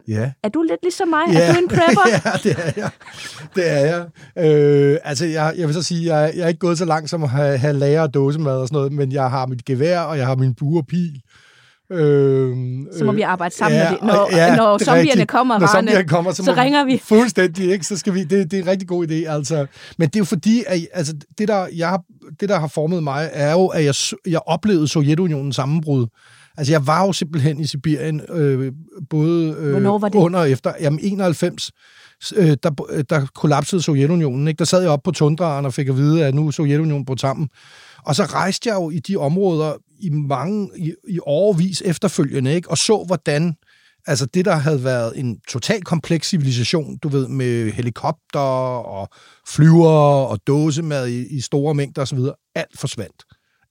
Ja. 0.08 0.30
Er 0.42 0.48
du 0.48 0.62
lidt 0.62 0.82
ligesom 0.82 1.08
mig? 1.08 1.22
Er 1.36 1.52
du 1.52 1.58
en 1.58 1.68
prepper? 1.68 2.08
ja, 2.24 2.30
det 2.42 2.56
er 2.66 2.72
jeg. 2.76 2.90
Det 3.56 3.70
er 3.70 3.78
jeg. 4.36 4.50
Øh, 4.50 4.98
altså, 5.04 5.26
jeg, 5.26 5.54
jeg 5.58 5.66
vil 5.66 5.74
så 5.74 5.82
sige, 5.82 6.14
jeg, 6.16 6.32
jeg 6.36 6.42
er 6.44 6.48
ikke 6.48 6.58
gået 6.58 6.78
så 6.78 6.84
langt 6.84 7.10
som 7.10 7.22
at 7.22 7.30
have, 7.30 7.58
have 7.58 7.72
lager 7.72 8.02
og 8.02 8.14
dåsemad 8.14 8.52
og 8.52 8.68
sådan 8.68 8.76
noget, 8.76 8.92
men 8.92 9.12
jeg 9.12 9.30
har 9.30 9.46
mit 9.46 9.64
gevær, 9.64 10.00
og 10.00 10.18
jeg 10.18 10.26
har 10.26 10.36
min 10.36 10.54
bue 10.54 10.78
og 10.80 10.86
pil. 10.86 11.20
Øh, 11.92 12.56
Så 12.98 13.04
må 13.04 13.12
vi 13.12 13.20
arbejde 13.20 13.54
sammen, 13.54 13.78
ja, 13.80 13.90
når, 13.90 13.96
det, 13.96 14.02
når, 14.06 14.28
ja, 14.36 14.56
når 14.56 14.74
er 14.74 14.78
zombierne 14.78 15.10
rigtigt. 15.10 15.28
kommer, 15.28 15.58
Når 15.58 15.66
zombierne 15.66 16.08
kommer, 16.08 16.32
så, 16.32 16.44
så 16.44 16.54
ringer 16.56 16.84
vi. 16.84 17.00
Fuldstændig, 17.04 17.70
ikke? 17.72 17.86
Så 17.86 17.96
skal 17.98 18.14
vi, 18.14 18.24
det, 18.24 18.50
det 18.50 18.58
er 18.58 18.62
en 18.62 18.68
rigtig 18.68 18.88
god 18.88 19.06
idé, 19.08 19.14
altså. 19.32 19.66
Men 19.98 20.08
det 20.08 20.16
er 20.16 20.20
jo 20.20 20.24
fordi, 20.24 20.64
at 20.68 20.86
altså, 20.92 21.14
det, 21.38 21.48
der, 21.48 21.66
jeg 21.76 21.88
har, 21.88 22.02
det, 22.40 22.48
der 22.48 22.58
har 22.60 22.68
formet 22.68 23.02
mig, 23.02 23.30
er 23.32 23.52
jo, 23.52 23.66
at 23.66 23.84
jeg, 23.84 23.94
jeg 24.32 24.40
oplevede 24.46 24.88
Sovjetunionens 24.88 25.56
sammenbrud. 25.56 26.06
Altså, 26.56 26.72
jeg 26.72 26.86
var 26.86 27.06
jo 27.06 27.12
simpelthen 27.12 27.60
i 27.60 27.66
Sibirien, 27.66 28.20
øh, 28.28 28.72
både 29.10 29.56
øh, 29.58 29.76
under 30.14 30.38
og 30.38 30.50
efter. 30.50 30.72
Jamen, 30.80 31.00
91, 31.02 31.72
øh, 32.36 32.56
der, 32.62 33.02
der 33.10 33.26
kollapsede 33.34 33.82
Sovjetunionen. 33.82 34.48
Ikke? 34.48 34.58
Der 34.58 34.64
sad 34.64 34.80
jeg 34.80 34.90
op 34.90 35.02
på 35.02 35.10
tundraen 35.10 35.66
og 35.66 35.74
fik 35.74 35.88
at 35.88 35.96
vide, 35.96 36.26
at 36.26 36.34
nu 36.34 36.46
er 36.46 36.50
Sovjetunionen 36.50 37.04
på 37.04 37.14
sammen. 37.16 37.48
Og 38.04 38.16
så 38.16 38.24
rejste 38.24 38.68
jeg 38.68 38.74
jo 38.74 38.90
i 38.90 38.98
de 38.98 39.16
områder 39.16 39.72
i 40.00 40.10
mange, 40.10 40.70
i, 40.76 40.92
i 41.08 41.18
overvis 41.26 41.82
efterfølgende, 41.84 42.54
ikke? 42.54 42.70
og 42.70 42.78
så, 42.78 43.04
hvordan 43.06 43.54
altså 44.06 44.26
det, 44.26 44.44
der 44.44 44.54
havde 44.54 44.84
været 44.84 45.12
en 45.16 45.40
total 45.48 45.82
kompleks 45.82 46.28
civilisation, 46.28 46.96
du 46.96 47.08
ved, 47.08 47.28
med 47.28 47.72
helikopter 47.72 48.38
og 48.38 49.08
flyver 49.48 50.24
og 50.24 50.38
dåsemad 50.46 51.08
i, 51.08 51.36
i 51.36 51.40
store 51.40 51.74
mængder 51.74 52.02
osv., 52.02 52.18
alt 52.54 52.78
forsvandt. 52.78 53.24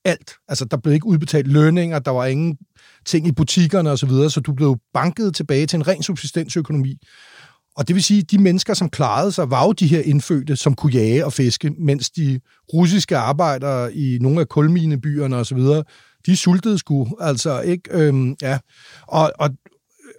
Alt. 0.05 0.31
Altså, 0.47 0.65
der 0.65 0.77
blev 0.77 0.93
ikke 0.93 1.07
udbetalt 1.07 1.47
lønninger, 1.47 1.99
der 1.99 2.11
var 2.11 2.25
ingen 2.25 2.57
ting 3.05 3.27
i 3.27 3.31
butikkerne 3.31 3.91
osv., 3.91 3.97
så, 3.97 4.05
videre, 4.05 4.29
så 4.29 4.39
du 4.39 4.53
blev 4.53 4.77
banket 4.93 5.35
tilbage 5.35 5.65
til 5.65 5.77
en 5.77 5.87
ren 5.87 6.03
subsistensøkonomi. 6.03 6.97
Og 7.77 7.87
det 7.87 7.95
vil 7.95 8.03
sige, 8.03 8.21
at 8.21 8.31
de 8.31 8.37
mennesker, 8.37 8.73
som 8.73 8.89
klarede 8.89 9.31
sig, 9.31 9.51
var 9.51 9.65
jo 9.65 9.71
de 9.71 9.87
her 9.87 10.01
indfødte, 10.01 10.55
som 10.55 10.75
kunne 10.75 10.93
jage 10.93 11.25
og 11.25 11.33
fiske, 11.33 11.69
mens 11.69 12.09
de 12.09 12.39
russiske 12.73 13.17
arbejdere 13.17 13.93
i 13.93 14.17
nogle 14.21 14.41
af 14.41 14.49
kulminebyerne 14.49 15.35
osv., 15.35 15.59
de 16.25 16.37
sultede 16.37 16.77
sgu, 16.77 17.07
altså 17.19 17.61
ikke, 17.61 17.89
øhm, 17.91 18.35
ja. 18.41 18.59
Og, 19.07 19.31
og, 19.39 19.49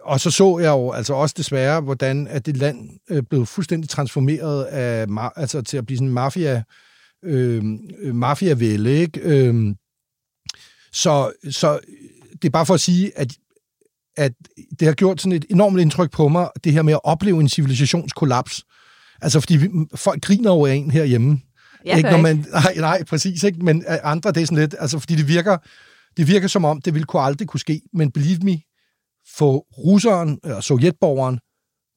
og 0.05 0.21
så 0.21 0.31
så 0.31 0.59
jeg 0.59 0.69
jo 0.69 0.91
altså 0.91 1.15
også 1.15 1.35
desværre, 1.39 1.81
hvordan 1.81 2.27
at 2.27 2.47
det 2.47 2.57
land 2.57 2.91
øh, 3.11 3.23
blev 3.31 3.47
fuldstændig 3.47 3.91
transformeret 3.91 4.65
af, 4.65 5.07
altså 5.37 5.63
til 5.63 5.77
at 5.77 5.87
blive 5.87 5.97
sådan 5.97 6.09
en 6.09 6.15
mafia, 6.15 6.63
øhm, 7.25 7.79
øh, 8.03 8.15
mafiavælde, 8.15 8.91
ikke? 8.91 9.21
Øh, 9.21 9.75
så, 10.93 11.33
så 11.51 11.79
det 12.43 12.49
er 12.49 12.53
bare 12.53 12.67
for 12.67 12.75
at 12.75 12.81
sige, 12.81 13.19
at 13.19 13.37
at 14.17 14.33
det 14.81 14.87
har 14.89 14.95
gjort 14.95 15.21
sådan 15.21 15.37
et 15.37 15.45
enormt 15.51 15.81
indtryk 15.81 16.11
på 16.11 16.29
mig, 16.29 16.49
det 16.65 16.73
her 16.73 16.83
med 16.83 16.93
at 16.93 17.01
opleve 17.05 17.41
en 17.41 17.49
civilisationskollaps. 17.49 18.65
Altså, 19.23 19.41
fordi 19.41 19.57
vi, 19.57 19.69
folk 19.95 20.23
griner 20.23 20.51
over 20.51 20.69
en 20.69 20.91
herhjemme. 20.91 21.41
Jeg 21.85 21.97
ikke, 21.97 22.11
når 22.11 22.21
man, 22.21 22.47
nej, 22.53 22.75
nej, 22.77 23.05
præcis, 23.05 23.43
ikke? 23.43 23.65
Men 23.65 23.85
øh, 23.89 23.99
andre, 24.03 24.33
det 24.33 24.43
er 24.43 24.47
sådan 24.47 24.59
lidt, 24.59 24.75
altså, 24.79 24.99
fordi 24.99 25.15
det 25.15 25.29
virker, 25.29 25.57
det 26.17 26.29
virker 26.29 26.49
som 26.49 26.65
om, 26.65 26.81
det 26.81 26.95
ville 26.95 27.07
kunne 27.07 27.23
aldrig 27.23 27.49
kunne 27.49 27.61
ske. 27.61 27.81
Men 27.93 28.13
believe 28.13 28.39
me, 28.43 28.59
for 29.37 29.67
russeren 29.79 30.39
og 30.45 30.65
sovjetborgeren, 30.65 31.39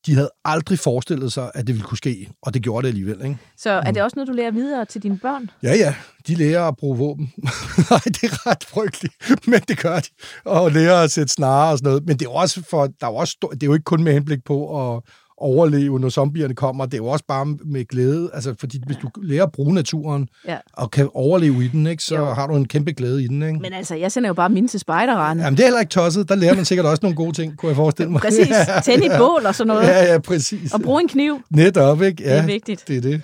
de 0.05 0.15
havde 0.15 0.31
aldrig 0.45 0.79
forestillet 0.79 1.33
sig, 1.33 1.51
at 1.53 1.67
det 1.67 1.75
ville 1.75 1.87
kunne 1.87 1.97
ske, 1.97 2.29
og 2.41 2.53
det 2.53 2.61
gjorde 2.61 2.83
det 2.83 2.87
alligevel, 2.87 3.21
ikke? 3.23 3.37
Så 3.57 3.69
er 3.69 3.91
det 3.91 4.03
også 4.03 4.15
noget, 4.15 4.27
du 4.27 4.33
lærer 4.33 4.51
videre 4.51 4.85
til 4.85 5.03
dine 5.03 5.17
børn? 5.17 5.49
Ja, 5.63 5.75
ja, 5.75 5.95
de 6.27 6.35
lærer 6.35 6.67
at 6.67 6.77
bruge 6.77 6.97
våben. 6.97 7.33
Nej, 7.89 8.01
det 8.05 8.23
er 8.23 8.47
ret 8.47 8.63
frygteligt, 8.63 9.13
men 9.51 9.61
det 9.67 9.79
gør 9.79 9.99
de. 9.99 10.07
Og 10.45 10.71
lærer 10.71 11.03
at 11.03 11.11
sætte 11.11 11.33
snare 11.33 11.71
og 11.71 11.77
sådan 11.77 11.89
noget. 11.89 12.05
Men 12.05 12.17
det 12.17 12.25
er 12.25 12.29
også 12.29 12.63
for, 12.69 12.87
der 13.01 13.07
er 13.07 13.11
også, 13.11 13.37
det 13.51 13.63
er 13.63 13.67
jo 13.67 13.73
ikke 13.73 13.83
kun 13.83 14.03
med 14.03 14.13
henblik 14.13 14.43
på 14.43 14.93
at 14.95 15.03
overleve, 15.41 15.99
når 15.99 16.09
zombierne 16.09 16.55
kommer. 16.55 16.85
Det 16.85 16.93
er 16.93 16.97
jo 16.97 17.07
også 17.07 17.25
bare 17.27 17.45
med 17.65 17.85
glæde. 17.87 18.29
Altså, 18.33 18.55
fordi 18.59 18.81
hvis 18.85 18.97
du 18.97 19.09
lærer 19.21 19.43
at 19.43 19.51
bruge 19.51 19.73
naturen 19.73 20.27
Ja. 20.47 20.57
og 20.73 20.91
kan 20.91 21.09
overleve 21.13 21.65
i 21.65 21.67
den, 21.67 21.87
ikke, 21.87 22.03
så 22.03 22.15
Jo. 22.15 22.25
har 22.25 22.47
du 22.47 22.55
en 22.55 22.67
kæmpe 22.67 22.91
glæde 22.91 23.23
i 23.23 23.27
den. 23.27 23.43
Ikke? 23.43 23.59
Men 23.59 23.73
altså, 23.73 23.95
jeg 23.95 24.11
sender 24.11 24.29
jo 24.29 24.33
bare 24.33 24.49
mine 24.49 24.67
til 24.67 24.79
spejderranden. 24.79 25.43
Jamen, 25.45 25.57
det 25.57 25.63
er 25.63 25.67
heller 25.67 25.79
ikke 25.79 25.89
tosset. 25.89 26.29
Der 26.29 26.35
lærer 26.35 26.55
man 26.55 26.65
sikkert 26.65 26.85
også 26.85 26.99
nogle 27.03 27.15
gode 27.15 27.31
ting, 27.31 27.57
kunne 27.57 27.69
jeg 27.69 27.75
forestille 27.75 28.11
mig. 28.11 28.21
Præcis. 28.21 28.47
Tænde 28.85 29.05
et 29.05 29.11
bål 29.17 29.45
og 29.45 29.55
sådan 29.55 29.67
noget. 29.67 29.87
Ja, 29.87 30.11
ja, 30.13 30.19
præcis. 30.19 30.73
Og 30.73 30.81
bruge 30.81 31.01
en 31.01 31.07
kniv. 31.07 31.39
Netop, 31.49 32.01
ikke? 32.01 32.23
Ja, 32.23 32.33
Det 32.35 32.39
er 32.41 32.45
vigtigt. 32.45 32.83
det 32.87 32.97
er 32.97 33.01
det. 33.01 33.21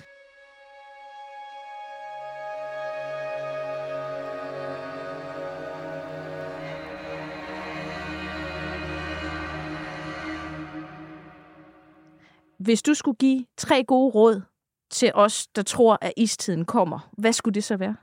Hvis 12.66 12.82
du 12.82 12.94
skulle 12.94 13.16
give 13.16 13.44
tre 13.56 13.84
gode 13.88 14.10
råd 14.14 14.42
til 14.90 15.10
os, 15.14 15.46
der 15.46 15.62
tror, 15.62 15.98
at 16.00 16.12
istiden 16.16 16.64
kommer, 16.64 17.10
hvad 17.18 17.32
skulle 17.32 17.54
det 17.54 17.64
så 17.64 17.76
være? 17.76 17.96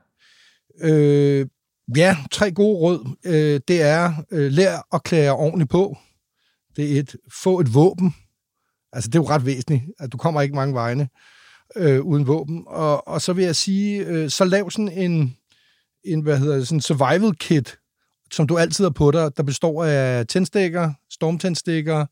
Øh, 0.82 1.48
ja, 1.98 2.18
tre 2.32 2.52
gode 2.52 2.78
råd. 2.78 3.16
Øh, 3.26 3.62
det 3.68 3.82
er, 3.82 4.14
øh, 4.32 4.52
lær 4.52 4.88
at 4.96 5.04
klæde 5.04 5.24
jer 5.24 5.32
ordentligt 5.32 5.70
på. 5.70 5.98
Det 6.76 6.96
er 6.96 7.00
et, 7.00 7.16
få 7.44 7.60
et 7.60 7.74
våben. 7.74 8.16
Altså, 8.94 9.08
det 9.10 9.16
er 9.16 9.20
jo 9.20 9.30
ret 9.30 9.46
væsentligt, 9.46 9.84
at 10.00 10.12
du 10.12 10.18
kommer 10.18 10.42
ikke 10.42 10.56
mange 10.56 10.74
vegne 10.74 11.10
øh, 11.76 12.02
uden 12.02 12.28
våben. 12.28 12.64
Og, 12.68 13.08
og 13.08 13.22
så 13.22 13.34
vil 13.34 13.46
jeg 13.46 13.56
sige, 13.56 14.06
øh, 14.06 14.30
så 14.30 14.46
lav 14.46 14.72
sådan 14.72 14.92
en, 14.92 15.38
en, 16.04 16.22
hvad 16.22 16.40
hedder 16.40 16.56
det, 16.56 16.68
sådan 16.68 16.82
survival 16.82 17.36
kit, 17.36 17.78
som 18.32 18.48
du 18.48 18.58
altid 18.58 18.86
har 18.86 18.92
på 18.92 19.12
dig, 19.12 19.38
der 19.38 19.44
består 19.44 19.84
af 19.84 20.28
tændstikker, 20.28 20.94
stormtændstikker, 21.10 22.06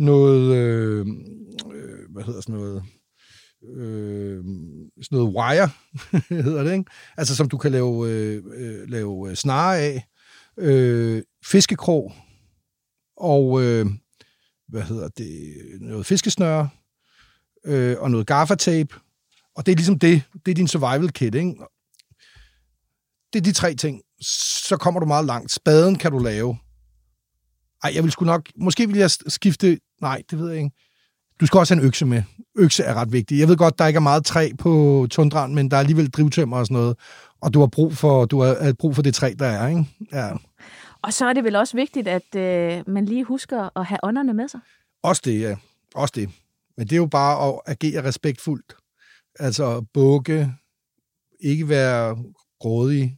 noget, 0.00 0.56
øh, 0.56 1.06
øh, 1.74 2.10
hvad 2.10 2.24
hedder 2.24 2.40
sådan 2.40 2.54
noget, 2.54 2.82
øh, 3.76 4.44
sådan 5.02 5.18
noget 5.18 5.34
wire, 5.34 5.70
hedder 6.44 6.62
det, 6.62 6.72
ikke? 6.72 6.90
Altså, 7.16 7.36
som 7.36 7.48
du 7.48 7.58
kan 7.58 7.72
lave, 7.72 8.10
øh, 8.10 8.42
øh 8.56 8.88
lave 8.88 9.30
øh, 9.30 9.36
snare 9.36 9.78
af, 9.78 10.06
øh, 10.58 11.22
fiskekrog, 11.44 12.12
og, 13.16 13.62
øh, 13.62 13.86
hvad 14.68 14.82
hedder 14.82 15.08
det, 15.08 15.54
noget 15.80 16.06
fiskesnøre, 16.06 16.68
øh, 17.64 17.96
og 17.98 18.10
noget 18.10 18.26
gaffatape, 18.26 18.94
og 19.56 19.66
det 19.66 19.72
er 19.72 19.76
ligesom 19.76 19.98
det, 19.98 20.22
det 20.46 20.50
er 20.50 20.54
din 20.54 20.68
survival 20.68 21.12
kit, 21.12 21.34
ikke? 21.34 21.54
Det 23.32 23.38
er 23.38 23.42
de 23.42 23.52
tre 23.52 23.74
ting. 23.74 24.02
Så 24.68 24.76
kommer 24.76 25.00
du 25.00 25.06
meget 25.06 25.24
langt. 25.24 25.52
Spaden 25.52 25.98
kan 25.98 26.12
du 26.12 26.18
lave. 26.18 26.56
Ej, 27.84 27.92
jeg 27.94 28.02
vil 28.02 28.12
sgu 28.12 28.24
nok... 28.24 28.48
Måske 28.56 28.88
vil 28.88 28.96
jeg 28.96 29.10
skifte... 29.10 29.78
Nej, 30.00 30.22
det 30.30 30.38
ved 30.38 30.48
jeg 30.48 30.58
ikke. 30.58 30.70
Du 31.40 31.46
skal 31.46 31.58
også 31.58 31.74
have 31.74 31.82
en 31.82 31.86
økse 31.86 32.06
med. 32.06 32.22
Økse 32.58 32.82
er 32.82 32.94
ret 32.94 33.12
vigtig. 33.12 33.38
Jeg 33.38 33.48
ved 33.48 33.56
godt, 33.56 33.78
der 33.78 33.86
ikke 33.86 33.96
er 33.96 34.00
meget 34.00 34.24
træ 34.24 34.50
på 34.58 35.06
tundraen, 35.10 35.54
men 35.54 35.70
der 35.70 35.76
er 35.76 35.80
alligevel 35.80 36.10
drivtømmer 36.10 36.56
og 36.56 36.66
sådan 36.66 36.74
noget. 36.74 36.96
Og 37.40 37.54
du 37.54 37.60
har 37.60 37.66
brug 37.66 37.92
for, 37.92 38.24
du 38.24 38.40
har 38.40 38.74
brug 38.78 38.94
for 38.94 39.02
det 39.02 39.14
træ, 39.14 39.32
der 39.38 39.46
er, 39.46 39.68
ikke? 39.68 39.84
Ja. 40.12 40.30
Og 41.02 41.12
så 41.12 41.26
er 41.26 41.32
det 41.32 41.44
vel 41.44 41.56
også 41.56 41.76
vigtigt, 41.76 42.08
at 42.08 42.34
øh, 42.36 42.82
man 42.86 43.04
lige 43.04 43.24
husker 43.24 43.78
at 43.78 43.86
have 43.86 43.98
ånderne 44.02 44.34
med 44.34 44.48
sig. 44.48 44.60
Også 45.02 45.22
det, 45.24 45.40
ja. 45.40 45.56
Også 45.94 46.12
det. 46.16 46.30
Men 46.76 46.86
det 46.86 46.92
er 46.92 46.96
jo 46.96 47.06
bare 47.06 47.48
at 47.48 47.60
agere 47.66 48.04
respektfuldt. 48.04 48.74
Altså 49.38 49.84
bukke, 49.94 50.52
ikke 51.40 51.68
være 51.68 52.18
grådig, 52.60 53.16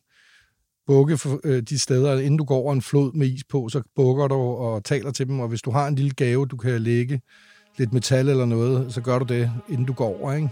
bukke 0.86 1.18
for, 1.18 1.40
øh, 1.44 1.62
de 1.62 1.78
steder, 1.78 2.18
inden 2.18 2.36
du 2.36 2.44
går 2.44 2.56
over 2.56 2.72
en 2.72 2.82
flod 2.82 3.12
med 3.12 3.26
is 3.26 3.44
på, 3.44 3.68
så 3.68 3.82
bukker 3.96 4.28
du 4.28 4.34
og 4.34 4.84
taler 4.84 5.10
til 5.10 5.26
dem, 5.26 5.40
og 5.40 5.48
hvis 5.48 5.62
du 5.62 5.70
har 5.70 5.86
en 5.86 5.94
lille 5.94 6.10
gave, 6.10 6.46
du 6.46 6.56
kan 6.56 6.80
lægge 6.80 7.20
lidt 7.78 7.92
metal 7.92 8.28
eller 8.28 8.44
noget, 8.44 8.94
så 8.94 9.00
gør 9.00 9.18
du 9.18 9.24
det, 9.34 9.50
inden 9.68 9.84
du 9.84 9.92
går 9.92 10.20
over, 10.20 10.32
ikke? 10.32 10.48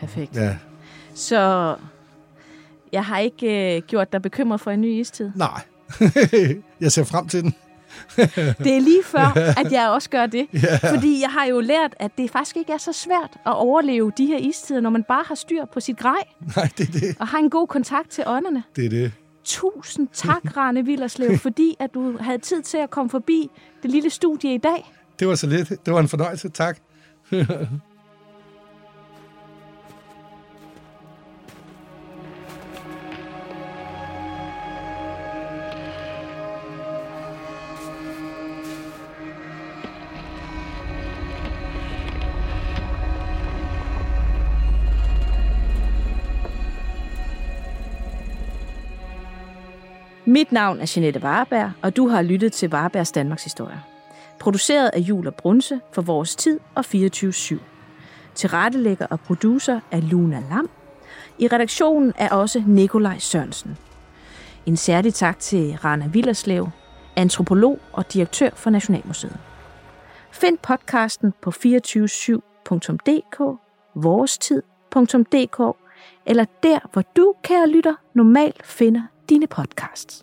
Perfekt. 0.00 0.36
Ja. 0.36 0.56
Så 1.14 1.76
jeg 2.92 3.04
har 3.04 3.18
ikke 3.18 3.76
øh, 3.76 3.82
gjort 3.82 4.12
dig 4.12 4.22
bekymret 4.22 4.60
for 4.60 4.70
en 4.70 4.80
ny 4.80 5.00
istid. 5.00 5.30
Nej. 5.34 5.62
jeg 6.80 6.92
ser 6.92 7.04
frem 7.04 7.28
til 7.28 7.42
den. 7.42 7.54
Det 8.58 8.76
er 8.76 8.80
lige 8.80 9.02
før, 9.04 9.38
at 9.64 9.72
jeg 9.72 9.88
også 9.88 10.10
gør 10.10 10.26
det. 10.26 10.46
Fordi 10.94 11.20
jeg 11.20 11.30
har 11.30 11.44
jo 11.44 11.60
lært, 11.60 11.94
at 11.98 12.10
det 12.18 12.30
faktisk 12.30 12.56
ikke 12.56 12.72
er 12.72 12.78
så 12.78 12.92
svært 12.92 13.30
at 13.46 13.54
overleve 13.54 14.12
de 14.18 14.26
her 14.26 14.38
istider, 14.38 14.80
når 14.80 14.90
man 14.90 15.04
bare 15.04 15.24
har 15.28 15.34
styr 15.34 15.64
på 15.72 15.80
sit 15.80 15.98
grej 15.98 16.16
Nej, 16.56 16.68
det 16.78 16.88
er 16.88 16.92
det. 16.92 17.16
og 17.20 17.28
har 17.28 17.38
en 17.38 17.50
god 17.50 17.66
kontakt 17.66 18.10
til 18.10 18.24
ånderne. 18.26 18.62
Det 18.76 18.84
er 18.86 18.90
det. 18.90 19.12
Tusind 19.44 20.08
tak, 20.12 20.56
Rane 20.56 20.84
Villerslev, 20.84 21.38
fordi 21.48 21.76
at 21.78 21.94
du 21.94 22.16
havde 22.20 22.38
tid 22.38 22.62
til 22.62 22.78
at 22.78 22.90
komme 22.90 23.10
forbi 23.10 23.50
det 23.82 23.90
lille 23.90 24.10
studie 24.10 24.54
i 24.54 24.58
dag. 24.58 24.92
Det 25.18 25.28
var 25.28 25.34
så 25.34 25.46
lidt. 25.46 25.68
Det 25.86 25.94
var 25.94 26.00
en 26.00 26.08
fornøjelse. 26.08 26.48
Tak. 26.48 26.78
Mit 50.34 50.52
navn 50.52 50.80
er 50.80 50.92
Jeanette 50.96 51.22
Varberg, 51.22 51.72
og 51.82 51.96
du 51.96 52.08
har 52.08 52.22
lyttet 52.22 52.52
til 52.52 52.70
Varbergs 52.70 53.12
Danmarks 53.12 53.44
Historie. 53.44 53.82
Produceret 54.38 54.90
af 54.94 54.98
Jul 54.98 55.26
og 55.26 55.34
Brunse 55.34 55.80
for 55.92 56.02
Vores 56.02 56.36
Tid 56.36 56.60
og 56.74 56.84
24-7. 56.94 57.58
Tilrettelægger 58.34 59.06
og 59.06 59.20
producer 59.20 59.80
er 59.90 60.00
Luna 60.00 60.42
Lam. 60.50 60.70
I 61.38 61.48
redaktionen 61.48 62.12
er 62.18 62.28
også 62.30 62.62
Nikolaj 62.66 63.18
Sørensen. 63.18 63.78
En 64.66 64.76
særlig 64.76 65.14
tak 65.14 65.38
til 65.38 65.76
Rana 65.84 66.06
Villerslev, 66.06 66.68
antropolog 67.16 67.78
og 67.92 68.12
direktør 68.12 68.50
for 68.54 68.70
Nationalmuseet. 68.70 69.38
Find 70.30 70.58
podcasten 70.58 71.34
på 71.42 71.50
247.dk, 71.50 73.40
vorestid.dk 73.94 75.60
eller 76.26 76.44
der, 76.62 76.78
hvor 76.92 77.02
du, 77.16 77.34
kære 77.42 77.68
lytter, 77.68 77.94
normalt 78.14 78.66
finder 78.66 79.02
dine 79.26 79.46
podcasts. 79.46 80.22